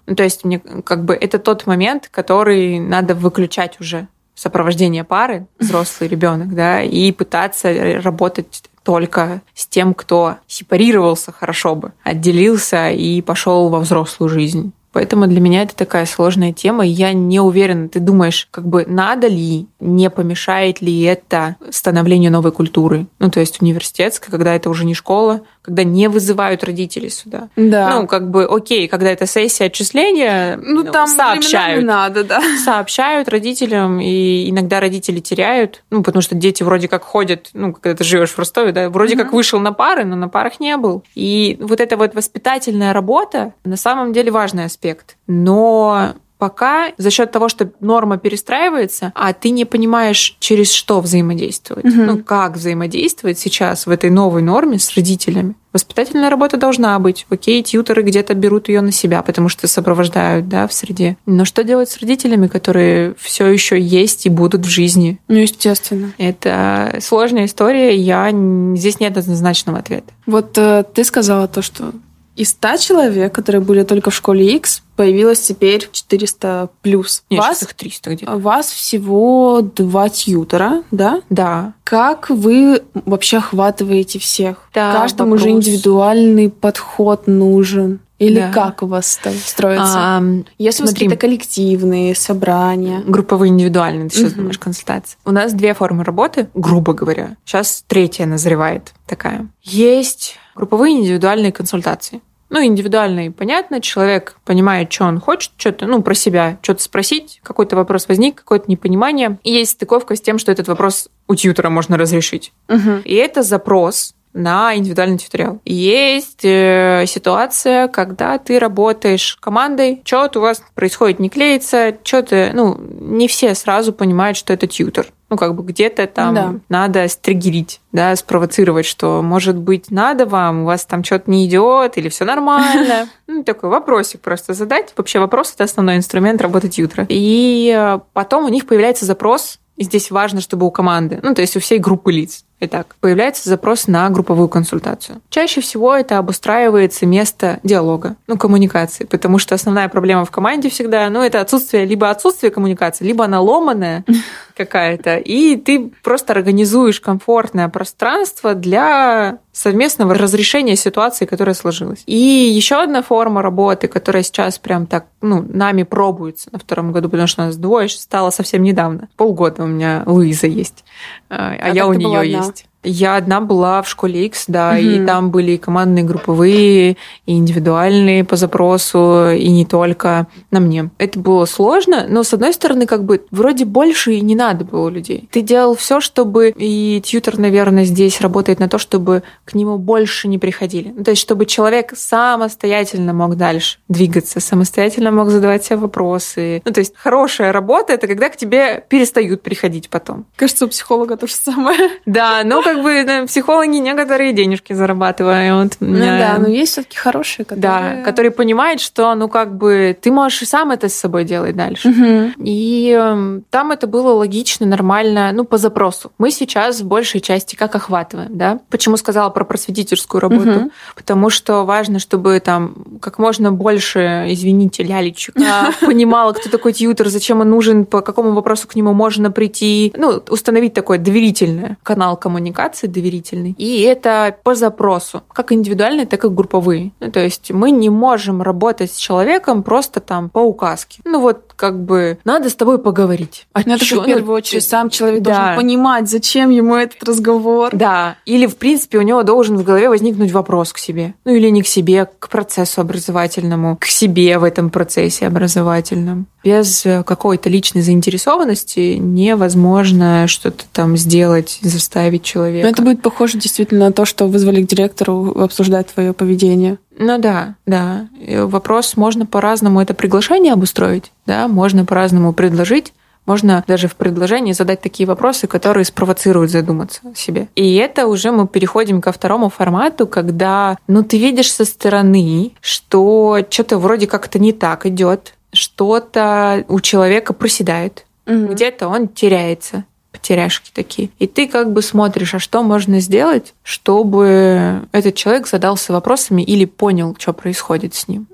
Ну, 0.07 0.15
то 0.15 0.23
есть 0.23 0.45
мне 0.45 0.59
как 0.61 1.05
бы 1.05 1.15
это 1.15 1.39
тот 1.39 1.67
момент, 1.67 2.09
который 2.11 2.79
надо 2.79 3.15
выключать 3.15 3.81
уже 3.81 4.09
сопровождение 4.35 5.03
пары, 5.03 5.47
взрослый 5.59 6.09
ребенок, 6.09 6.55
да, 6.55 6.83
и 6.83 7.11
пытаться 7.11 8.01
работать 8.03 8.63
только 8.85 9.43
с 9.55 9.67
тем, 9.67 9.95
кто 9.95 10.37
сепарировался 10.47 11.33
хорошо 11.33 11.75
бы, 11.75 11.93
отделился 12.05 12.91
и 12.91 13.21
пошел 13.23 13.69
во 13.69 13.81
взрослую 13.81 14.29
жизнь. 14.29 14.73
Поэтому 14.97 15.27
для 15.27 15.43
меня 15.43 15.61
это 15.61 15.77
такая 15.77 16.07
сложная 16.07 16.55
тема, 16.55 16.83
я 16.83 17.13
не 17.13 17.39
уверена. 17.39 17.91
Ты 17.91 18.01
думаешь, 18.01 18.49
как 18.51 18.67
бы 18.67 18.87
надо 18.89 19.27
ли, 19.27 19.67
не 19.79 20.09
помешает 20.09 20.81
ли 20.81 21.03
это 21.03 21.57
становлению 21.69 22.33
новой 22.33 22.51
культуры? 22.51 23.07
Ну, 23.19 23.31
то 23.31 23.41
есть 23.41 23.61
университетской, 23.61 24.31
когда 24.31 24.55
это 24.55 24.71
уже 24.71 24.87
не 24.87 24.95
школа, 24.95 25.43
когда 25.67 25.85
не 25.85 26.09
вызывают 26.09 26.65
родителей 26.65 27.11
сюда. 27.11 27.49
Да. 27.57 27.91
Ну, 28.01 28.07
как 28.07 28.31
бы, 28.31 28.45
окей, 28.45 28.89
когда 28.89 29.11
это 29.11 29.27
сессия 29.27 29.67
отчисления, 29.67 30.57
Ну, 30.57 30.85
там 30.85 31.07
временами 31.07 31.41
сообщают. 31.41 31.85
надо, 31.85 32.25
да. 32.25 32.41
Сообщают 32.65 33.29
родителям, 33.29 34.01
и 34.01 34.49
иногда 34.49 34.81
родители 34.81 35.21
теряют, 35.21 35.83
ну, 35.91 36.03
потому 36.03 36.23
что 36.23 36.35
дети 36.35 36.63
вроде 36.63 36.89
как 36.89 37.03
ходят, 37.03 37.51
ну, 37.53 37.73
когда 37.75 37.95
ты 37.97 38.05
живешь 38.05 38.31
в 38.31 38.39
Ростове, 38.39 38.73
да, 38.73 38.89
вроде 38.89 39.15
Мгм. 39.17 39.25
как 39.25 39.33
вышел 39.35 39.59
на 39.61 39.73
пары, 39.73 40.05
но 40.05 40.17
на 40.17 40.29
парах 40.29 40.61
не 40.61 40.77
был. 40.77 41.03
И 41.15 41.59
вот 41.61 41.81
эта 41.81 41.97
вот 41.97 42.15
воспитательная 42.15 42.93
работа 42.93 43.53
на 43.65 43.77
самом 43.77 44.13
деле 44.13 44.31
важный 44.31 44.65
аспект. 44.65 45.17
Но 45.27 46.15
пока 46.47 46.93
за 46.97 47.11
счет 47.11 47.33
того, 47.33 47.49
что 47.49 47.73
норма 47.81 48.19
перестраивается, 48.19 49.11
а 49.17 49.33
ты 49.33 49.51
не 49.51 49.65
понимаешь, 49.65 50.37
через 50.39 50.71
что 50.71 51.01
взаимодействовать, 51.01 51.85
Мгм. 51.85 52.07
ну, 52.07 52.19
как 52.23 52.55
взаимодействовать 52.57 53.37
сейчас 53.37 53.87
в 53.87 53.91
этой 53.91 54.11
новой 54.11 54.43
норме 54.43 54.79
с 54.79 54.95
родителями. 54.95 55.57
Воспитательная 55.73 56.31
работа 56.31 56.57
должна 56.57 56.97
быть. 57.01 57.27
Окей, 57.31 57.63
тьютеры 57.65 58.03
где-то 58.03 58.35
берут 58.35 58.69
ее 58.69 58.81
на 58.81 58.93
себя, 58.93 59.23
потому 59.23 59.49
что 59.49 59.67
сопровождают, 59.67 60.49
да, 60.49 60.69
в 60.69 60.73
среде. 60.73 61.17
Но 61.27 61.45
что 61.45 61.65
делать 61.65 61.91
с 61.91 61.99
родителями, 61.99 62.47
которые 62.47 63.15
все 63.19 63.49
еще 63.49 63.79
есть 63.79 64.25
и 64.27 64.29
будут 64.31 64.65
в 64.65 64.69
жизни? 64.69 65.19
Ну, 65.27 65.39
естественно. 65.39 66.13
Это 66.17 66.97
сложная 67.03 67.47
история, 67.47 67.97
я 67.97 68.31
здесь 68.77 69.01
нет 69.01 69.17
однозначного 69.19 69.79
ответа. 69.81 70.13
Вот 70.27 70.57
э, 70.57 70.85
ты 70.95 71.03
сказала 71.03 71.49
то, 71.49 71.61
что 71.61 71.93
из 72.37 72.51
100 72.51 72.77
человек, 72.77 73.35
которые 73.35 73.61
были 73.63 73.83
только 73.83 74.11
в 74.11 74.15
школе 74.15 74.55
X, 74.57 74.83
появилось 74.95 75.41
теперь 75.41 75.89
400 75.91 76.69
плюс. 76.83 77.23
Нет, 77.31 77.41
вас, 77.41 77.63
их 77.63 77.75
300 77.75 78.11
где-то. 78.15 78.37
вас 78.39 78.69
всего 78.71 79.61
два 79.63 80.09
тьютера, 80.09 80.83
да? 80.91 81.23
Да. 81.31 81.73
Как 81.85 82.31
вы 82.31 82.83
вообще 82.95 83.39
охватываете 83.39 84.19
всех? 84.19 84.69
Да, 84.75 84.93
Каждому 84.93 85.37
же 85.39 85.47
вопрос. 85.47 85.67
индивидуальный 85.67 86.51
подход 86.51 87.27
нужен. 87.27 88.01
Или 88.19 88.41
Да. 88.41 88.51
как 88.51 88.83
у 88.83 88.87
вас 88.87 89.19
это 89.23 89.37
строится? 89.37 89.85
А, 89.95 90.23
Если 90.57 90.83
у 90.83 90.87
вас 90.87 90.91
смотри. 90.93 90.95
какие-то 91.07 91.17
коллективные 91.17 92.15
собрания. 92.15 93.03
групповые 93.07 93.51
индивидуальные, 93.51 94.09
ты 94.09 94.17
сейчас 94.17 94.31
Мгм. 94.31 94.39
думаешь, 94.39 94.59
консультации. 94.59 95.19
У 95.27 95.33
нас 95.33 95.53
две 95.53 95.75
формы 95.75 96.03
работы, 96.03 96.49
грубо 96.55 96.95
говоря. 96.95 97.37
Сейчас 97.45 97.85
третья 97.87 98.25
назревает 98.25 98.95
такая. 99.07 99.49
Есть 99.63 100.37
групповые 100.55 100.95
индивидуальные 100.99 101.53
консультации. 101.53 102.23
Ну, 102.49 102.65
индивидуальные, 102.65 103.33
понятно, 103.33 103.81
человек 103.81 104.37
понимает, 104.45 104.93
что 104.93 105.05
он 105.05 105.21
хочет, 105.21 105.53
что-то, 105.57 105.87
ну, 105.87 106.03
про 106.03 106.15
себя, 106.15 106.59
что-то 106.63 106.83
спросить, 106.83 107.41
какой-то 107.43 107.77
вопрос 107.77 108.07
возник, 108.09 108.37
какое-то 108.37 108.71
непонимание. 108.71 109.39
И 109.43 109.53
есть 109.53 109.73
стыковка 109.73 110.15
с 110.15 110.21
тем, 110.21 110.39
что 110.39 110.53
этот 110.53 110.69
вопрос 110.69 111.09
у 111.27 111.35
тьютера 111.35 111.71
можно 111.71 111.97
разрешить. 111.97 112.53
Мгм. 112.69 113.03
И 113.05 113.15
это 113.15 113.43
запрос 113.43 114.15
на 114.37 114.77
индивидуальный 114.77 115.19
тьюториал. 115.19 115.61
Есть 115.65 116.45
э, 116.45 117.05
ситуация, 117.07 117.89
когда 117.89 118.39
ты 118.39 118.59
работаешь 118.59 119.37
командой, 119.41 120.03
что-то 120.05 120.39
у 120.39 120.43
вас 120.43 120.63
происходит, 120.75 121.19
не 121.19 121.31
клеится, 121.31 121.97
что-то, 122.05 122.51
ну, 122.53 122.77
не 122.79 123.29
все 123.29 123.55
сразу 123.55 123.93
понимают, 123.93 124.37
что 124.37 124.53
это 124.53 124.67
тьютор. 124.67 125.07
Ну, 125.29 125.37
как 125.37 125.55
бы 125.57 125.65
где-то 125.65 126.07
там 126.07 126.35
Да. 126.35 126.55
надо 126.69 127.09
стригерить, 127.09 127.81
да, 127.91 128.15
спровоцировать, 128.15 128.87
что, 128.87 129.23
может 129.23 129.57
быть, 129.57 129.91
надо 129.91 130.25
вам, 130.25 130.63
у 130.63 130.65
вас 130.67 130.87
там 130.87 131.03
что-то 131.03 131.29
не 131.31 131.47
идет, 131.47 131.99
или 131.99 132.09
все 132.09 132.25
нормально. 132.25 133.09
Ну, 133.27 133.43
такой 133.43 133.71
вопросик 133.71 134.21
просто 134.21 134.55
задать. 134.55 134.93
Вообще 134.97 135.19
вопрос– 135.19 135.53
это 135.55 135.65
основной 135.65 135.97
инструмент 135.97 136.41
работы 136.41 136.69
тьютера. 136.69 137.07
И 137.09 137.75
э, 137.77 137.99
потом 138.13 138.45
у 138.45 138.49
них 138.49 138.67
появляется 138.67 139.05
запрос, 139.05 139.59
и 139.77 139.85
здесь 139.85 140.11
важно, 140.11 140.41
чтобы 140.41 140.65
у 140.65 140.71
команды, 140.71 141.19
ну, 141.23 141.35
то 141.35 141.43
есть 141.43 141.57
у 141.57 141.61
всей 141.61 141.79
группы 141.79 142.13
лиц, 142.13 142.46
Итак, 142.59 142.97
появляется 143.01 143.51
запрос 143.51 143.87
на 143.87 144.09
групповую 144.09 144.49
консультацию. 144.49 145.21
Чаще 145.29 145.61
всего 145.61 145.95
это 145.95 146.17
обустраивается 146.17 147.05
место 147.05 147.61
диалога, 147.63 148.17
ну, 148.27 148.39
коммуникации, 148.39 149.05
потому 149.05 149.39
что 149.39 149.55
основная 149.55 149.89
проблема 149.91 150.25
в 150.25 150.31
команде 150.31 150.71
всегда, 150.71 151.11
ну, 151.11 151.23
это 151.23 151.43
отсутствие, 151.43 151.85
либо 151.85 152.09
отсутствие 152.09 152.51
коммуникации, 152.51 153.05
либо 153.05 153.27
она 153.27 153.43
ломаная 153.43 154.05
какая-то, 154.57 155.19
и 155.19 155.57
ты 155.57 155.93
просто 156.03 156.33
организуешь 156.33 156.99
комфортное 156.99 157.69
пространство 157.69 158.55
для 158.55 159.39
совместного 159.53 160.15
разрешения 160.15 160.77
ситуации, 160.77 161.25
которая 161.25 161.55
сложилась. 161.55 162.03
И 162.07 162.15
еще 162.17 162.83
одна 162.83 163.03
форма 163.03 163.41
работы, 163.41 163.89
которая 163.89 164.23
сейчас 164.23 164.59
прям 164.59 164.87
так, 164.87 165.07
ну, 165.23 165.45
нами 165.49 165.83
пробуется 165.83 166.51
на 166.53 166.59
втором 166.59 166.93
году, 166.93 167.09
потому 167.09 167.27
что 167.27 167.43
у 167.43 167.47
нас 167.47 167.57
двое 167.57 167.89
стало 167.89 168.31
совсем 168.31 168.63
недавно. 168.63 169.09
Полгода 169.17 169.63
у 169.63 169.67
меня 169.67 170.03
Луиза 170.07 170.47
есть, 170.47 170.85
а 171.31 171.55
А 171.59 171.69
я 171.69 171.83
так 171.83 171.91
у 171.91 171.93
нее 171.95 172.37
одна? 172.37 172.46
Есть. 172.51 172.67
Я 172.83 173.17
одна 173.17 173.41
была 173.41 173.83
в 173.83 173.89
школе 173.89 174.27
X, 174.27 174.45
да, 174.49 174.71
угу. 174.71 174.79
и 174.79 175.05
там 175.05 175.31
были 175.31 175.53
и 175.53 175.59
командные, 175.59 176.05
групповые, 176.05 176.97
и 177.27 177.37
индивидуальные 177.37 178.25
по 178.25 178.37
запросу, 178.37 179.31
и 179.31 179.49
не 179.49 179.67
только 179.67 180.27
на 180.51 180.61
мне. 180.61 180.91
Это 180.99 181.19
было 181.19 181.45
сложно, 181.47 182.07
но 182.09 182.23
с 182.23 182.33
одной 182.33 182.53
стороны, 182.53 182.87
как 182.87 183.05
бы 183.05 183.25
вроде 183.31 183.65
больше 183.65 184.15
и 184.15 184.21
не 184.21 184.35
надо 184.35 184.65
было 184.65 184.89
людей. 184.89 185.29
Ты 185.33 185.41
делал 185.41 185.75
все, 185.75 186.01
чтобы 186.01 186.55
и 186.57 187.01
тьютер, 187.05 187.39
наверное, 187.39 187.85
здесь 187.85 188.21
работает 188.21 188.61
на 188.61 188.69
то, 188.69 188.79
чтобы 188.79 189.23
к 189.45 189.55
нему 189.55 189.79
больше 189.79 190.29
не 190.29 190.39
приходили. 190.39 190.93
Ну, 190.97 191.05
то 191.05 191.11
есть, 191.11 191.23
чтобы 191.23 191.47
человек 191.47 191.93
самостоятельно 191.97 193.13
мог 193.13 193.37
дальше 193.37 193.79
двигаться, 193.89 194.41
самостоятельно 194.41 195.11
мог 195.11 195.31
задавать 195.31 195.65
себе 195.65 195.77
вопросы. 195.77 196.63
Ну, 196.65 196.73
то 196.73 196.81
есть, 196.81 196.95
хорошая 196.97 197.53
работа 197.53 197.95
это 197.95 198.07
когда 198.07 198.29
к 198.29 198.37
тебе 198.37 198.85
перестают 198.89 199.43
приходить 199.43 199.89
потом. 199.91 200.27
Кажется, 200.37 200.67
у 200.67 200.69
психолога 200.69 201.17
то 201.17 201.27
же 201.27 201.35
самое. 201.35 201.91
Да, 202.07 202.43
но 202.45 202.63
как 202.63 202.76
бы 202.83 203.05
да, 203.05 203.27
психологи 203.27 203.77
некоторые 203.77 204.33
денежки 204.33 204.73
зарабатывают. 204.73 205.77
Ну 205.81 205.99
да, 205.99 206.37
но 206.39 206.49
есть 206.49 206.73
все-таки 206.73 206.97
хорошие, 206.97 207.45
которые... 207.45 207.63
Да, 207.63 208.03
которые 208.03 208.31
понимают, 208.33 208.81
что, 208.81 209.15
ну, 209.15 209.29
как 209.29 209.57
бы, 209.57 209.97
ты 210.01 210.11
можешь 210.11 210.43
и 210.43 210.47
сам 210.47 210.71
это 210.71 210.89
с 210.89 210.95
собой 210.95 211.25
делать 211.25 211.57
дальше. 211.57 211.89
Угу. 211.89 212.43
И 212.45 212.97
э, 212.99 213.41
там 213.51 213.73
это 213.73 213.87
было 213.87 214.13
логично, 214.13 214.67
нормально, 214.67 215.31
ну, 215.33 215.45
по 215.45 215.59
запросу. 215.59 216.13
Мы 216.19 216.31
сейчас 216.31 216.81
в 216.81 216.87
большей 216.87 217.21
части 217.21 217.57
как 217.57 217.75
охватываем, 217.75 218.37
да? 218.37 218.61
Почему 218.71 218.97
сказала 218.97 219.31
про 219.31 219.45
просветительскую 219.45 220.21
работу? 220.21 220.51
Угу. 220.51 220.71
Потому 220.95 221.31
что 221.31 221.65
важно, 221.65 221.99
чтобы 221.99 222.41
там 222.41 222.75
как 223.01 223.19
можно 223.19 223.53
больше, 223.53 224.27
извините, 224.29 224.83
лялечек, 224.83 225.35
понимала, 225.81 226.33
кто 226.33 226.49
такой 226.49 226.73
тьютер, 226.73 227.09
зачем 227.09 227.41
он 227.41 227.51
нужен, 227.51 227.85
по 227.85 228.01
какому 228.01 228.33
вопросу 228.33 228.69
к 228.69 228.75
нему 228.75 228.93
можно 228.93 229.31
прийти. 229.31 229.93
Ну, 229.97 230.23
установить 230.29 230.75
такой 230.75 230.99
доверительный 230.99 231.77
канал 231.83 232.17
коммуникации 232.17 232.56
коммуникации 232.57 232.87
доверительный. 232.87 233.55
И 233.59 233.83
это 233.83 234.37
по 234.43 234.55
запросу, 234.55 235.23
как 235.33 235.53
индивидуальные, 235.53 236.07
так 236.07 236.25
и 236.25 236.29
групповые. 236.29 236.93
Ну, 237.01 237.11
то 237.11 237.21
есть 237.21 237.53
мы 237.53 237.71
не 237.71 237.91
можем 237.91 238.43
работать 238.43 238.93
с 238.93 238.97
человеком 238.97 239.63
просто 239.63 240.01
там 240.01 240.31
по 240.31 240.41
указке. 240.41 241.01
Ну 241.05 241.21
вот 241.21 241.53
как 241.57 241.83
бы 241.83 242.19
надо 242.25 242.51
с 242.51 242.55
тобой 242.55 242.79
поговорить. 242.79 243.47
А 243.53 243.63
ну, 243.65 243.75
это 243.75 243.85
в 243.85 244.05
первую 244.05 244.37
очередь 244.37 244.65
сам 244.65 244.91
человек 244.91 245.23
да. 245.23 245.35
должен 245.35 245.57
понимать, 245.57 246.09
зачем 246.09 246.51
ему 246.51 246.77
этот 246.77 247.03
разговор. 247.03 247.71
Да. 247.75 248.17
Или, 248.27 248.47
в 248.47 248.57
принципе, 248.57 248.99
у 248.99 249.03
него 249.03 249.23
должен 249.23 249.57
в 249.57 249.65
голове 249.65 249.89
возникнуть 249.89 250.31
вопрос 250.33 250.73
к 250.73 250.79
себе. 250.79 251.15
Ну 251.25 251.35
или 251.35 251.49
не 251.49 251.63
к 251.63 251.67
себе, 251.67 252.09
к 252.19 252.29
процессу 252.29 252.81
образовательному, 252.81 253.77
к 253.81 253.87
себе 253.87 254.39
в 254.39 254.45
этом 254.45 254.71
процессе 254.71 255.27
образовательном. 255.27 256.27
Без 256.45 256.85
какой-то 257.05 257.51
личной 257.51 257.83
заинтересованности 257.83 258.97
невозможно 259.01 260.29
что-то 260.29 260.65
там 260.73 260.97
сделать, 260.97 261.59
заставить 261.63 262.23
человека. 262.23 262.67
Но 262.67 262.71
это 262.71 262.83
будет 262.83 263.03
похоже 263.03 263.39
действительно 263.39 263.87
на 263.87 263.93
то, 263.93 264.05
что 264.05 264.27
вызвали 264.27 264.63
к 264.63 264.67
директору 264.69 265.33
обсуждать 265.41 265.89
твое 265.89 266.13
поведение. 266.13 266.79
Ну 266.99 267.19
да, 267.19 267.55
да. 267.67 268.09
Вопрос, 268.21 268.97
можно 268.97 269.27
по-разному 269.27 269.81
это 269.81 269.95
приглашение 269.95 270.53
обустроить, 270.53 271.13
да, 271.27 271.47
можно 271.49 271.85
по-разному 271.85 272.33
предложить, 272.33 272.93
можно 273.27 273.65
даже 273.67 273.89
в 273.89 273.97
предложении 273.97 274.53
задать 274.53 274.81
такие 274.81 275.07
вопросы, 275.07 275.47
которые 275.47 275.85
спровоцируют 275.85 276.51
задуматься 276.51 277.01
о 277.05 277.15
себе. 277.15 277.49
И 277.57 277.75
это 277.75 278.07
уже 278.07 278.31
мы 278.31 278.47
переходим 278.47 279.01
ко 279.01 279.13
второму 279.13 279.49
формату, 279.49 280.07
когда, 280.07 280.79
ну, 280.87 281.03
ты 281.03 281.19
видишь 281.19 281.53
со 281.53 281.65
стороны, 281.65 282.53
что 282.61 283.39
что-то 283.51 283.79
вроде 283.79 284.07
как-то 284.07 284.39
не 284.39 284.53
так 284.53 284.87
идет, 284.87 285.35
что-то 285.53 286.65
у 286.69 286.81
человека 286.81 287.33
проседает, 287.33 288.07
угу. 288.27 288.53
где-то 288.53 288.89
он 288.89 289.09
теряется 289.09 289.85
потеряшки 290.17 290.71
такие. 290.73 291.11
И 291.19 291.27
ты 291.27 291.47
как 291.47 291.73
бы 291.73 291.83
смотришь, 291.83 292.35
а 292.35 292.39
что 292.39 292.63
можно 292.63 293.01
сделать, 293.01 293.55
чтобы 293.63 294.83
этот 294.93 295.15
человек 295.15 295.47
задался 295.47 295.93
вопросами 295.93 296.43
или 296.43 296.65
понял, 296.65 297.15
что 297.19 297.33
происходит 297.33 297.95
с 297.95 298.09
ним. 298.09 298.27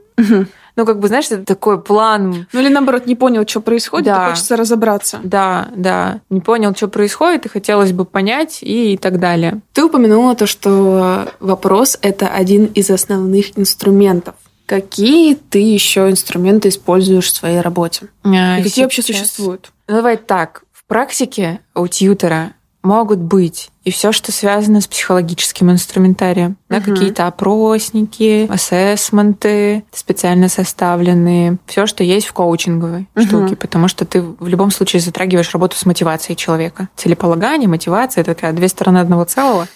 Ну, 0.74 0.86
как 0.86 1.00
бы, 1.00 1.08
знаешь, 1.08 1.26
это 1.26 1.44
такой 1.44 1.80
план. 1.80 2.46
Ну, 2.52 2.60
или 2.60 2.68
наоборот, 2.68 3.06
не 3.06 3.14
понял, 3.14 3.46
что 3.46 3.60
происходит, 3.60 4.06
да. 4.06 4.26
и 4.26 4.30
хочется 4.30 4.56
разобраться. 4.56 5.20
Да, 5.22 5.68
да. 5.76 6.20
Не 6.30 6.40
понял, 6.40 6.74
что 6.74 6.88
происходит, 6.88 7.44
и 7.44 7.50
хотелось 7.50 7.92
бы 7.92 8.06
понять, 8.06 8.60
и 8.62 8.96
так 8.96 9.18
далее. 9.20 9.60
Ты 9.74 9.84
упомянула 9.84 10.34
то, 10.34 10.46
что 10.46 11.28
вопрос— 11.40 11.98
это 12.02 12.28
один 12.28 12.66
из 12.66 12.90
основных 12.90 13.58
инструментов. 13.58 14.34
Какие 14.64 15.34
ты 15.34 15.58
еще 15.58 16.08
инструменты 16.08 16.70
используешь 16.70 17.26
в 17.26 17.36
своей 17.36 17.60
работе? 17.60 18.06
А, 18.24 18.58
и 18.58 18.62
какие 18.62 18.84
вообще 18.84 19.02
существуют? 19.02 19.72
Ну, 19.88 19.96
давай 19.96 20.16
так 20.16 20.62
практике 20.86 21.60
у 21.74 21.86
тьютера 21.86 22.54
могут 22.82 23.18
быть 23.18 23.70
и 23.84 23.90
все, 23.90 24.12
что 24.12 24.32
связано 24.32 24.80
с 24.80 24.86
психологическим 24.86 25.70
инструментарием. 25.70 26.56
Да, 26.68 26.78
угу. 26.78 26.92
Какие-то 26.92 27.26
опросники, 27.26 28.46
ассессменты, 28.50 29.84
специально 29.92 30.48
составленные. 30.48 31.58
Все, 31.66 31.86
что 31.86 32.04
есть 32.04 32.26
в 32.26 32.32
коучинговой 32.32 33.08
угу. 33.14 33.24
штуке. 33.24 33.56
Потому 33.56 33.88
что 33.88 34.04
ты 34.04 34.20
в 34.22 34.46
любом 34.46 34.70
случае 34.70 35.00
затрагиваешь 35.00 35.52
работу 35.52 35.76
с 35.76 35.86
мотивацией 35.86 36.36
человека. 36.36 36.88
Целеполагание, 36.96 37.68
мотивация— 37.68 38.20
это 38.22 38.34
такая 38.34 38.52
две 38.52 38.68
стороны 38.68 38.98
одного 38.98 39.24
целого. 39.24 39.68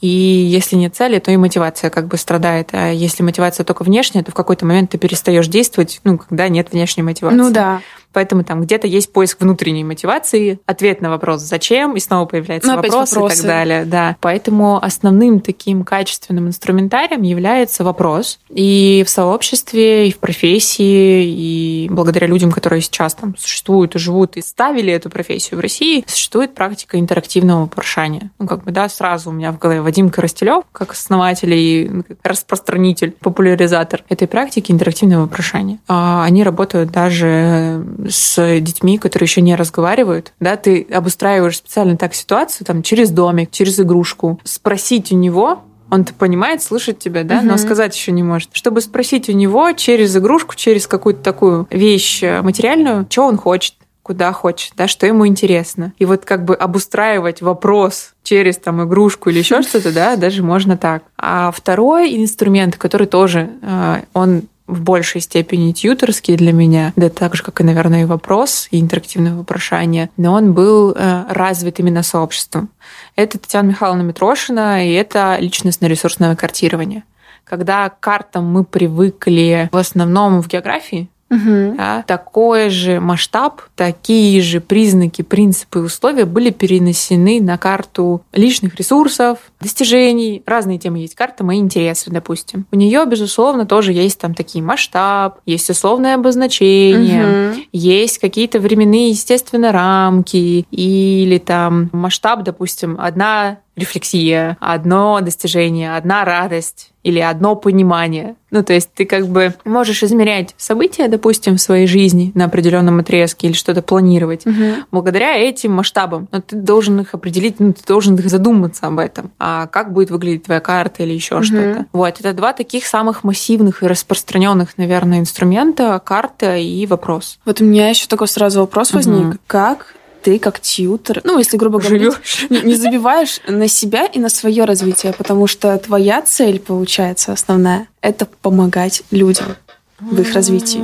И 0.00 0.08
если 0.08 0.76
нет 0.76 0.96
цели, 0.96 1.18
то 1.18 1.30
и 1.30 1.36
мотивация 1.36 1.90
как 1.90 2.06
бы 2.06 2.16
страдает. 2.16 2.70
А 2.72 2.90
если 2.90 3.22
мотивация 3.22 3.64
только 3.64 3.82
внешняя, 3.82 4.22
то 4.22 4.30
в 4.30 4.34
какой-то 4.34 4.64
момент 4.64 4.90
ты 4.90 4.98
перестаешь 4.98 5.46
действовать, 5.46 6.00
ну, 6.04 6.16
когда 6.16 6.48
нет 6.48 6.72
внешней 6.72 7.02
мотивации. 7.02 7.36
Ну 7.36 7.50
да. 7.50 7.82
Поэтому 8.12 8.44
там 8.44 8.62
где-то 8.62 8.86
есть 8.86 9.12
поиск 9.12 9.40
внутренней 9.40 9.84
мотивации, 9.84 10.58
ответ 10.66 11.00
на 11.00 11.10
вопрос 11.10 11.42
«зачем?» 11.42 11.96
и 11.96 12.00
снова 12.00 12.26
появляется 12.26 12.70
ну, 12.70 12.76
вопрос 12.76 13.12
и 13.12 13.14
так 13.14 13.42
далее. 13.42 13.84
Да. 13.84 14.16
Поэтому 14.20 14.82
основным 14.82 15.40
таким 15.40 15.84
качественным 15.84 16.48
инструментарием 16.48 17.22
является 17.22 17.84
вопрос. 17.84 18.40
И 18.48 19.04
в 19.06 19.10
сообществе, 19.10 20.08
и 20.08 20.12
в 20.12 20.18
профессии, 20.18 21.24
и 21.24 21.88
благодаря 21.90 22.26
людям, 22.26 22.50
которые 22.50 22.80
сейчас 22.80 23.14
там 23.14 23.36
существуют 23.36 23.94
и 23.94 23.98
живут, 23.98 24.36
и 24.36 24.42
ставили 24.42 24.92
эту 24.92 25.10
профессию 25.10 25.58
в 25.58 25.60
России, 25.60 26.04
существует 26.06 26.54
практика 26.54 26.98
интерактивного 26.98 27.62
вопрошания. 27.62 28.30
Ну, 28.38 28.46
как 28.46 28.64
бы, 28.64 28.70
да, 28.72 28.88
сразу 28.88 29.30
у 29.30 29.32
меня 29.32 29.52
в 29.52 29.58
голове 29.58 29.80
Вадим 29.80 30.10
Коростелев, 30.10 30.64
как 30.72 30.92
основатель 30.92 31.54
и 31.54 31.90
распространитель, 32.22 33.12
популяризатор 33.12 34.02
этой 34.08 34.26
практики 34.28 34.72
интерактивного 34.72 35.22
вопрошания. 35.22 35.78
А 35.88 36.24
они 36.24 36.42
работают 36.42 36.90
даже 36.90 37.84
с 38.08 38.60
детьми, 38.60 38.98
которые 38.98 39.26
еще 39.26 39.40
не 39.40 39.54
разговаривают, 39.54 40.32
да, 40.40 40.56
ты 40.56 40.86
обустраиваешь 40.90 41.58
специально 41.58 41.96
так 41.96 42.14
ситуацию, 42.14 42.66
там, 42.66 42.82
через 42.82 43.10
домик, 43.10 43.50
через 43.50 43.78
игрушку, 43.80 44.40
спросить 44.44 45.12
у 45.12 45.16
него, 45.16 45.60
он-то 45.90 46.14
понимает, 46.14 46.62
слышит 46.62 46.98
тебя, 47.00 47.24
да, 47.24 47.38
угу. 47.38 47.46
но 47.46 47.56
сказать 47.56 47.96
еще 47.96 48.12
не 48.12 48.22
может. 48.22 48.50
Чтобы 48.52 48.80
спросить 48.80 49.28
у 49.28 49.32
него 49.32 49.72
через 49.72 50.16
игрушку, 50.16 50.54
через 50.54 50.86
какую-то 50.86 51.22
такую 51.22 51.66
вещь 51.70 52.22
материальную, 52.22 53.06
что 53.10 53.26
он 53.26 53.36
хочет, 53.36 53.74
куда 54.02 54.32
хочет, 54.32 54.72
да, 54.76 54.88
что 54.88 55.06
ему 55.06 55.26
интересно. 55.26 55.92
И 55.98 56.04
вот 56.04 56.24
как 56.24 56.44
бы 56.44 56.54
обустраивать 56.54 57.42
вопрос 57.42 58.14
через 58.22 58.56
там 58.56 58.82
игрушку 58.82 59.30
или 59.30 59.38
еще 59.38 59.62
что-то, 59.62 59.92
да, 59.92 60.16
даже 60.16 60.42
можно 60.42 60.76
так. 60.76 61.04
А 61.16 61.50
второй 61.50 62.16
инструмент, 62.16 62.76
который 62.76 63.06
тоже, 63.06 63.50
э, 63.62 64.02
он 64.12 64.42
в 64.70 64.80
большей 64.82 65.20
степени 65.20 65.72
тьюторский 65.72 66.36
для 66.36 66.52
меня, 66.52 66.92
да 66.96 67.08
так 67.08 67.34
же, 67.34 67.42
как 67.42 67.60
и, 67.60 67.64
наверное, 67.64 68.02
и 68.02 68.04
вопрос, 68.06 68.68
и 68.70 68.80
интерактивное 68.80 69.34
вопрошание, 69.34 70.10
но 70.16 70.32
он 70.32 70.52
был 70.52 70.92
э, 70.92 71.24
развит 71.28 71.80
именно 71.80 72.02
сообществом. 72.02 72.70
Это 73.16 73.38
Татьяна 73.38 73.68
Михайловна 73.68 74.02
Митрошина, 74.02 74.86
и 74.86 74.92
это 74.92 75.36
личностно-ресурсное 75.38 76.36
картирование. 76.36 77.04
Когда 77.44 77.88
к 77.88 77.98
картам 78.00 78.46
мы 78.46 78.64
привыкли 78.64 79.68
в 79.72 79.76
основном 79.76 80.40
в 80.40 80.48
географии, 80.48 81.10
Угу. 81.30 81.76
Да, 81.76 82.02
такой 82.06 82.70
же 82.70 82.98
масштаб, 83.00 83.62
такие 83.76 84.42
же 84.42 84.60
признаки, 84.60 85.22
принципы 85.22 85.78
и 85.78 85.82
условия 85.82 86.24
были 86.24 86.50
перенесены 86.50 87.40
на 87.40 87.56
карту 87.56 88.22
личных 88.32 88.74
ресурсов, 88.74 89.38
достижений. 89.60 90.42
Разные 90.44 90.78
темы 90.78 90.98
есть. 90.98 91.14
Карта 91.14 91.44
«Мои 91.44 91.58
интересы», 91.58 92.10
допустим. 92.10 92.66
У 92.72 92.76
нее, 92.76 93.04
безусловно, 93.06 93.64
тоже 93.64 93.92
есть 93.92 94.18
там 94.20 94.34
такие 94.34 94.64
масштаб, 94.64 95.38
есть 95.46 95.70
условное 95.70 96.16
обозначение, 96.16 97.52
угу. 97.52 97.60
есть 97.72 98.18
какие-то 98.18 98.58
временные, 98.58 99.10
естественно, 99.10 99.70
рамки 99.70 100.66
или 100.70 101.38
там 101.38 101.90
масштаб, 101.92 102.42
допустим, 102.42 102.96
одна 102.98 103.58
рефлексия, 103.76 104.56
одно 104.60 105.20
достижение, 105.20 105.96
одна 105.96 106.24
радость 106.24 106.89
или 107.02 107.18
одно 107.18 107.56
понимание. 107.56 108.36
Ну, 108.50 108.64
то 108.64 108.72
есть 108.72 108.90
ты 108.92 109.04
как 109.04 109.28
бы 109.28 109.54
можешь 109.64 110.02
измерять 110.02 110.54
события, 110.58 111.08
допустим, 111.08 111.56
в 111.56 111.60
своей 111.60 111.86
жизни 111.86 112.32
на 112.34 112.46
определенном 112.46 112.98
отрезке 112.98 113.48
или 113.48 113.54
что-то 113.54 113.80
планировать 113.80 114.44
угу. 114.46 114.84
благодаря 114.90 115.36
этим 115.36 115.72
масштабам. 115.72 116.28
Но 116.32 116.40
ты 116.40 116.56
должен 116.56 117.00
их 117.00 117.14
определить, 117.14 117.60
ну, 117.60 117.72
ты 117.72 117.82
должен 117.86 118.16
их 118.16 118.28
задуматься 118.28 118.88
об 118.88 118.98
этом. 118.98 119.30
А 119.38 119.66
как 119.66 119.92
будет 119.92 120.10
выглядеть 120.10 120.44
твоя 120.44 120.60
карта 120.60 121.04
или 121.04 121.12
еще 121.12 121.36
угу. 121.36 121.44
что-то. 121.44 121.86
Вот, 121.92 122.20
это 122.20 122.32
два 122.32 122.52
таких 122.52 122.86
самых 122.86 123.24
массивных 123.24 123.82
и 123.82 123.86
распространенных, 123.86 124.76
наверное, 124.76 125.20
инструмента— 125.20 126.00
карта 126.04 126.56
и 126.56 126.86
вопрос. 126.86 127.38
Вот 127.44 127.60
у 127.60 127.64
меня 127.64 127.88
еще 127.88 128.08
такой 128.08 128.28
сразу 128.28 128.60
вопрос 128.60 128.92
возник. 128.92 129.26
Угу. 129.26 129.38
Как 129.46 129.94
ты 130.22 130.38
как 130.38 130.60
тьютер, 130.60 131.20
ну, 131.24 131.38
если 131.38 131.56
грубо 131.56 131.78
говоря, 131.78 132.10
не, 132.50 132.60
не 132.62 132.74
забиваешь 132.74 133.40
на 133.46 133.68
себя 133.68 134.06
и 134.06 134.18
на 134.18 134.28
свое 134.28 134.64
развитие, 134.64 135.12
потому 135.12 135.46
что 135.46 135.76
твоя 135.78 136.22
цель, 136.22 136.60
получается, 136.60 137.32
основная, 137.32 137.88
это 138.00 138.26
помогать 138.26 139.02
людям 139.10 139.56
в 140.00 140.20
их 140.20 140.32
развитии 140.32 140.82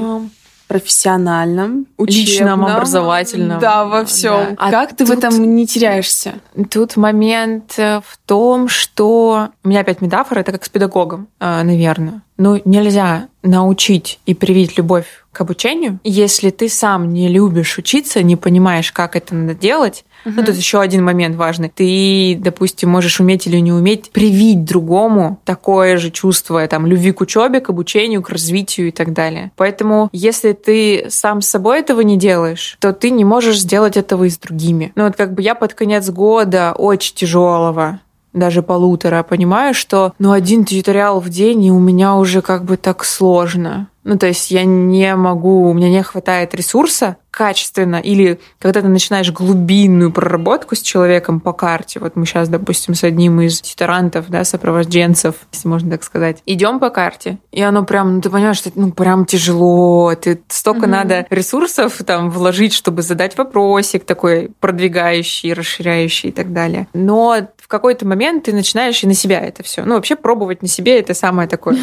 профессиональном, 0.68 1.86
учебном, 1.96 2.26
личном, 2.26 2.64
образовательном. 2.64 3.60
Да, 3.60 3.84
во 3.84 4.04
всем. 4.04 4.32
Да. 4.32 4.54
А 4.58 4.70
как 4.70 4.96
ты 4.96 5.04
в 5.04 5.10
этом 5.10 5.54
не 5.54 5.66
теряешься? 5.66 6.40
Тут 6.70 6.96
момент 6.96 7.74
э, 7.76 8.00
в 8.00 8.18
том, 8.26 8.68
что 8.68 9.50
у 9.62 9.68
меня 9.68 9.80
опять 9.80 10.00
метафора, 10.00 10.40
это 10.40 10.52
как 10.52 10.64
с 10.64 10.68
педагогом, 10.68 11.28
э, 11.38 11.62
наверное. 11.62 12.22
Ну, 12.36 12.60
нельзя 12.64 13.28
научить 13.46 14.18
и 14.26 14.34
привить 14.34 14.76
любовь 14.76 15.06
к 15.36 15.40
обучению, 15.42 15.98
если 16.02 16.48
ты 16.48 16.70
сам 16.70 17.12
не 17.12 17.28
любишь 17.28 17.76
учиться, 17.76 18.22
не 18.22 18.36
понимаешь, 18.36 18.90
как 18.90 19.16
это 19.16 19.34
надо 19.34 19.54
делать. 19.54 20.06
Угу. 20.24 20.34
Ну, 20.34 20.44
тут 20.44 20.56
еще 20.56 20.80
один 20.80 21.04
момент 21.04 21.36
важный. 21.36 21.68
Ты, 21.68 22.38
допустим, 22.40 22.88
можешь 22.88 23.20
уметь 23.20 23.46
или 23.46 23.58
не 23.58 23.70
уметь 23.70 24.10
привить 24.12 24.64
другому 24.64 25.38
такое 25.44 25.98
же 25.98 26.10
чувство 26.10 26.66
там, 26.66 26.86
любви 26.86 27.12
к 27.12 27.20
учебе, 27.20 27.60
к 27.60 27.68
обучению, 27.68 28.22
к 28.22 28.30
развитию 28.30 28.88
и 28.88 28.90
так 28.92 29.12
далее. 29.12 29.52
Поэтому, 29.56 30.08
если 30.10 30.54
ты 30.54 31.06
сам 31.10 31.42
с 31.42 31.48
собой 31.48 31.80
этого 31.80 32.00
не 32.00 32.16
делаешь, 32.16 32.78
то 32.80 32.94
ты 32.94 33.10
не 33.10 33.26
можешь 33.26 33.60
сделать 33.60 33.98
этого 33.98 34.24
и 34.24 34.30
с 34.30 34.38
другими. 34.38 34.92
Ну, 34.94 35.04
вот 35.04 35.16
как 35.16 35.34
бы 35.34 35.42
я 35.42 35.54
под 35.54 35.74
конец 35.74 36.08
года 36.08 36.72
очень 36.72 37.14
тяжелого 37.14 38.00
даже 38.36 38.62
полутора, 38.62 39.22
понимаю, 39.22 39.74
что 39.74 40.12
ну 40.18 40.32
один 40.32 40.64
тьюториал 40.64 41.20
в 41.20 41.28
день, 41.28 41.64
и 41.64 41.72
у 41.72 41.78
меня 41.78 42.14
уже 42.14 42.42
как 42.42 42.64
бы 42.64 42.76
так 42.76 43.04
сложно. 43.04 43.88
Ну, 44.06 44.16
то 44.16 44.28
есть 44.28 44.52
я 44.52 44.64
не 44.64 45.16
могу, 45.16 45.68
у 45.68 45.74
меня 45.74 45.90
не 45.90 46.02
хватает 46.02 46.54
ресурса 46.54 47.16
качественно, 47.36 47.96
или 47.96 48.40
когда 48.58 48.80
ты 48.80 48.88
начинаешь 48.88 49.30
глубинную 49.30 50.10
проработку 50.10 50.74
с 50.74 50.80
человеком 50.80 51.40
по 51.40 51.52
карте, 51.52 52.00
вот 52.00 52.16
мы 52.16 52.24
сейчас, 52.24 52.48
допустим, 52.48 52.94
с 52.94 53.04
одним 53.04 53.42
из 53.42 53.60
титарантов, 53.60 54.30
да, 54.30 54.42
сопровожденцев, 54.44 55.34
если 55.52 55.68
можно 55.68 55.90
так 55.90 56.04
сказать, 56.04 56.42
идем 56.46 56.78
по 56.78 56.88
карте, 56.88 57.38
и 57.52 57.60
оно 57.60 57.84
прям, 57.84 58.14
ну, 58.14 58.20
ты 58.22 58.30
понимаешь, 58.30 58.56
что 58.56 58.70
ну, 58.74 58.90
прям 58.90 59.26
тяжело, 59.26 60.14
ты 60.14 60.40
столько 60.48 60.86
mm-hmm. 60.86 60.88
надо 60.88 61.26
ресурсов 61.28 61.98
там 62.06 62.30
вложить, 62.30 62.72
чтобы 62.72 63.02
задать 63.02 63.36
вопросик 63.36 64.04
такой 64.04 64.52
продвигающий, 64.60 65.52
расширяющий 65.52 66.30
и 66.30 66.32
так 66.32 66.54
далее. 66.54 66.86
Но 66.94 67.48
в 67.58 67.68
какой-то 67.68 68.06
момент 68.06 68.44
ты 68.44 68.54
начинаешь 68.54 69.02
и 69.02 69.08
на 69.08 69.14
себя 69.14 69.40
это 69.40 69.62
все. 69.64 69.84
Ну, 69.84 69.96
вообще 69.96 70.14
пробовать 70.14 70.62
на 70.62 70.68
себе 70.68 71.00
это 71.00 71.12
самое 71.14 71.48
такое 71.48 71.76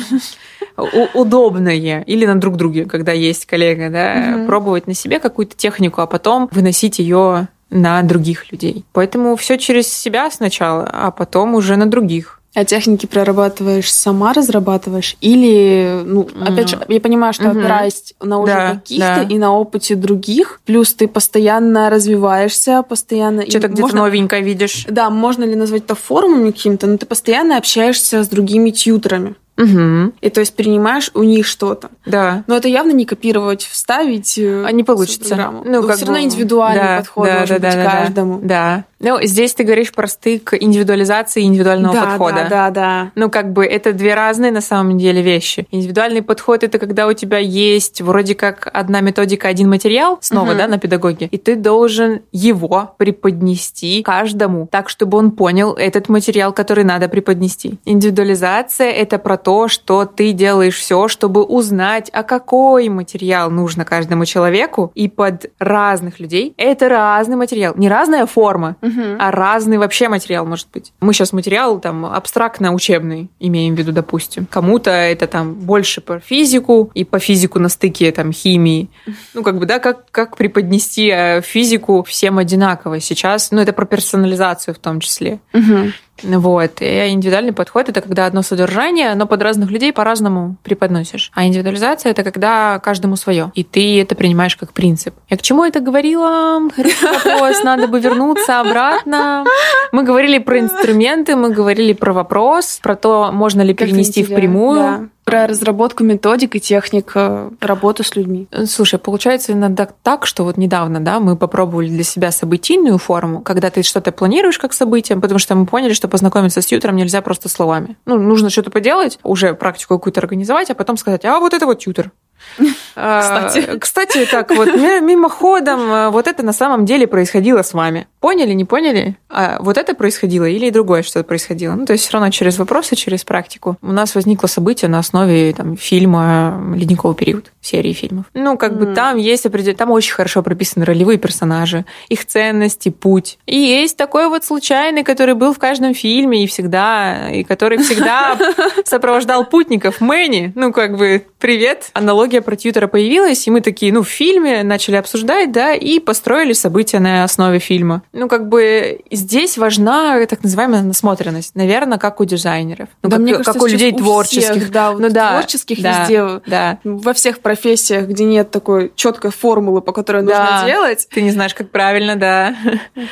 удобное. 1.13 2.03
Или 2.13 2.27
на 2.27 2.39
друг 2.39 2.57
друге, 2.57 2.85
когда 2.85 3.11
есть 3.11 3.47
коллега, 3.47 3.89
да, 3.89 4.45
пробовать 4.45 4.85
на 4.85 4.93
себе 4.93 5.19
какую-то 5.19 5.55
технику, 5.57 6.01
а 6.01 6.05
потом 6.05 6.47
выносить 6.51 6.99
ее 6.99 7.47
на 7.71 8.03
других 8.03 8.51
людей. 8.51 8.85
Поэтому 8.93 9.35
все 9.35 9.57
через 9.57 9.91
себя 9.91 10.29
сначала, 10.29 10.87
а 10.91 11.09
потом 11.09 11.55
уже 11.55 11.75
на 11.75 11.87
других. 11.87 12.39
А 12.55 12.65
техники 12.65 13.07
прорабатываешь 13.07 13.91
сама, 13.91 14.31
разрабатываешь? 14.31 15.17
Или, 15.21 16.03
ну, 16.05 16.27
опять 16.39 16.69
же, 16.69 16.79
я 16.87 16.99
понимаю, 17.01 17.33
что 17.33 17.49
угу. 17.49 17.59
опираясь 17.59 18.13
на 18.21 18.37
уже 18.37 18.53
да, 18.53 18.71
каких-то 18.75 19.15
да. 19.15 19.23
и 19.23 19.39
на 19.39 19.57
опыте 19.57 19.95
других, 19.95 20.61
плюс 20.63 20.93
ты 20.93 21.07
постоянно 21.07 21.89
развиваешься, 21.89 22.83
постоянно... 22.83 23.41
Что-то 23.49 23.69
где-то 23.69 23.81
можно... 23.81 24.01
новенькое 24.01 24.43
видишь. 24.43 24.85
Да, 24.87 25.09
можно 25.09 25.45
ли 25.45 25.55
назвать 25.55 25.85
это 25.85 25.95
форумами 25.95 26.51
каким-то, 26.51 26.85
но 26.85 26.97
ты 26.97 27.07
постоянно 27.07 27.57
общаешься 27.57 28.23
с 28.23 28.27
другими 28.27 28.69
тьютерами. 28.69 29.33
Угу. 29.57 30.13
И 30.21 30.29
то 30.29 30.39
есть 30.39 30.55
принимаешь 30.55 31.11
у 31.13 31.23
них 31.23 31.45
что-то. 31.45 31.89
Да. 32.05 32.43
Но 32.47 32.57
это 32.57 32.67
явно 32.67 32.91
не 32.91 33.05
копировать, 33.05 33.63
вставить. 33.63 34.37
Э, 34.37 34.65
а 34.65 34.71
не 34.71 34.83
получится. 34.83 35.35
Ну, 35.35 35.63
ну 35.63 35.87
как 35.87 35.97
все 35.97 36.05
бы... 36.05 36.11
равно 36.11 36.25
индивидуальный 36.25 36.83
да, 36.83 36.97
подход 36.97 37.25
да, 37.27 37.37
должен 37.37 37.61
да, 37.61 37.67
быть 37.67 37.77
да, 37.77 37.91
каждому. 37.91 38.39
Да. 38.41 38.85
Ну, 38.99 39.19
здесь 39.21 39.53
ты 39.53 39.63
говоришь 39.63 39.91
про 39.91 40.07
стык 40.07 40.53
индивидуализации 40.59 41.43
индивидуального 41.43 41.93
да, 41.93 42.01
подхода. 42.05 42.47
Да, 42.49 42.49
да, 42.49 42.69
да. 42.69 43.11
Ну, 43.15 43.29
как 43.29 43.51
бы 43.51 43.65
это 43.65 43.91
две 43.91 44.15
разные 44.15 44.51
на 44.51 44.61
самом 44.61 44.97
деле 44.97 45.21
вещи. 45.21 45.67
Индивидуальный 45.71 46.21
подход 46.21 46.63
это 46.63 46.79
когда 46.79 47.07
у 47.07 47.13
тебя 47.13 47.37
есть 47.37 48.01
вроде 48.01 48.33
как 48.33 48.69
одна 48.73 49.01
методика, 49.01 49.49
один 49.49 49.69
материал, 49.69 50.17
снова, 50.21 50.51
угу. 50.51 50.57
да, 50.57 50.67
на 50.67 50.79
педагоге, 50.79 51.27
и 51.29 51.37
ты 51.37 51.55
должен 51.57 52.21
его 52.31 52.95
преподнести 52.97 54.03
каждому 54.03 54.67
так, 54.71 54.89
чтобы 54.89 55.17
он 55.17 55.31
понял 55.31 55.73
этот 55.73 56.07
материал, 56.07 56.53
который 56.53 56.85
надо 56.85 57.09
преподнести. 57.09 57.79
Индивидуализация 57.85 58.89
это 58.89 59.19
про 59.19 59.37
то, 59.43 59.67
что 59.67 60.05
ты 60.05 60.31
делаешь 60.31 60.75
все, 60.75 61.07
чтобы 61.07 61.43
узнать, 61.43 62.09
а 62.13 62.23
какой 62.23 62.89
материал 62.89 63.51
нужно 63.51 63.85
каждому 63.85 64.25
человеку, 64.25 64.91
и 64.95 65.07
под 65.07 65.51
разных 65.59 66.19
людей 66.19 66.53
это 66.57 66.89
разный 66.89 67.35
материал, 67.35 67.73
не 67.75 67.89
разная 67.89 68.25
форма, 68.25 68.75
угу. 68.81 69.01
а 69.19 69.31
разный 69.31 69.77
вообще 69.77 70.09
материал 70.09 70.45
может 70.45 70.67
быть. 70.73 70.93
Мы 71.01 71.13
сейчас 71.13 71.33
материал 71.33 71.79
там 71.79 72.05
абстрактно-учебный 72.05 73.29
имеем 73.39 73.75
в 73.75 73.77
виду, 73.77 73.91
допустим. 73.91 74.45
Кому-то 74.49 74.91
это 74.91 75.27
там 75.27 75.53
больше 75.53 76.01
по 76.01 76.19
физику, 76.19 76.91
и 76.93 77.03
по 77.03 77.19
физику 77.19 77.59
на 77.59 77.69
стыке 77.69 78.11
там 78.11 78.31
химии. 78.31 78.89
Ну, 79.33 79.43
как 79.43 79.59
бы, 79.59 79.65
да, 79.65 79.79
как, 79.79 80.09
как 80.11 80.37
преподнести 80.37 81.09
э, 81.09 81.41
физику 81.41 82.03
всем 82.03 82.37
одинаково 82.37 82.99
сейчас. 82.99 83.51
Ну, 83.51 83.61
это 83.61 83.73
про 83.73 83.85
персонализацию 83.85 84.73
в 84.73 84.79
том 84.79 84.99
числе. 84.99 85.39
Угу. 85.53 85.91
Вот. 86.23 86.81
И 86.81 87.09
индивидуальный 87.09 87.53
подход 87.53 87.89
это 87.89 88.01
когда 88.01 88.25
одно 88.25 88.41
содержание, 88.41 89.15
но 89.15 89.25
под 89.25 89.41
разных 89.41 89.69
людей 89.69 89.93
по-разному 89.93 90.55
преподносишь. 90.63 91.31
А 91.33 91.45
индивидуализация 91.45 92.11
это 92.11 92.23
когда 92.23 92.79
каждому 92.79 93.15
свое. 93.15 93.51
И 93.55 93.63
ты 93.63 94.01
это 94.01 94.15
принимаешь 94.15 94.55
как 94.55 94.73
принцип. 94.73 95.13
Я 95.29 95.37
к 95.37 95.41
чему 95.41 95.63
это 95.63 95.79
говорила? 95.79 96.59
Вопрос. 96.77 97.63
Надо 97.63 97.87
бы 97.87 97.99
вернуться 97.99 98.59
обратно. 98.59 99.45
Мы 99.91 100.03
говорили 100.03 100.39
про 100.39 100.59
инструменты, 100.59 101.35
мы 101.35 101.51
говорили 101.51 101.93
про 101.93 102.13
вопрос, 102.13 102.79
про 102.81 102.95
то, 102.95 103.31
можно 103.31 103.61
ли 103.61 103.73
перенести 103.73 104.23
впрямую. 104.23 104.79
Да. 104.79 104.99
Про 105.23 105.47
разработку 105.47 106.03
методик 106.03 106.55
и 106.55 106.59
техник 106.59 107.11
э, 107.15 107.49
работы 107.59 108.03
с 108.03 108.15
людьми. 108.15 108.47
Слушай, 108.65 108.99
получается 108.99 109.53
иногда 109.53 109.87
так, 110.03 110.25
что 110.25 110.43
вот 110.43 110.57
недавно, 110.57 110.99
да, 110.99 111.19
мы 111.19 111.37
попробовали 111.37 111.87
для 111.87 112.03
себя 112.03 112.31
событийную 112.31 112.97
форму, 112.97 113.41
когда 113.41 113.69
ты 113.69 113.83
что-то 113.83 114.11
планируешь 114.11 114.57
как 114.57 114.73
событие, 114.73 115.19
потому 115.19 115.39
что 115.39 115.55
мы 115.55 115.65
поняли, 115.65 115.93
что 115.93 116.07
познакомиться 116.07 116.61
с 116.61 116.65
тьютером 116.65 116.97
нельзя 116.97 117.21
просто 117.21 117.49
словами. 117.49 117.95
Ну, 118.05 118.17
нужно 118.17 118.49
что-то 118.49 118.69
поделать, 118.69 119.19
уже 119.23 119.53
практику 119.53 119.97
какую-то 119.97 120.19
организовать, 120.19 120.69
а 120.69 120.75
потом 120.75 120.97
сказать, 120.97 121.23
а 121.25 121.39
вот 121.39 121.53
это 121.53 121.65
вот 121.65 121.79
тьютер. 121.79 122.11
Кстати. 122.93 123.69
А, 123.69 123.77
кстати, 123.79 124.27
так 124.29 124.51
вот, 124.51 124.67
мимоходом, 125.01 125.91
э, 125.91 126.09
вот 126.09 126.27
это 126.27 126.43
на 126.43 126.53
самом 126.53 126.85
деле 126.85 127.07
происходило 127.07 127.63
с 127.63 127.73
вами. 127.73 128.07
Поняли, 128.19 128.53
не 128.53 128.65
поняли? 128.65 129.17
А 129.29 129.57
вот 129.59 129.77
это 129.77 129.95
происходило 129.95 130.45
или 130.45 130.69
другое 130.69 131.01
что-то 131.01 131.23
происходило? 131.23 131.73
Ну, 131.73 131.85
то 131.85 131.93
есть 131.93 132.03
все 132.03 132.13
равно 132.13 132.29
через 132.29 132.59
вопросы, 132.59 132.95
через 132.95 133.23
практику. 133.23 133.77
У 133.81 133.91
нас 133.91 134.13
возникло 134.13 134.47
событие 134.47 134.89
на 134.89 134.99
основе 134.99 135.53
там, 135.53 135.75
фильма 135.75 136.73
«Ледниковый 136.75 137.15
период», 137.15 137.51
серии 137.61 137.93
фильмов. 137.93 138.25
Ну, 138.33 138.57
как 138.57 138.77
бы 138.77 138.93
там 138.93 139.17
есть 139.17 139.45
определенные... 139.45 139.77
Там 139.77 139.91
очень 139.91 140.13
хорошо 140.13 140.43
прописаны 140.43 140.85
ролевые 140.85 141.17
персонажи, 141.17 141.85
их 142.09 142.25
ценности, 142.25 142.89
путь. 142.89 143.39
И 143.47 143.57
есть 143.57 143.97
такой 143.97 144.27
вот 144.27 144.43
случайный, 144.45 145.03
который 145.03 145.33
был 145.33 145.53
в 145.53 145.59
каждом 145.59 145.95
фильме 145.95 146.43
и 146.43 146.47
всегда, 146.47 147.29
и 147.31 147.43
который 147.43 147.79
всегда 147.79 148.37
сопровождал 148.85 149.45
путников. 149.45 149.99
Мэнни, 149.99 150.51
ну, 150.55 150.71
как 150.71 150.97
бы, 150.97 151.25
привет. 151.39 151.89
Аналогия 151.93 152.32
про 152.41 152.55
тьютера 152.55 152.87
появилась, 152.87 153.47
и 153.47 153.51
мы 153.51 153.61
такие, 153.61 153.93
ну, 153.93 154.03
в 154.03 154.09
фильме 154.09 154.63
начали 154.63 154.95
обсуждать, 154.95 155.51
да, 155.51 155.73
и 155.73 155.99
построили 155.99 156.53
события 156.53 156.99
на 156.99 157.23
основе 157.23 157.59
фильма. 157.59 158.03
Ну, 158.13 158.27
как 158.27 158.49
бы 158.49 159.01
здесь 159.11 159.57
важна 159.57 160.25
так 160.25 160.43
называемая 160.43 160.81
насмотренность, 160.81 161.55
наверное, 161.55 161.97
как 161.97 162.19
у 162.19 162.25
дизайнеров. 162.25 162.89
Ну, 163.01 163.09
да, 163.09 163.17
как, 163.17 163.23
мне 163.23 163.31
кажется, 163.33 163.53
как 163.53 163.61
у 163.61 163.65
людей 163.67 163.91
у 163.93 163.97
творческих. 163.97 164.51
Всех, 164.51 164.71
да, 164.71 164.91
ну, 164.91 165.09
да, 165.09 165.31
творческих 165.31 165.81
да, 165.81 166.01
везде, 166.01 166.41
да. 166.47 166.79
во 166.83 167.13
всех 167.13 167.39
профессиях, 167.39 168.07
где 168.07 168.23
нет 168.23 168.51
такой 168.51 168.91
четкой 168.95 169.31
формулы, 169.31 169.81
по 169.81 169.91
которой 169.91 170.23
да. 170.23 170.51
нужно 170.51 170.67
делать. 170.67 171.07
Ты 171.09 171.21
не 171.21 171.31
знаешь, 171.31 171.53
как 171.53 171.69
правильно, 171.69 172.15
да. 172.15 172.55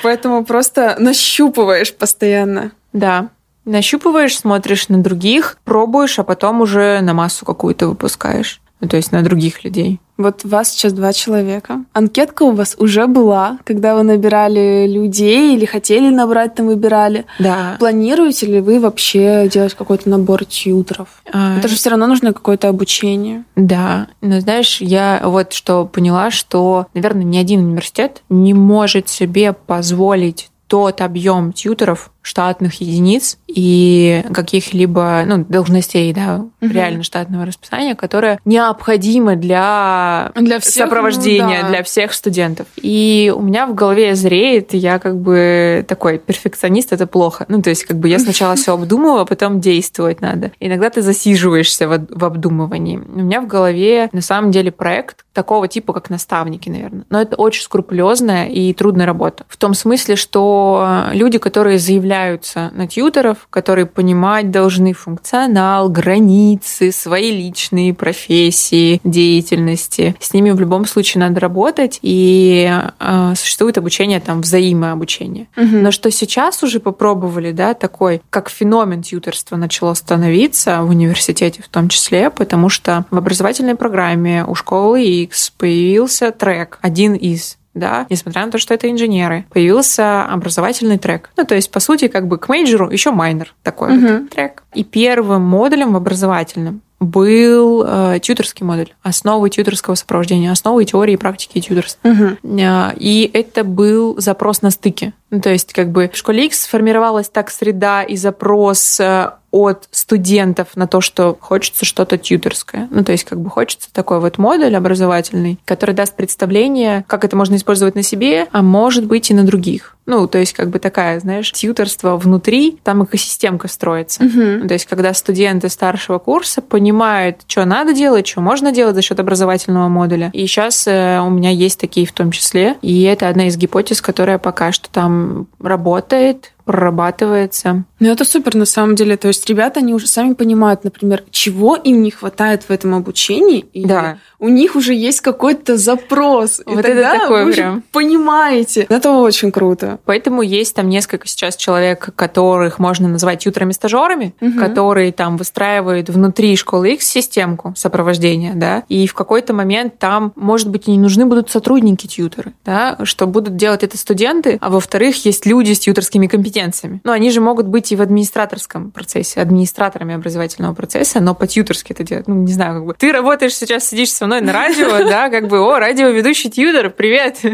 Поэтому 0.04 0.44
просто 0.46 0.96
нащупываешь 1.00 1.94
постоянно. 1.94 2.72
Да. 2.94 3.30
Нащупываешь, 3.66 4.38
смотришь 4.38 4.90
на 4.90 5.04
других, 5.04 5.58
пробуешь, 5.64 6.18
а 6.18 6.24
потом 6.24 6.62
уже 6.62 7.00
на 7.02 7.14
массу 7.14 7.46
какую-то 7.46 7.88
выпускаешь. 7.88 8.60
Ну, 8.82 8.88
то 8.88 8.98
есть 8.98 9.12
на 9.12 9.22
других 9.22 9.64
людей. 9.64 10.00
Вот 10.18 10.42
у 10.44 10.48
вас 10.48 10.72
сейчас 10.72 10.94
два 10.94 11.14
человека. 11.14 11.84
Анкетка 11.94 12.44
у 12.44 12.52
вас 12.52 12.76
уже 12.78 13.08
была, 13.08 13.58
когда 13.64 13.96
вы 13.96 14.04
набирали 14.04 14.88
людей 14.88 15.56
или 15.56 15.66
хотели 15.66 16.14
набрать, 16.14 16.56
там 16.56 16.68
выбирали. 16.68 17.26
Да. 17.40 17.76
Планируете 17.80 18.46
ли 18.48 18.60
вы 18.60 18.80
вообще 18.80 19.50
делать 19.52 19.74
какой-то 19.74 20.10
набор 20.10 20.46
тьютеров? 20.46 21.08
А... 21.32 21.58
Это 21.58 21.68
же 21.68 21.76
все 21.76 21.90
равно 21.90 22.08
нужно 22.08 22.34
какое-то 22.34 22.70
обучение. 22.70 23.46
Да. 23.56 24.08
Но 24.22 24.40
знаешь, 24.42 24.82
я 24.82 25.22
вот 25.24 25.54
что 25.54 25.86
поняла, 25.86 26.30
что, 26.30 26.88
наверное, 26.94 27.24
ни 27.24 27.38
один 27.38 27.62
университет 27.62 28.22
не 28.30 28.54
может 28.54 29.10
себе 29.10 29.54
позволить 29.54 30.50
тот 30.68 31.02
объем 31.02 31.52
тьютеров, 31.52 32.12
штатных 32.22 32.82
единиц 32.82 33.38
и 33.48 34.24
каких-либо 34.34 35.24
ну, 35.26 35.46
должностей, 35.48 36.14
да, 36.14 36.46
угу. 36.62 36.72
реально 36.72 37.04
штатного 37.04 37.46
расписания, 37.46 37.96
которое 37.96 38.40
необходимо 38.46 39.36
для, 39.36 40.32
для 40.36 40.60
всех, 40.60 40.86
сопровождения, 40.86 41.58
ну, 41.58 41.64
да. 41.64 41.70
для 41.70 41.84
всех 41.84 42.14
студентов. 42.14 42.68
И 42.78 43.34
у 43.36 43.42
меня 43.42 43.66
в 43.66 43.74
голове 43.74 44.16
зреет, 44.16 44.74
я 44.74 45.00
как 45.00 45.18
бы 45.18 45.86
такой 45.88 46.20
перфекционист, 46.20 46.94
это 46.94 47.08
плохо. 47.08 47.46
Ну, 47.48 47.62
то 47.62 47.70
есть, 47.70 47.86
как 47.86 47.98
бы 47.98 48.08
я 48.08 48.20
сначала 48.20 48.56
все 48.56 48.74
обдумываю, 48.74 49.22
а 49.22 49.26
потом 49.26 49.60
действовать 49.60 50.22
надо. 50.22 50.52
Иногда 50.60 50.90
ты 50.90 51.02
засиживаешься 51.02 51.88
в, 51.88 52.08
в 52.10 52.26
обдумывании. 52.26 52.98
У 52.98 53.20
меня 53.20 53.42
в 53.42 53.48
голове 53.48 54.10
на 54.12 54.22
самом 54.22 54.52
деле 54.52 54.72
проект 54.72 55.26
такого 55.34 55.68
типа, 55.68 55.94
как 55.94 56.10
наставники, 56.10 56.70
наверное. 56.70 57.06
Но 57.10 57.22
это 57.22 57.36
очень 57.36 57.64
скрупулезная 57.64 58.48
и 58.48 58.74
трудная 58.74 59.06
работа. 59.06 59.46
В 59.48 59.58
том 59.58 59.74
смысле, 59.74 60.16
что 60.16 61.06
люди, 61.14 61.38
которые 61.38 61.78
заявляются 62.12 62.72
на 62.74 62.88
тьютеров, 62.88 63.47
которые 63.49 63.86
понимать 63.86 64.51
должны 64.51 64.93
функционал, 64.93 65.89
границы, 65.89 66.91
свои 66.91 67.32
личные 67.32 67.93
профессии, 67.93 68.99
деятельности, 69.03 70.16
с 70.20 70.34
ними 70.34 70.51
в 70.51 70.59
любом 70.59 70.86
случае 70.86 71.22
надо 71.22 71.39
работать, 71.39 71.99
и 72.01 72.70
э, 72.99 73.34
существует 73.36 73.78
обучение 73.78 74.20
там 74.20 74.41
взаимообучение. 74.41 75.47
Угу. 75.55 75.78
Но 75.78 75.91
что 75.91 76.12
сейчас 76.12 76.64
уже 76.64 76.80
попробовали, 76.80 77.51
да, 77.51 77.74
такой, 77.74 78.22
как 78.30 78.49
феномен 78.49 79.03
тьютерства 79.03 79.55
начало 79.55 79.93
становиться 79.93 80.82
в 80.82 80.89
университете 80.89 81.64
в 81.64 81.70
том 81.70 81.88
числе, 81.88 82.30
потому 82.30 82.68
что 82.68 83.05
в 83.09 83.18
образовательной 83.18 83.76
программе 83.76 84.43
у 84.45 84.55
школы 84.55 85.03
X 85.03 85.51
появился 85.57 86.32
трек, 86.32 86.78
один 86.82 87.14
из 87.14 87.57
да, 87.74 88.06
несмотря 88.10 88.46
на 88.46 88.52
то, 88.52 88.58
что 88.58 88.74
это 88.74 88.90
инженеры, 88.90 89.46
появился 89.50 90.24
образовательный 90.26 90.98
трек. 90.98 91.30
Ну, 91.38 91.46
то 91.46 91.56
есть, 91.56 91.72
по 91.72 91.80
сути, 91.80 92.08
как 92.08 92.28
бы 92.28 92.38
к 92.38 92.50
мейджору 92.50 92.90
еще 92.90 93.12
майнер 93.12 93.54
такой 93.64 93.98
угу. 93.98 94.08
вот 94.08 94.30
трек. 94.30 94.64
И 94.74 94.84
первым 94.84 95.44
модулем 95.44 95.94
в 95.94 95.96
образовательном 95.96 96.82
был 97.02 97.84
э, 97.86 98.20
тьюторский 98.22 98.64
модуль, 98.64 98.93
основы 99.02 99.49
тьюторского 99.49 99.95
сопровождения, 99.95 100.52
основы 100.52 100.86
теории 100.86 101.16
и 101.16 101.18
практики 101.18 101.60
тьюторства. 101.60 102.08
Угу. 102.08 102.60
Э, 102.60 102.93
и 102.95 103.30
это 103.34 103.64
был 103.64 104.16
запрос 104.20 104.62
на 104.62 104.70
стыке. 104.70 105.14
Ну, 105.32 105.41
то 105.41 105.49
есть, 105.49 105.74
как 105.74 105.91
бы 105.91 106.10
в 106.14 106.16
школе 106.16 106.45
X 106.45 106.64
сформировалась 106.64 107.28
так 107.28 107.49
среда 107.49 108.04
и 108.04 108.16
запрос 108.18 108.99
э, 108.99 109.32
от 109.49 109.88
студентов 109.89 110.76
на 110.76 110.88
то, 110.88 111.02
что 111.02 111.36
хочется 111.39 111.86
что-то 111.86 112.18
тьютерское. 112.18 112.88
Ну, 112.91 113.04
то 113.04 113.12
есть, 113.12 113.24
как 113.24 113.39
бы 113.39 113.49
хочется 113.49 113.91
такой 113.91 114.20
вот 114.20 114.38
модуль 114.38 114.76
образовательный, 114.76 115.58
который 115.66 115.95
даст 115.95 116.16
представление, 116.16 117.04
как 117.08 117.26
это 117.26 117.36
можно 117.36 117.56
использовать 117.56 117.95
на 117.95 118.04
себе, 118.04 118.47
а 118.52 118.62
может 118.62 119.06
быть 119.06 119.32
и 119.32 119.34
на 119.34 119.43
других. 119.43 119.97
Ну, 120.12 120.28
то 120.28 120.39
есть, 120.39 120.51
как 120.51 120.70
бы 120.70 120.78
такая, 120.78 121.22
знаешь, 121.22 121.53
тьютерство 121.53 122.18
внутри, 122.18 122.78
там 122.84 123.05
экосистемка 123.05 123.70
строится. 123.70 124.22
Угу. 124.22 124.68
То 124.68 124.74
есть, 124.74 124.86
когда 124.86 125.14
студенты 125.14 125.70
старшего 125.70 126.20
курса 126.20 126.62
понимают, 126.62 127.38
что 127.47 127.64
надо 127.64 127.93
делать, 127.93 128.28
что 128.28 128.41
можно 128.41 128.74
делать 128.74 128.95
за 128.95 129.01
счет 129.01 129.22
образовательного 129.22 129.88
модуля. 129.88 130.30
И 130.34 130.45
сейчас 130.47 130.86
э, 130.86 131.22
у 131.22 131.30
меня 131.30 131.49
есть 131.49 131.80
такие 131.80 132.05
в 132.05 132.12
том 132.12 132.32
числе. 132.32 132.76
И 132.82 133.03
это 133.03 133.30
одна 133.30 133.47
из 133.47 133.55
гипотез, 133.55 134.01
которая 134.01 134.38
пока 134.38 134.74
что 134.74 134.89
там 134.89 135.47
работает, 135.62 136.51
прорабатывается. 136.66 137.84
Ну, 137.99 138.09
это 138.09 138.26
супер 138.26 138.55
на 138.55 138.66
самом 138.66 138.95
деле. 138.95 139.18
То 139.18 139.28
есть 139.28 139.47
ребята, 139.49 139.80
они 139.80 139.93
уже 139.93 140.07
сами 140.07 140.34
понимают, 140.34 140.84
например, 140.84 141.24
чего 141.32 141.76
им 141.76 142.01
не 142.01 142.12
хватает 142.12 142.64
в 142.64 142.72
этом 142.72 142.95
обучении. 142.95 143.59
И 143.74 143.86
да. 143.86 144.18
у 144.39 144.49
них 144.49 144.76
уже 144.76 144.93
есть 144.93 145.22
какой-то 145.22 145.78
запрос. 145.78 146.62
Вот 146.66 146.80
и 146.80 146.82
тогда 146.82 147.16
это 147.16 147.20
такое 147.20 147.45
вы 147.45 147.53
прям. 147.53 147.84
понимаете. 147.91 148.86
Это 148.89 149.12
очень 149.12 149.51
круто. 149.51 149.99
Поэтому 150.05 150.41
есть 150.41 150.76
там 150.76 150.89
несколько 150.89 151.28
сейчас 151.28 151.55
человек, 151.55 152.09
которых 152.16 152.80
можно 152.80 153.07
назвать 153.07 153.39
тьютерами-стажерами, 153.39 154.34
угу. 154.39 154.59
которые 154.59 155.12
там 155.12 155.38
выстраивают 155.38 156.09
внутри 156.09 156.55
школы 156.55 156.93
X 156.93 157.05
системку 157.05 157.74
сопровождения, 157.76 158.53
да, 158.55 158.84
и 158.89 159.07
в 159.07 159.14
какой-то 159.14 159.53
момент 159.53 159.97
там, 159.99 160.34
может 160.36 160.70
быть, 160.70 160.88
не 160.88 160.97
нужны 160.97 161.26
будут 161.26 161.49
сотрудники-тьютеры, 161.49 162.53
да, 162.66 162.97
что 163.03 163.28
будут 163.28 163.55
делать 163.55 163.84
это 163.84 163.97
студенты, 163.97 164.57
а 164.62 164.70
во-вторых, 164.70 165.26
есть 165.26 165.45
люди 165.45 165.74
с 165.74 165.80
тьютерскими 165.80 166.28
компетенциями, 166.28 166.51
компетенциями. 166.52 167.02
Но 167.04 167.12
они 167.12 167.32
же 167.32 167.41
могут 167.41 167.68
быть 167.68 167.91
и 167.91 167.95
в 167.95 168.02
администраторском 168.02 168.91
процессе, 168.91 169.41
администраторами 169.41 170.16
образовательного 170.16 170.74
процесса, 170.74 171.20
но 171.20 171.34
по-тьюторски 171.34 171.93
это 171.93 172.04
делать. 172.04 172.28
Ну, 172.28 172.36
не 172.36 172.54
знаю, 172.54 172.76
как 172.76 172.86
бы. 172.86 172.95
Ты 172.97 173.12
работаешь 173.12 173.56
сейчас, 173.56 173.88
сидишь 173.88 174.12
со 174.12 174.26
мной 174.26 174.41
на 174.41 174.52
радио, 174.54 174.89
да, 175.10 175.30
как 175.30 175.47
бы, 175.47 175.60
о, 175.60 175.80
радиоведущий 175.80 176.49
тьютер, 176.49 176.89
привет. 176.89 177.39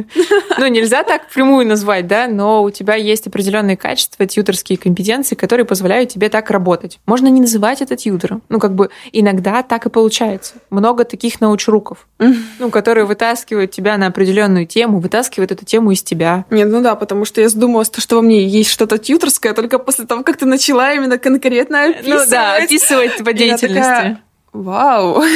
Ну, 0.59 0.65
нельзя 0.67 1.03
так 1.03 1.29
прямую 1.29 1.67
назвать, 1.67 2.07
да, 2.07 2.27
но 2.27 2.63
у 2.63 2.71
тебя 2.71 2.95
есть 2.95 3.27
определенные 3.27 3.77
качества, 3.77 4.25
тьюторские 4.25 4.77
компетенции, 4.77 5.35
которые 5.35 5.65
позволяют 5.65 6.09
тебе 6.09 6.29
так 6.29 6.49
работать. 6.49 6.99
Можно 7.05 7.27
не 7.27 7.41
называть 7.41 7.81
это 7.81 7.95
тьютером. 7.95 8.41
Ну, 8.49 8.59
как 8.59 8.73
бы, 8.73 8.89
иногда 9.11 9.61
так 9.61 9.85
и 9.85 9.89
получается. 9.89 10.55
Много 10.71 11.03
таких 11.03 11.41
научруков, 11.41 12.07
ну, 12.59 12.69
которые 12.71 13.05
вытаскивают 13.05 13.71
тебя 13.71 13.97
на 13.97 14.07
определенную 14.07 14.65
тему, 14.65 14.99
вытаскивают 14.99 15.51
эту 15.51 15.65
тему 15.65 15.91
из 15.91 16.01
тебя. 16.01 16.45
Нет, 16.49 16.69
ну 16.69 16.81
да, 16.81 16.95
потому 16.95 17.25
что 17.25 17.39
я 17.41 17.49
задумалась, 17.49 17.91
что 17.95 18.15
во 18.15 18.21
мне 18.21 18.47
есть 18.47 18.71
что 18.71 18.86
что-то 18.87 19.03
тьюторское 19.03 19.53
только 19.53 19.79
после 19.79 20.05
того, 20.05 20.23
как 20.23 20.37
ты 20.37 20.45
начала 20.45 20.93
именно 20.93 21.17
конкретно 21.17 21.85
описывать. 21.85 22.25
Ну 22.25 22.31
да, 22.31 22.55
описывать 22.55 23.23
по 23.23 23.33
деятельности. 23.33 23.81
Такая, 23.81 24.21
Вау. 24.53 25.23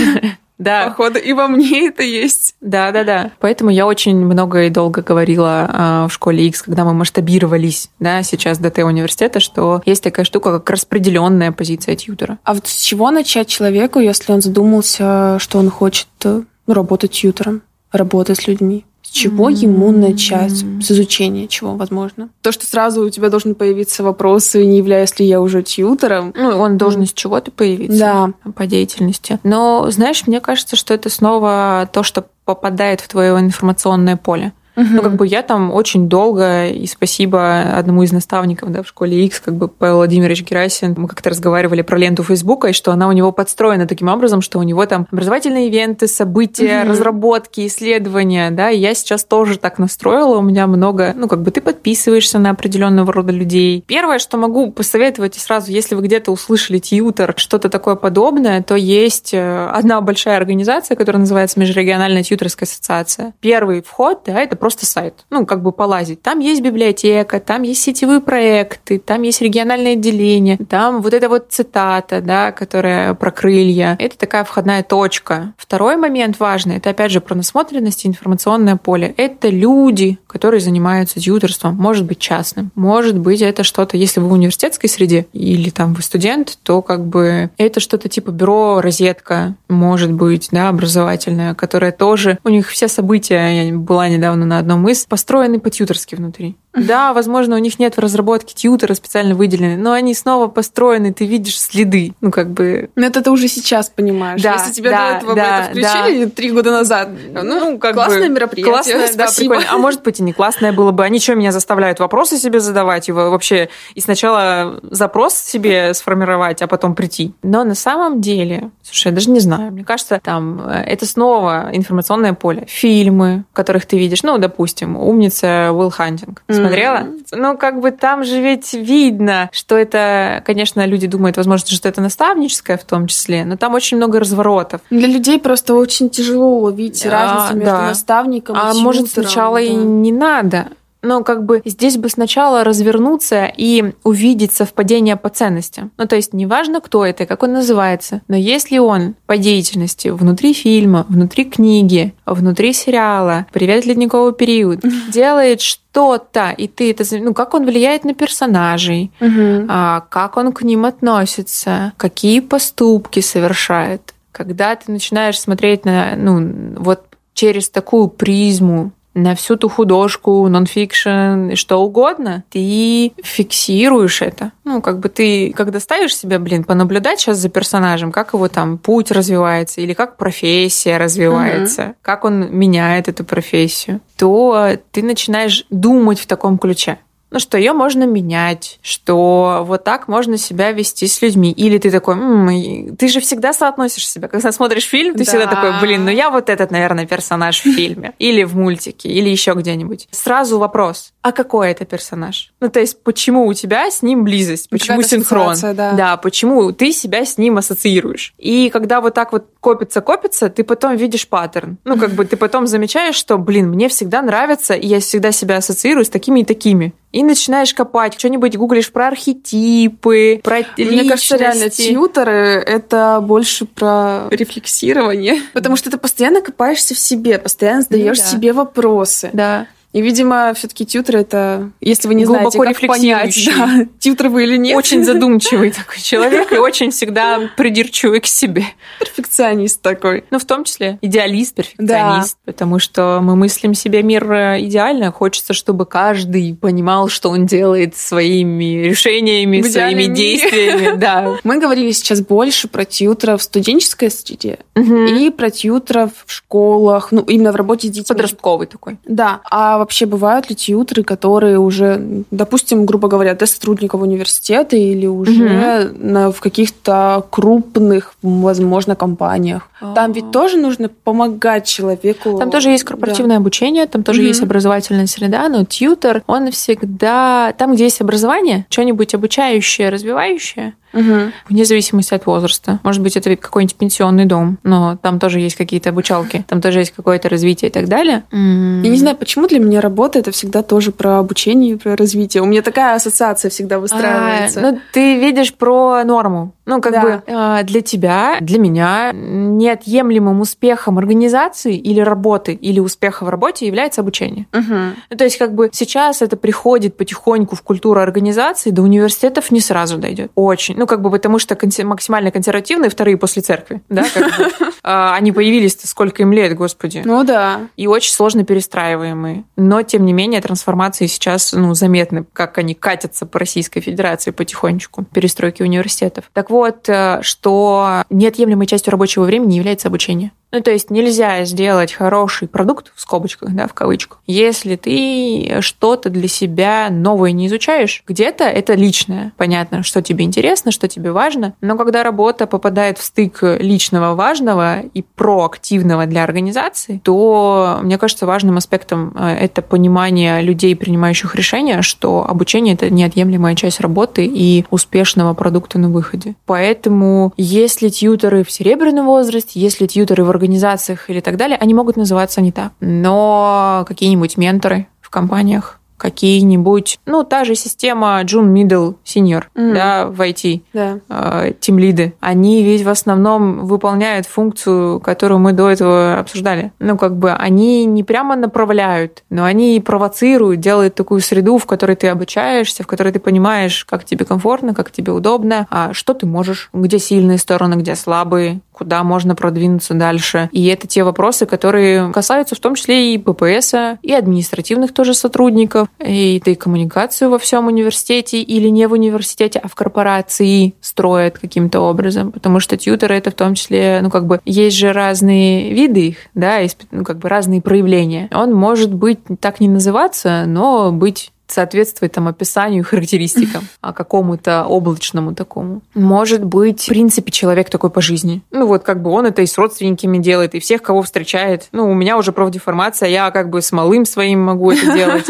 Да. 0.57 0.89
Походу, 0.89 1.17
и 1.17 1.33
во 1.33 1.47
мне 1.47 1.87
это 1.87 2.03
есть. 2.03 2.53
Да, 2.61 2.91
да, 2.91 3.03
да. 3.03 3.31
Поэтому 3.39 3.71
я 3.71 3.87
очень 3.87 4.15
много 4.15 4.65
и 4.65 4.69
долго 4.69 5.01
говорила 5.01 6.03
э, 6.05 6.07
в 6.07 6.13
школе 6.13 6.45
X, 6.45 6.61
когда 6.61 6.85
мы 6.85 6.93
масштабировались, 6.93 7.89
да, 7.97 8.21
сейчас 8.21 8.59
ДТ 8.59 8.77
университета, 8.77 9.39
что 9.39 9.81
есть 9.87 10.03
такая 10.03 10.23
штука, 10.23 10.59
как 10.59 10.69
распределенная 10.69 11.51
позиция 11.51 11.95
тьютера. 11.95 12.37
А 12.43 12.53
вот 12.53 12.67
с 12.67 12.79
чего 12.79 13.09
начать 13.09 13.47
человеку, 13.47 13.97
если 13.97 14.33
он 14.33 14.41
задумался, 14.41 15.39
что 15.39 15.57
он 15.57 15.71
хочет 15.71 16.05
ну, 16.23 16.45
работать 16.67 17.13
тьютером, 17.13 17.63
работать 17.91 18.37
с 18.37 18.47
людьми? 18.47 18.85
Чего 19.11 19.49
ему 19.49 19.91
начать? 19.91 20.63
С 20.81 20.91
изучения 20.91 21.47
чего, 21.47 21.75
возможно? 21.75 22.29
То, 22.41 22.51
что 22.51 22.65
сразу 22.65 23.05
у 23.05 23.09
тебя 23.09 23.29
должен 23.29 23.55
появиться 23.55 24.03
вопрос, 24.03 24.53
не 24.53 24.77
являюсь 24.77 25.19
ли 25.19 25.25
я 25.25 25.41
уже 25.41 25.63
тьютером. 25.63 26.33
Ну, 26.35 26.57
он 26.57 26.77
должен 26.77 27.05
с 27.05 27.11
чего-то 27.11 27.51
появиться 27.51 27.99
да. 28.43 28.51
по 28.51 28.65
деятельности. 28.65 29.39
Но, 29.43 29.89
знаешь, 29.91 30.25
мне 30.27 30.39
кажется, 30.39 30.75
что 30.75 30.93
это 30.93 31.09
снова 31.09 31.89
то, 31.91 32.03
что 32.03 32.25
попадает 32.45 33.01
в 33.01 33.07
твое 33.09 33.37
информационное 33.39 34.15
поле. 34.17 34.53
Угу. 34.81 34.89
Ну, 34.93 35.01
как 35.01 35.15
бы 35.15 35.27
я 35.27 35.43
там 35.43 35.71
очень 35.71 36.09
долго, 36.09 36.67
и 36.67 36.87
спасибо 36.87 37.61
одному 37.77 38.03
из 38.03 38.11
наставников 38.11 38.71
да, 38.71 38.81
в 38.81 38.87
школе 38.87 39.25
X, 39.25 39.39
как 39.39 39.55
бы 39.55 39.67
Павел 39.67 39.97
Владимирович 39.97 40.43
Герасин, 40.43 40.95
мы 40.97 41.07
как-то 41.07 41.29
разговаривали 41.29 41.81
про 41.83 41.97
ленту 41.97 42.23
Фейсбука, 42.23 42.69
и 42.69 42.73
что 42.73 42.91
она 42.91 43.07
у 43.07 43.11
него 43.11 43.31
подстроена 43.31 43.87
таким 43.87 44.07
образом, 44.07 44.41
что 44.41 44.59
у 44.59 44.63
него 44.63 44.85
там 44.85 45.07
образовательные 45.11 45.67
ивенты, 45.67 46.07
события, 46.07 46.81
угу. 46.81 46.89
разработки, 46.89 47.67
исследования, 47.67 48.49
да, 48.51 48.71
и 48.71 48.79
я 48.79 48.93
сейчас 48.95 49.23
тоже 49.23 49.59
так 49.59 49.77
настроила, 49.77 50.37
у 50.37 50.41
меня 50.41 50.65
много, 50.67 51.13
ну, 51.15 51.27
как 51.27 51.41
бы 51.41 51.51
ты 51.51 51.61
подписываешься 51.61 52.39
на 52.39 52.49
определенного 52.51 53.13
рода 53.13 53.31
людей. 53.31 53.83
Первое, 53.85 54.19
что 54.19 54.37
могу 54.37 54.71
посоветовать, 54.71 55.37
и 55.37 55.39
сразу, 55.39 55.71
если 55.71 55.95
вы 55.95 56.01
где-то 56.03 56.31
услышали 56.31 56.79
тьютер, 56.79 57.33
что-то 57.37 57.69
такое 57.69 57.95
подобное, 57.95 58.63
то 58.63 58.75
есть 58.75 59.33
э, 59.33 59.67
одна 59.71 60.01
большая 60.01 60.37
организация, 60.37 60.95
которая 60.95 61.19
называется 61.19 61.59
Межрегиональная 61.59 62.23
тьютерская 62.23 62.67
ассоциация. 62.67 63.33
Первый 63.41 63.83
вход, 63.83 64.21
да, 64.25 64.39
это 64.39 64.55
просто 64.55 64.70
сайт, 64.79 65.25
ну, 65.29 65.45
как 65.45 65.61
бы 65.61 65.71
полазить. 65.71 66.21
Там 66.21 66.39
есть 66.39 66.61
библиотека, 66.61 67.39
там 67.39 67.63
есть 67.63 67.81
сетевые 67.81 68.21
проекты, 68.21 68.99
там 68.99 69.21
есть 69.23 69.41
региональное 69.41 69.93
отделение, 69.93 70.57
там 70.57 71.01
вот 71.01 71.13
эта 71.13 71.29
вот 71.29 71.47
цитата, 71.49 72.21
да, 72.21 72.51
которая 72.51 73.13
про 73.13 73.31
крылья. 73.31 73.95
Это 73.99 74.17
такая 74.17 74.43
входная 74.43 74.83
точка. 74.83 75.53
Второй 75.57 75.97
момент 75.97 76.39
важный, 76.39 76.77
это 76.77 76.89
опять 76.89 77.11
же 77.11 77.21
про 77.21 77.35
насмотренность 77.35 78.05
и 78.05 78.07
информационное 78.07 78.75
поле. 78.75 79.13
Это 79.17 79.49
люди, 79.49 80.19
которые 80.27 80.61
занимаются 80.61 81.19
тьютерством, 81.19 81.75
может 81.75 82.05
быть 82.05 82.19
частным, 82.19 82.71
может 82.75 83.17
быть 83.17 83.41
это 83.41 83.63
что-то, 83.63 83.97
если 83.97 84.19
вы 84.19 84.29
в 84.29 84.33
университетской 84.33 84.89
среде 84.89 85.27
или 85.33 85.69
там 85.69 85.93
вы 85.93 86.01
студент, 86.01 86.57
то 86.63 86.81
как 86.81 87.05
бы 87.05 87.49
это 87.57 87.79
что-то 87.79 88.09
типа 88.09 88.31
бюро, 88.31 88.81
розетка, 88.81 89.55
может 89.69 90.11
быть, 90.11 90.49
да, 90.51 90.69
образовательное, 90.69 91.55
которое 91.55 91.91
тоже, 91.91 92.39
у 92.43 92.49
них 92.49 92.69
все 92.69 92.87
события, 92.87 93.63
я 93.63 93.77
была 93.77 94.07
недавно 94.09 94.45
на 94.45 94.59
одном 94.61 94.87
из, 94.87 95.05
построены 95.05 95.59
по-тьюторски 95.59 96.15
внутри. 96.15 96.57
Да, 96.73 97.13
возможно, 97.13 97.55
у 97.55 97.59
них 97.59 97.79
нет 97.79 97.97
в 97.97 97.99
разработке 97.99 98.55
тьютера 98.55 98.93
специально 98.93 99.35
выделены, 99.35 99.77
но 99.77 99.91
они 99.91 100.13
снова 100.13 100.47
построены, 100.47 101.13
ты 101.13 101.25
видишь 101.25 101.59
следы. 101.59 102.13
Ну, 102.21 102.31
как 102.31 102.49
бы... 102.51 102.89
Но 102.95 103.05
это 103.05 103.21
ты 103.21 103.31
уже 103.31 103.47
сейчас 103.47 103.89
понимаешь. 103.89 104.41
Да, 104.41 104.53
Если 104.53 104.71
тебя 104.71 104.91
да, 104.91 105.09
до 105.09 105.17
этого 105.17 105.35
да, 105.35 105.43
бы 105.43 105.49
это 105.49 105.69
включили 105.69 106.25
да. 106.25 106.31
три 106.31 106.51
года 106.51 106.71
назад, 106.71 107.09
ну, 107.33 107.43
ну 107.43 107.77
как 107.77 107.93
классное 107.93 108.27
бы, 108.27 108.35
мероприятие, 108.35 108.73
классное, 108.73 109.07
спасибо. 109.07 109.55
Да, 109.59 109.67
а 109.71 109.77
может 109.77 110.01
быть 110.03 110.19
и 110.19 110.23
не 110.23 110.33
классное 110.33 110.71
было 110.71 110.91
бы. 110.91 111.03
Они 111.03 111.19
что, 111.19 111.35
меня 111.35 111.51
заставляют 111.51 111.99
вопросы 111.99 112.37
себе 112.37 112.59
задавать 112.59 113.09
и 113.09 113.11
вообще 113.11 113.69
и 113.93 114.01
сначала 114.01 114.79
запрос 114.83 115.35
себе 115.35 115.93
сформировать, 115.93 116.61
а 116.61 116.67
потом 116.67 116.95
прийти. 116.95 117.33
Но 117.43 117.63
на 117.63 117.75
самом 117.75 118.21
деле, 118.21 118.71
слушай, 118.81 119.07
я 119.07 119.13
даже 119.13 119.29
не 119.29 119.39
знаю, 119.39 119.71
мне 119.71 119.83
кажется, 119.83 120.19
там 120.23 120.61
э, 120.69 120.83
это 120.85 121.05
снова 121.05 121.69
информационное 121.73 122.33
поле. 122.33 122.65
Фильмы, 122.67 123.43
которых 123.53 123.85
ты 123.85 123.97
видишь, 123.97 124.23
ну, 124.23 124.37
допустим, 124.37 124.95
«Умница» 124.95 125.71
Уилл 125.73 125.89
Хантинг. 125.89 126.43
Mm 126.47 126.60
смотрела? 126.61 127.07
Ну, 127.31 127.57
как 127.57 127.79
бы 127.79 127.91
там 127.91 128.23
же 128.23 128.41
ведь 128.41 128.73
видно, 128.73 129.49
что 129.51 129.75
это, 129.75 130.41
конечно, 130.45 130.85
люди 130.85 131.07
думают, 131.07 131.37
возможно, 131.37 131.67
что 131.67 131.87
это 131.87 132.01
наставническое 132.01 132.77
в 132.77 132.83
том 132.83 133.07
числе, 133.07 133.45
но 133.45 133.57
там 133.57 133.73
очень 133.73 133.97
много 133.97 134.19
разворотов. 134.19 134.81
Для 134.89 135.07
людей 135.07 135.39
просто 135.39 135.73
очень 135.75 136.09
тяжело 136.09 136.57
уловить 136.57 137.05
а, 137.05 137.11
разницу 137.11 137.55
между 137.55 137.71
да. 137.71 137.81
наставником 137.87 138.55
а 138.57 138.67
и 138.67 138.71
А 138.71 138.73
может, 138.75 139.09
сначала 139.09 139.57
да. 139.57 139.61
и 139.61 139.73
не 139.73 140.11
надо. 140.11 140.67
Но 141.01 141.23
как 141.23 141.45
бы 141.45 141.61
здесь 141.65 141.97
бы 141.97 142.09
сначала 142.09 142.63
развернуться 142.63 143.51
и 143.55 143.93
увидеть 144.03 144.53
совпадение 144.53 145.15
по 145.15 145.29
ценностям. 145.29 145.91
Ну, 145.97 146.05
то 146.05 146.15
есть 146.15 146.33
неважно, 146.33 146.79
кто 146.79 147.05
это, 147.05 147.25
как 147.25 147.43
он 147.43 147.53
называется, 147.53 148.21
но 148.27 148.35
если 148.35 148.77
он 148.77 149.15
по 149.25 149.37
деятельности 149.37 150.09
внутри 150.09 150.53
фильма, 150.53 151.05
внутри 151.09 151.45
книги, 151.45 152.13
внутри 152.25 152.73
сериала 152.73 153.47
«Привет, 153.51 153.85
ледниковый 153.85 154.33
период» 154.33 154.81
делает 155.09 155.61
что-то, 155.61 156.51
и 156.51 156.67
ты 156.67 156.91
это, 156.91 157.03
ну, 157.17 157.33
как 157.33 157.53
он 157.53 157.65
влияет 157.65 158.03
на 158.03 158.13
персонажей, 158.13 159.11
а, 159.19 160.01
как 160.09 160.37
он 160.37 160.51
к 160.51 160.61
ним 160.61 160.85
относится, 160.85 161.93
какие 161.97 162.39
поступки 162.39 163.19
совершает. 163.19 164.13
Когда 164.31 164.75
ты 164.75 164.91
начинаешь 164.91 165.39
смотреть 165.39 165.83
на, 165.83 166.15
ну, 166.15 166.75
вот 166.77 167.05
через 167.33 167.69
такую 167.69 168.07
призму 168.07 168.91
на 169.13 169.35
всю 169.35 169.57
ту 169.57 169.69
художку, 169.69 170.47
нонфикшн, 170.47 171.53
что 171.55 171.81
угодно, 171.81 172.43
ты 172.49 173.13
фиксируешь 173.23 174.21
это. 174.21 174.51
Ну, 174.63 174.81
как 174.81 174.99
бы 174.99 175.09
ты, 175.09 175.51
когда 175.53 175.79
ставишь 175.79 176.15
себя, 176.15 176.39
блин, 176.39 176.63
понаблюдать 176.63 177.19
сейчас 177.19 177.37
за 177.37 177.49
персонажем, 177.49 178.11
как 178.11 178.33
его 178.33 178.47
там 178.47 178.77
путь 178.77 179.11
развивается, 179.11 179.81
или 179.81 179.93
как 179.93 180.17
профессия 180.17 180.97
развивается, 180.97 181.83
угу. 181.83 181.95
как 182.01 182.25
он 182.25 182.55
меняет 182.55 183.07
эту 183.07 183.23
профессию, 183.23 183.99
то 184.17 184.77
ты 184.91 185.03
начинаешь 185.03 185.65
думать 185.69 186.19
в 186.19 186.27
таком 186.27 186.57
ключе 186.57 186.99
ну, 187.31 187.39
что 187.39 187.57
ее 187.57 187.71
можно 187.71 188.03
менять, 188.03 188.77
что 188.81 189.63
вот 189.65 189.85
так 189.85 190.09
можно 190.09 190.37
себя 190.37 190.71
вести 190.73 191.07
с 191.07 191.21
людьми. 191.21 191.51
Или 191.51 191.77
ты 191.77 191.89
такой, 191.89 192.15
м-м, 192.15 192.97
ты 192.97 193.07
же 193.07 193.21
всегда 193.21 193.53
соотносишь 193.53 194.07
себя. 194.07 194.27
Когда 194.27 194.51
смотришь 194.51 194.83
фильм, 194.83 195.13
ты 195.13 195.19
да. 195.19 195.25
всегда 195.25 195.47
такой, 195.47 195.79
блин, 195.79 196.03
ну 196.03 196.11
я 196.11 196.29
вот 196.29 196.49
этот, 196.49 196.71
наверное, 196.71 197.05
персонаж 197.05 197.61
в 197.61 197.73
фильме. 197.73 198.13
Или 198.19 198.43
в 198.43 198.55
мультике, 198.55 199.09
или 199.09 199.29
еще 199.29 199.53
где-нибудь. 199.53 200.09
Сразу 200.11 200.59
вопрос, 200.59 201.13
а 201.23 201.31
какой 201.31 201.71
это 201.71 201.85
персонаж? 201.85 202.51
Ну, 202.59 202.69
то 202.69 202.79
есть, 202.79 203.03
почему 203.03 203.45
у 203.45 203.53
тебя 203.53 203.91
с 203.91 204.01
ним 204.01 204.23
близость? 204.23 204.69
Почему 204.69 205.03
синхрон? 205.03 205.55
Да. 205.61 205.93
да, 205.93 206.17
почему 206.17 206.71
ты 206.71 206.91
себя 206.91 207.25
с 207.25 207.37
ним 207.37 207.57
ассоциируешь? 207.57 208.33
И 208.39 208.69
когда 208.71 209.01
вот 209.01 209.13
так 209.13 209.31
вот 209.31 209.45
копится-копится, 209.59 210.49
ты 210.49 210.63
потом 210.63 210.95
видишь 210.95 211.27
паттерн. 211.27 211.77
Ну, 211.83 211.97
как 211.97 212.11
бы 212.11 212.25
ты 212.25 212.37
потом 212.37 212.65
замечаешь, 212.65 213.15
что, 213.15 213.37
блин, 213.37 213.69
мне 213.69 213.87
всегда 213.87 214.23
нравится, 214.23 214.73
и 214.73 214.87
я 214.87 214.99
всегда 214.99 215.31
себя 215.31 215.57
ассоциирую 215.57 216.05
с 216.05 216.09
такими 216.09 216.39
и 216.39 216.45
такими. 216.45 216.93
И 217.11 217.23
начинаешь 217.23 217.73
копать, 217.73 218.17
что-нибудь 218.17 218.57
гуглишь 218.57 218.91
про 218.91 219.09
архетипы, 219.09 220.39
про 220.43 220.61
Мне 220.77 220.85
личности. 220.85 221.09
кажется, 221.09 221.37
реально, 221.37 221.69
тьютеры— 221.69 222.33
это 222.65 223.19
больше 223.21 223.65
про 223.65 224.27
рефлексирование. 224.31 225.41
Потому 225.53 225.75
что 225.75 225.91
ты 225.91 225.97
постоянно 225.97 226.41
копаешься 226.41 226.95
в 226.95 226.99
себе, 226.99 227.37
постоянно 227.37 227.81
задаешь 227.83 228.17
ну, 228.17 228.23
да. 228.23 228.29
себе 228.29 228.53
вопросы. 228.53 229.29
Да. 229.33 229.67
И, 229.93 230.01
видимо, 230.01 230.53
все-таки 230.53 230.85
тьютер 230.85 231.17
это, 231.17 231.71
если 231.81 232.07
вы 232.07 232.15
не 232.15 232.23
Глубоко 232.23 232.51
знаете, 232.51 232.79
как 232.79 232.87
понять, 232.87 233.45
да, 233.45 233.85
тьютер 233.99 234.29
вы 234.29 234.43
или 234.43 234.57
нет. 234.57 234.77
Очень 234.77 235.03
задумчивый 235.03 235.71
такой 235.71 235.99
человек 236.01 236.51
и 236.51 236.57
очень 236.57 236.91
всегда 236.91 237.49
придирчивый 237.57 238.21
к 238.21 238.25
себе. 238.25 238.63
Перфекционист 238.99 239.81
такой. 239.81 240.23
Ну, 240.31 240.39
в 240.39 240.45
том 240.45 240.63
числе 240.63 240.97
идеалист, 241.01 241.55
перфекционист, 241.55 242.37
да. 242.45 242.51
потому 242.51 242.79
что 242.79 243.19
мы 243.21 243.35
мыслим 243.35 243.73
себе 243.73 244.01
мир 244.01 244.31
э, 244.31 244.61
идеально. 244.61 245.11
Хочется, 245.11 245.53
чтобы 245.53 245.85
каждый 245.85 246.55
понимал, 246.55 247.09
что 247.09 247.29
он 247.29 247.45
делает 247.45 247.97
своими 247.97 248.83
решениями, 248.85 249.61
своими 249.61 250.05
действиями. 250.05 250.91
Да. 251.01 251.37
Мы 251.43 251.59
говорили 251.59 251.91
сейчас 251.91 252.21
больше 252.21 252.67
про 252.67 252.85
тьютеров 252.85 253.41
в 253.41 253.43
студенческой 253.43 254.11
среде 254.11 254.59
и 254.75 255.31
про 255.35 255.49
тьютеров 255.49 256.11
в 256.25 256.31
школах, 256.31 257.11
ну, 257.11 257.21
именно 257.21 257.51
в 257.51 257.55
работе 257.55 257.87
с 257.87 257.91
детьми. 257.91 258.05
Подростковый 258.07 258.67
такой. 258.67 258.97
Да. 259.05 259.41
А 259.49 259.80
вообще 259.81 260.05
бывают 260.05 260.49
ли 260.49 260.55
тьютеры, 260.55 261.03
которые 261.03 261.59
уже, 261.59 262.23
допустим, 262.31 262.85
грубо 262.85 263.07
говоря, 263.07 263.33
для 263.33 263.47
сотрудников 263.47 264.01
университета 264.01 264.75
или 264.77 265.07
уже 265.07 265.45
угу. 265.45 265.97
на, 265.97 266.31
в 266.31 266.39
каких-то 266.39 267.25
крупных, 267.29 268.13
возможно, 268.21 268.95
компаниях? 268.95 269.69
А-а-а. 269.81 269.95
Там 269.95 270.11
ведь 270.11 270.31
тоже 270.31 270.57
нужно 270.57 270.89
помогать 270.89 271.65
человеку. 271.65 272.37
Там 272.37 272.51
тоже 272.51 272.69
есть 272.69 272.83
корпоративное 272.83 273.37
да. 273.37 273.41
обучение, 273.41 273.87
там 273.87 274.03
тоже 274.03 274.21
угу. 274.21 274.27
есть 274.27 274.43
образовательная 274.43 275.07
среда, 275.07 275.49
но 275.49 275.65
тьютер, 275.65 276.23
он 276.27 276.51
всегда... 276.51 277.53
Там, 277.57 277.73
где 277.73 277.85
есть 277.85 278.01
образование, 278.01 278.65
что-нибудь 278.69 279.13
обучающее, 279.15 279.89
развивающее, 279.89 280.73
Угу. 280.93 281.31
Вне 281.49 281.65
зависимости 281.65 282.13
от 282.13 282.25
возраста. 282.25 282.79
Может 282.83 283.01
быть, 283.01 283.17
это 283.17 283.35
какой-нибудь 283.35 283.75
пенсионный 283.75 284.25
дом, 284.25 284.57
но 284.63 284.97
там 285.01 285.19
тоже 285.19 285.39
есть 285.39 285.55
какие-то 285.55 285.89
обучалки, 285.89 286.45
там 286.47 286.61
тоже 286.61 286.79
есть 286.79 286.91
какое-то 286.91 287.29
развитие 287.29 287.69
и 287.69 287.71
так 287.71 287.87
далее. 287.87 288.23
Я 288.31 288.89
не 288.89 288.97
знаю, 288.97 289.17
почему 289.17 289.47
для 289.47 289.59
меня 289.59 289.81
работа 289.81 290.19
это 290.19 290.31
всегда 290.31 290.63
тоже 290.63 290.91
про 290.91 291.19
обучение 291.19 291.73
и 291.73 291.75
про 291.75 291.95
развитие. 291.95 292.43
У 292.43 292.45
меня 292.45 292.61
такая 292.61 292.95
ассоциация 292.95 293.49
всегда 293.49 293.79
выстраивается. 293.79 294.59
А, 294.59 294.63
ну, 294.63 294.79
ты 294.93 295.19
видишь 295.19 295.53
про 295.53 296.03
норму. 296.03 296.53
Ну, 296.65 296.79
как 296.79 296.93
да. 296.93 297.01
бы 297.01 297.23
а, 297.27 297.63
для 297.63 297.81
тебя, 297.81 298.37
для 298.39 298.59
меня 298.59 299.11
неотъемлемым 299.13 300.39
успехом 300.39 300.97
организации 300.97 301.75
или 301.75 301.99
работы, 301.99 302.53
или 302.53 302.79
успеха 302.79 303.25
в 303.25 303.29
работе 303.29 303.67
является 303.67 304.01
обучение. 304.01 304.47
Угу. 304.53 304.75
Ну, 305.09 305.17
то 305.17 305.23
есть, 305.23 305.37
как 305.37 305.53
бы 305.53 305.69
сейчас 305.73 306.21
это 306.21 306.37
приходит 306.37 306.95
потихоньку 306.95 307.55
в 307.55 307.61
культуру 307.61 307.99
организации, 307.99 308.69
до 308.69 308.83
университетов 308.83 309.51
не 309.51 309.59
сразу 309.59 309.97
дойдет. 309.97 310.31
Очень 310.35 310.80
ну, 310.81 310.87
как 310.87 311.03
бы 311.03 311.11
потому 311.11 311.37
что 311.37 311.55
максимально 311.83 312.31
консервативные 312.31 312.89
вторые 312.89 313.15
после 313.15 313.43
церкви, 313.43 313.83
да, 313.87 314.03
как 314.11 314.35
бы. 314.35 314.51
А, 314.83 315.13
они 315.13 315.31
появились-то 315.31 315.87
сколько 315.87 316.23
им 316.23 316.33
лет, 316.33 316.55
господи. 316.55 317.03
Ну 317.05 317.23
да. 317.23 317.67
И 317.77 317.85
очень 317.85 318.11
сложно 318.11 318.43
перестраиваемые. 318.43 319.43
Но, 319.55 319.83
тем 319.83 320.05
не 320.05 320.11
менее, 320.11 320.41
трансформации 320.41 321.05
сейчас, 321.05 321.53
ну, 321.53 321.75
заметны, 321.75 322.25
как 322.33 322.57
они 322.57 322.73
катятся 322.73 323.27
по 323.27 323.37
Российской 323.37 323.79
Федерации 323.79 324.31
потихонечку, 324.31 325.03
перестройки 325.03 325.61
университетов. 325.61 326.31
Так 326.33 326.49
вот, 326.49 326.89
э, 326.89 327.19
что 327.21 328.03
неотъемлемой 328.09 328.65
частью 328.65 328.89
рабочего 328.89 329.23
времени 329.23 329.53
является 329.53 329.87
обучение. 329.87 330.31
Ну, 330.51 330.61
то 330.61 330.71
есть 330.71 330.89
нельзя 330.89 331.43
сделать 331.45 331.93
хороший 331.93 332.47
продукт, 332.47 332.91
в 332.95 333.01
скобочках, 333.01 333.53
да, 333.53 333.67
в 333.67 333.73
кавычках, 333.73 334.21
если 334.27 334.75
ты 334.75 335.61
что-то 335.61 336.09
для 336.09 336.27
себя 336.27 336.89
новое 336.89 337.31
не 337.31 337.47
изучаешь. 337.47 338.03
Где-то 338.07 338.43
это 338.43 338.73
личное, 338.73 339.33
понятно, 339.37 339.83
что 339.83 340.01
тебе 340.01 340.25
интересно, 340.25 340.71
что 340.71 340.87
тебе 340.87 341.11
важно, 341.11 341.53
но 341.61 341.77
когда 341.77 342.03
работа 342.03 342.47
попадает 342.47 342.97
в 342.97 343.03
стык 343.03 343.39
личного 343.41 344.15
важного 344.15 344.81
и 344.81 345.01
проактивного 345.01 346.05
для 346.05 346.23
организации, 346.23 347.01
то, 347.03 347.79
мне 347.81 347.97
кажется, 347.97 348.25
важным 348.25 348.57
аспектом 348.57 349.13
э, 349.15 349.35
это 349.35 349.61
понимание 349.61 350.41
людей, 350.41 350.75
принимающих 350.75 351.35
решения, 351.35 351.81
что 351.81 352.25
обучение— 352.27 352.73
это 352.75 352.89
неотъемлемая 352.89 353.55
часть 353.55 353.79
работы 353.79 354.25
и 354.25 354.65
успешного 354.69 355.33
продукта 355.33 355.79
на 355.79 355.89
выходе. 355.89 356.35
Поэтому 356.45 357.33
если 357.37 357.89
тьютеры 357.89 358.43
в 358.43 358.51
серебряном 358.51 359.05
возрасте, 359.05 359.59
если 359.59 359.87
тьютеры 359.87 360.23
в 360.23 360.29
организациях 360.41 361.09
или 361.09 361.19
так 361.19 361.37
далее, 361.37 361.57
они 361.57 361.73
могут 361.73 361.97
называться 361.97 362.41
не 362.41 362.51
так. 362.51 362.71
Но 362.79 363.85
какие-нибудь 363.87 364.37
менторы 364.37 364.87
в 364.99 365.09
компаниях, 365.09 365.79
какие-нибудь, 366.01 366.99
ну, 367.05 367.23
та 367.23 367.43
же 367.43 367.53
система 367.53 368.21
June 368.23 368.51
Middle 368.51 368.95
Senior, 369.05 369.43
mm. 369.55 369.73
да, 369.75 370.07
в 370.07 370.19
IT, 370.19 370.61
да. 370.73 370.97
э, 371.09 371.51
лиды, 371.67 372.13
они 372.19 372.63
ведь 372.63 372.83
в 372.83 372.89
основном 372.89 373.65
выполняют 373.65 374.25
функцию, 374.25 374.99
которую 374.99 375.39
мы 375.39 375.53
до 375.53 375.69
этого 375.69 376.17
обсуждали. 376.17 376.71
Ну, 376.79 376.97
как 376.97 377.15
бы 377.15 377.31
они 377.31 377.85
не 377.85 378.03
прямо 378.03 378.35
направляют, 378.35 379.23
но 379.29 379.45
они 379.45 379.79
провоцируют, 379.79 380.59
делают 380.59 380.95
такую 380.95 381.21
среду, 381.21 381.59
в 381.59 381.65
которой 381.65 381.95
ты 381.95 382.07
обучаешься, 382.07 382.83
в 382.83 382.87
которой 382.87 383.13
ты 383.13 383.19
понимаешь, 383.19 383.85
как 383.85 384.03
тебе 384.03 384.25
комфортно, 384.25 384.73
как 384.73 384.91
тебе 384.91 385.11
удобно, 385.11 385.67
а 385.69 385.93
что 385.93 386.13
ты 386.15 386.25
можешь, 386.25 386.69
где 386.73 386.97
сильные 386.97 387.37
стороны, 387.37 387.75
где 387.75 387.95
слабые, 387.95 388.61
куда 388.81 389.03
можно 389.03 389.35
продвинуться 389.35 389.93
дальше. 389.93 390.49
И 390.51 390.65
это 390.65 390.87
те 390.87 391.03
вопросы, 391.03 391.45
которые 391.45 392.11
касаются 392.11 392.55
в 392.55 392.59
том 392.59 392.73
числе 392.73 393.13
и 393.13 393.17
ППС, 393.19 393.75
и 394.01 394.11
административных 394.11 394.91
тоже 394.91 395.13
сотрудников, 395.13 395.87
и 395.99 396.41
ты 396.43 396.55
коммуникацию 396.55 397.29
во 397.29 397.37
всем 397.37 397.67
университете 397.67 398.41
или 398.41 398.67
не 398.69 398.87
в 398.87 398.93
университете, 398.93 399.59
а 399.63 399.67
в 399.67 399.75
корпорации 399.75 400.73
строят 400.81 401.39
каким-то 401.39 401.81
образом, 401.81 402.31
потому 402.31 402.59
что 402.59 402.77
тьютеры 402.77 403.15
это 403.15 403.31
в 403.31 403.35
том 403.35 403.55
числе, 403.55 403.99
ну 404.01 404.09
как 404.09 404.25
бы 404.25 404.39
есть 404.45 404.77
же 404.77 404.93
разные 404.93 405.73
виды 405.73 406.07
их, 406.07 406.17
да, 406.33 406.57
есть 406.57 406.77
ну, 406.91 407.03
как 407.03 407.19
бы 407.19 407.29
разные 407.29 407.61
проявления. 407.61 408.29
Он 408.33 408.53
может 408.53 408.93
быть 408.93 409.19
так 409.39 409.59
не 409.59 409.67
называться, 409.67 410.45
но 410.47 410.91
быть 410.91 411.31
соответствует 411.51 412.13
там 412.13 412.27
описанию 412.27 412.83
характеристикам, 412.87 413.67
а 413.81 413.93
какому-то 413.93 414.65
облачному 414.65 415.35
такому. 415.35 415.81
Может 415.93 416.43
быть, 416.43 416.83
в 416.83 416.87
принципе, 416.87 417.31
человек 417.31 417.69
такой 417.69 417.89
по 417.89 418.01
жизни. 418.01 418.41
Ну 418.51 418.65
вот 418.65 418.83
как 418.83 419.01
бы 419.01 419.11
он 419.11 419.25
это 419.25 419.41
и 419.41 419.45
с 419.45 419.57
родственниками 419.57 420.17
делает, 420.17 420.55
и 420.55 420.59
всех, 420.59 420.81
кого 420.81 421.01
встречает. 421.01 421.67
Ну, 421.71 421.89
у 421.89 421.93
меня 421.93 422.17
уже 422.17 422.31
профдеформация, 422.31 423.09
я 423.09 423.31
как 423.31 423.49
бы 423.49 423.61
с 423.61 423.71
малым 423.71 424.05
своим 424.05 424.41
могу 424.41 424.71
это 424.71 424.93
делать. 424.93 425.25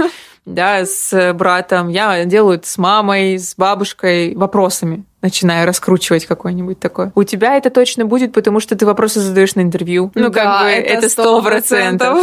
Да, 0.45 0.85
с 0.85 1.33
братом, 1.33 1.89
я 1.89 2.25
делаю 2.25 2.57
это 2.57 2.67
с 2.67 2.77
мамой, 2.77 3.37
с 3.37 3.55
бабушкой, 3.55 4.35
вопросами 4.35 5.03
начинаю 5.21 5.67
раскручивать 5.67 6.25
какой-нибудь 6.25 6.79
такой. 6.79 7.11
У 7.13 7.23
тебя 7.23 7.55
это 7.55 7.69
точно 7.69 8.05
будет, 8.05 8.33
потому 8.33 8.59
что 8.59 8.75
ты 8.75 8.85
вопросы 8.85 9.19
задаешь 9.19 9.53
на 9.55 9.61
интервью. 9.61 10.11
Ну, 10.15 10.31
как 10.31 10.43
Да, 10.43 10.63
бы 10.63 10.69
это 10.69 10.93
это 10.93 11.09
сто 11.09 11.41
процентов. 11.41 12.17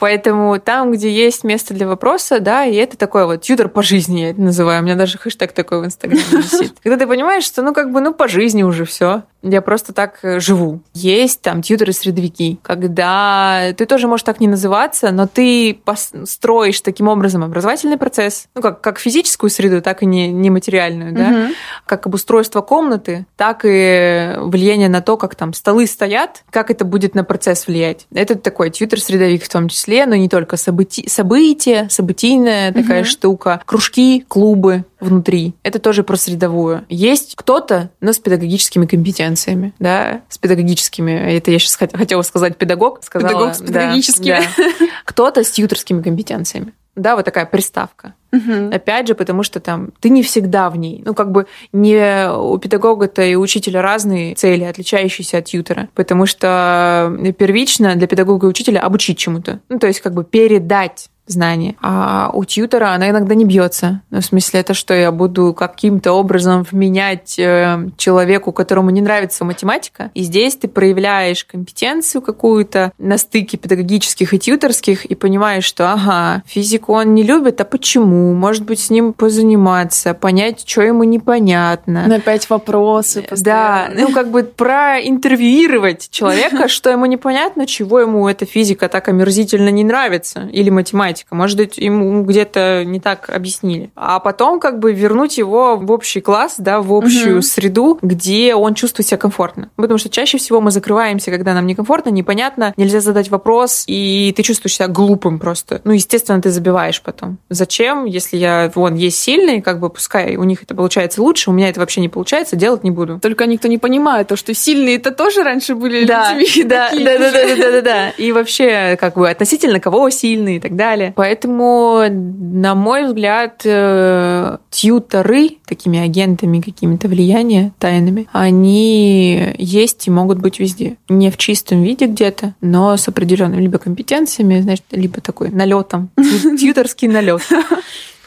Поэтому 0.00 0.58
там, 0.58 0.90
где 0.92 1.10
есть 1.12 1.44
место 1.44 1.74
для 1.74 1.86
вопроса, 1.86 2.40
да, 2.40 2.64
и 2.64 2.74
это 2.74 2.96
такой 2.96 3.26
вот 3.26 3.42
тьютер 3.42 3.68
по 3.68 3.82
жизни, 3.82 4.20
я 4.20 4.30
это 4.30 4.40
называю. 4.40 4.80
У 4.80 4.84
меня 4.84 4.96
даже 4.96 5.18
хэштег 5.18 5.52
такой 5.52 5.80
в 5.82 5.84
Инстаграме 5.84 6.22
висит. 6.32 6.74
Когда 6.82 6.96
ты 6.96 7.06
понимаешь, 7.06 7.44
что, 7.44 7.62
ну, 7.62 7.72
как 7.74 7.92
бы, 7.92 8.00
ну, 8.00 8.12
по 8.14 8.26
жизни 8.26 8.62
уже 8.62 8.84
все. 8.86 9.22
Я 9.42 9.62
просто 9.62 9.92
так 9.94 10.18
э, 10.22 10.38
живу. 10.40 10.80
Есть 10.92 11.40
там 11.42 11.62
тьютеры-средовики, 11.62 12.58
когда 12.62 13.72
ты 13.76 13.86
тоже 13.86 14.06
можешь 14.08 14.24
так 14.24 14.40
не 14.40 14.48
называться, 14.48 15.10
но 15.12 15.26
ты 15.26 15.78
строишь 16.24 16.80
таким 16.80 17.08
образом 17.08 17.44
образовательный 17.44 17.96
процесс, 17.96 18.48
ну, 18.54 18.62
как, 18.62 18.80
как 18.80 18.98
физическую 18.98 19.48
среду, 19.50 19.80
так 19.82 20.02
и 20.02 20.06
не, 20.06 20.28
нематериальную, 20.28 21.12
да, 21.12 21.28
Мгм. 21.28 21.54
как 21.86 22.06
обустройство 22.06 22.60
комнаты, 22.60 23.26
так 23.36 23.62
и 23.64 24.34
влияние 24.38 24.88
на 24.88 25.00
то, 25.00 25.16
как 25.16 25.34
там 25.34 25.52
столы 25.52 25.86
стоят, 25.86 26.42
как 26.50 26.70
это 26.70 26.84
будет 26.84 27.14
на 27.14 27.24
процесс 27.24 27.66
влиять. 27.66 28.06
Это 28.12 28.34
такой 28.34 28.70
тьютер-средовик 28.70 29.42
в 29.44 29.48
том 29.48 29.68
числе, 29.68 29.89
но 30.06 30.14
не 30.16 30.28
только 30.28 30.56
событи- 30.56 31.08
события, 31.08 31.88
событийная 31.90 32.72
такая 32.72 33.04
штука, 33.04 33.62
кружки, 33.64 34.24
клубы 34.28 34.84
внутри. 35.00 35.54
Это 35.62 35.78
тоже 35.78 36.02
про 36.02 36.16
средовую. 36.16 36.84
Есть 36.88 37.34
кто-то, 37.36 37.90
но 38.00 38.12
с 38.12 38.18
педагогическими 38.18 38.86
компетенциями, 38.86 39.72
да, 39.78 40.22
с 40.28 40.38
педагогическими. 40.38 41.12
Это 41.36 41.50
я 41.50 41.58
сейчас 41.58 41.76
хотела 41.76 42.22
сказать 42.22 42.56
педагог, 42.56 43.00
сказала. 43.02 43.30
Педагог 43.32 43.54
с 43.54 43.58
да, 43.60 43.66
педагогическими. 43.66 44.40
да. 44.56 44.86
Кто-то 45.04 45.42
с 45.44 45.50
тьютерскими 45.50 46.02
компетенциями. 46.02 46.72
Да, 46.96 47.16
вот 47.16 47.24
такая 47.24 47.46
приставка. 47.46 48.14
Мгм. 48.32 48.70
Опять 48.72 49.08
же, 49.08 49.14
потому 49.14 49.42
что 49.42 49.60
там 49.60 49.90
ты 50.00 50.08
не 50.08 50.22
всегда 50.22 50.70
в 50.70 50.76
ней. 50.76 51.02
Ну, 51.04 51.14
как 51.14 51.30
бы 51.30 51.46
не 51.72 52.30
у 52.30 52.58
педагога-то 52.58 53.22
и 53.22 53.34
у 53.34 53.40
учителя 53.40 53.82
разные 53.82 54.34
цели, 54.34 54.64
отличающиеся 54.64 55.38
от 55.38 55.46
тьютера. 55.46 55.88
Потому 55.94 56.26
что 56.26 57.16
первично 57.38 57.94
для 57.96 58.06
педагога 58.06 58.46
и 58.46 58.50
учителя 58.50 58.80
обучить 58.80 59.18
чему-то. 59.18 59.60
Ну, 59.68 59.78
то 59.78 59.86
есть 59.86 60.00
как 60.00 60.14
бы 60.14 60.24
передать 60.24 61.10
знания. 61.32 61.76
А 61.80 62.30
у 62.32 62.44
тьютера 62.44 62.92
она 62.92 63.10
иногда 63.10 63.34
не 63.34 63.44
бьется. 63.44 64.02
Ну, 64.10 64.20
в 64.20 64.24
смысле, 64.24 64.60
это 64.60 64.74
что 64.74 64.94
я 64.94 65.10
буду 65.12 65.54
каким-то 65.54 66.12
образом 66.12 66.66
вменять 66.70 67.38
э, 67.38 67.88
человеку, 67.96 68.52
которому 68.52 68.90
не 68.90 69.00
нравится 69.00 69.44
математика. 69.44 70.10
И 70.14 70.22
здесь 70.22 70.56
ты 70.56 70.68
проявляешь 70.68 71.44
компетенцию 71.44 72.22
какую-то 72.22 72.92
на 72.98 73.18
стыке 73.18 73.56
педагогических 73.56 74.34
и 74.34 74.38
тьютерских 74.38 75.04
и 75.04 75.14
понимаешь, 75.14 75.64
что 75.64 75.92
ага, 75.92 76.42
физику 76.46 76.94
он 76.94 77.14
не 77.14 77.22
любит, 77.22 77.60
а 77.60 77.64
почему? 77.64 78.34
Может 78.34 78.64
быть, 78.64 78.80
с 78.80 78.90
ним 78.90 79.12
позаниматься, 79.12 80.14
понять, 80.14 80.64
что 80.66 80.82
ему 80.82 81.04
непонятно. 81.04 82.04
Ну, 82.06 82.16
Опять 82.16 82.48
вопросы 82.50 83.22
Да, 83.22 83.28
постоянно. 83.28 83.94
ну 84.00 84.14
как 84.14 84.30
бы 84.30 84.42
проинтервьюировать 84.42 86.10
человека, 86.10 86.68
что 86.68 86.90
ему 86.90 87.06
непонятно, 87.06 87.66
чего 87.66 88.00
ему 88.00 88.28
эта 88.28 88.46
физика 88.46 88.88
так 88.88 89.08
омерзительно 89.08 89.70
не 89.70 89.84
нравится, 89.84 90.48
или 90.52 90.70
математика. 90.70 91.19
Может 91.30 91.56
быть, 91.56 91.78
ему 91.78 92.22
где-то 92.24 92.84
не 92.84 93.00
так 93.00 93.28
объяснили. 93.30 93.90
А 93.96 94.18
потом 94.20 94.60
как 94.60 94.78
бы 94.78 94.92
вернуть 94.92 95.38
его 95.38 95.76
в 95.76 95.90
общий 95.90 96.20
класс, 96.20 96.54
да, 96.58 96.80
в 96.80 96.92
общую 96.92 97.34
Мгм. 97.36 97.42
среду, 97.42 97.98
где 98.02 98.54
он 98.54 98.74
чувствует 98.74 99.06
себя 99.08 99.18
комфортно. 99.18 99.70
Потому 99.76 99.98
что 99.98 100.08
чаще 100.08 100.38
всего 100.38 100.60
мы 100.60 100.70
закрываемся, 100.70 101.30
когда 101.30 101.54
нам 101.54 101.66
некомфортно, 101.66 102.10
непонятно, 102.10 102.74
нельзя 102.76 103.00
задать 103.00 103.30
вопрос, 103.30 103.84
и 103.86 104.32
ты 104.36 104.42
чувствуешь 104.42 104.74
себя 104.76 104.88
глупым 104.88 105.38
просто. 105.38 105.80
Ну, 105.84 105.92
естественно, 105.92 106.40
ты 106.40 106.50
забиваешь 106.50 107.00
потом. 107.02 107.38
Зачем, 107.48 108.04
если 108.04 108.36
я, 108.36 108.70
вон, 108.74 108.94
есть 108.94 109.18
сильный, 109.18 109.60
как 109.60 109.80
бы 109.80 109.90
пускай 109.90 110.36
у 110.36 110.44
них 110.44 110.62
это 110.62 110.74
получается 110.74 111.22
лучше, 111.22 111.50
у 111.50 111.52
меня 111.52 111.68
это 111.68 111.80
вообще 111.80 112.00
не 112.00 112.08
получается, 112.08 112.56
делать 112.56 112.84
не 112.84 112.90
буду. 112.90 113.18
Только 113.20 113.46
никто 113.46 113.68
не 113.68 113.78
понимает, 113.78 114.28
то, 114.28 114.36
что 114.36 114.54
сильные-то 114.54 115.10
тоже 115.10 115.42
раньше 115.42 115.74
были 115.74 116.04
Да, 116.04 116.32
людьми. 116.34 116.64
да, 116.64 116.90
да, 116.92 117.18
да, 117.18 117.30
да, 117.32 117.56
да, 117.56 117.70
да, 117.72 117.80
да. 117.82 118.08
И 118.10 118.32
вообще, 118.32 118.96
как 119.00 119.14
бы 119.16 119.28
относительно 119.28 119.80
кого 119.80 120.10
сильный 120.10 120.56
и 120.56 120.60
так 120.60 120.76
далее. 120.76 120.99
Поэтому, 121.16 122.04
на 122.10 122.74
мой 122.74 123.06
взгляд, 123.06 123.62
э, 123.64 124.58
тьюторы, 124.70 125.50
такими 125.66 125.98
агентами 125.98 126.60
какими-то 126.60 127.08
влияния 127.08 127.72
тайными, 127.78 128.28
они 128.32 129.54
есть 129.58 130.06
и 130.06 130.10
могут 130.10 130.38
быть 130.38 130.58
везде. 130.58 130.96
Не 131.08 131.30
в 131.30 131.36
чистом 131.36 131.82
виде 131.82 132.06
где-то, 132.06 132.54
но 132.60 132.96
с 132.96 133.08
определенными 133.08 133.62
либо 133.62 133.78
компетенциями, 133.78 134.60
значит, 134.60 134.84
либо 134.92 135.20
такой 135.20 135.50
налетом. 135.50 136.10
Тьюторский 136.16 137.08
налет. 137.08 137.42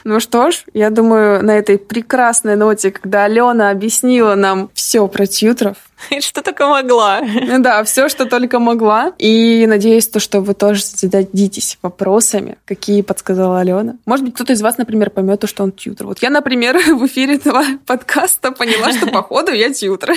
Ну 0.03 0.19
что 0.19 0.51
ж, 0.51 0.65
я 0.73 0.89
думаю, 0.89 1.43
на 1.43 1.51
этой 1.51 1.77
прекрасной 1.77 2.57
ноте, 2.57 2.91
когда 2.91 3.23
Алена 3.23 3.69
объяснила 3.69 4.35
нам 4.35 4.69
все 4.73 5.07
про 5.07 5.25
тьютеров, 5.25 5.77
Что 6.19 6.41
только 6.41 6.67
могла. 6.67 7.21
ну 7.21 7.59
да, 7.59 7.83
все, 7.83 8.09
что 8.09 8.25
только 8.25 8.59
могла. 8.59 9.13
И 9.17 9.65
надеюсь, 9.67 10.07
то, 10.07 10.19
что 10.19 10.41
вы 10.41 10.53
тоже 10.53 10.81
зададитесь 10.83 11.77
вопросами, 11.81 12.57
какие 12.65 13.01
подсказала 13.01 13.59
Алена. 13.59 13.95
Может 14.05 14.25
быть, 14.25 14.35
кто-то 14.35 14.53
из 14.53 14.61
вас, 14.61 14.77
например, 14.77 15.09
поймет 15.09 15.39
то, 15.39 15.47
что 15.47 15.63
он 15.63 15.71
тьютер. 15.71 16.07
Вот 16.07 16.19
я, 16.19 16.29
например, 16.29 16.77
в 16.95 17.05
эфире 17.05 17.35
этого 17.35 17.63
подкаста 17.85 18.51
поняла, 18.51 18.91
что 18.91 19.07
походу 19.07 19.51
я 19.51 19.71
тьютер. 19.73 20.15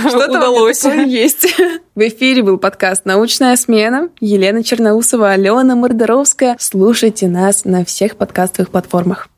Что-то 0.00 0.38
удалось. 0.38 0.84
есть. 0.84 1.54
В 1.94 2.00
эфире 2.00 2.42
был 2.42 2.58
подкаст 2.58 3.04
«Научная 3.04 3.56
смена». 3.56 4.08
Елена 4.20 4.64
Черноусова, 4.64 5.30
Алена 5.30 5.76
Мордоровская. 5.76 6.56
Слушайте 6.58 7.28
нас 7.28 7.64
на 7.64 7.84
всех 7.84 8.16
подкастовых 8.16 8.70
платформах. 8.70 9.28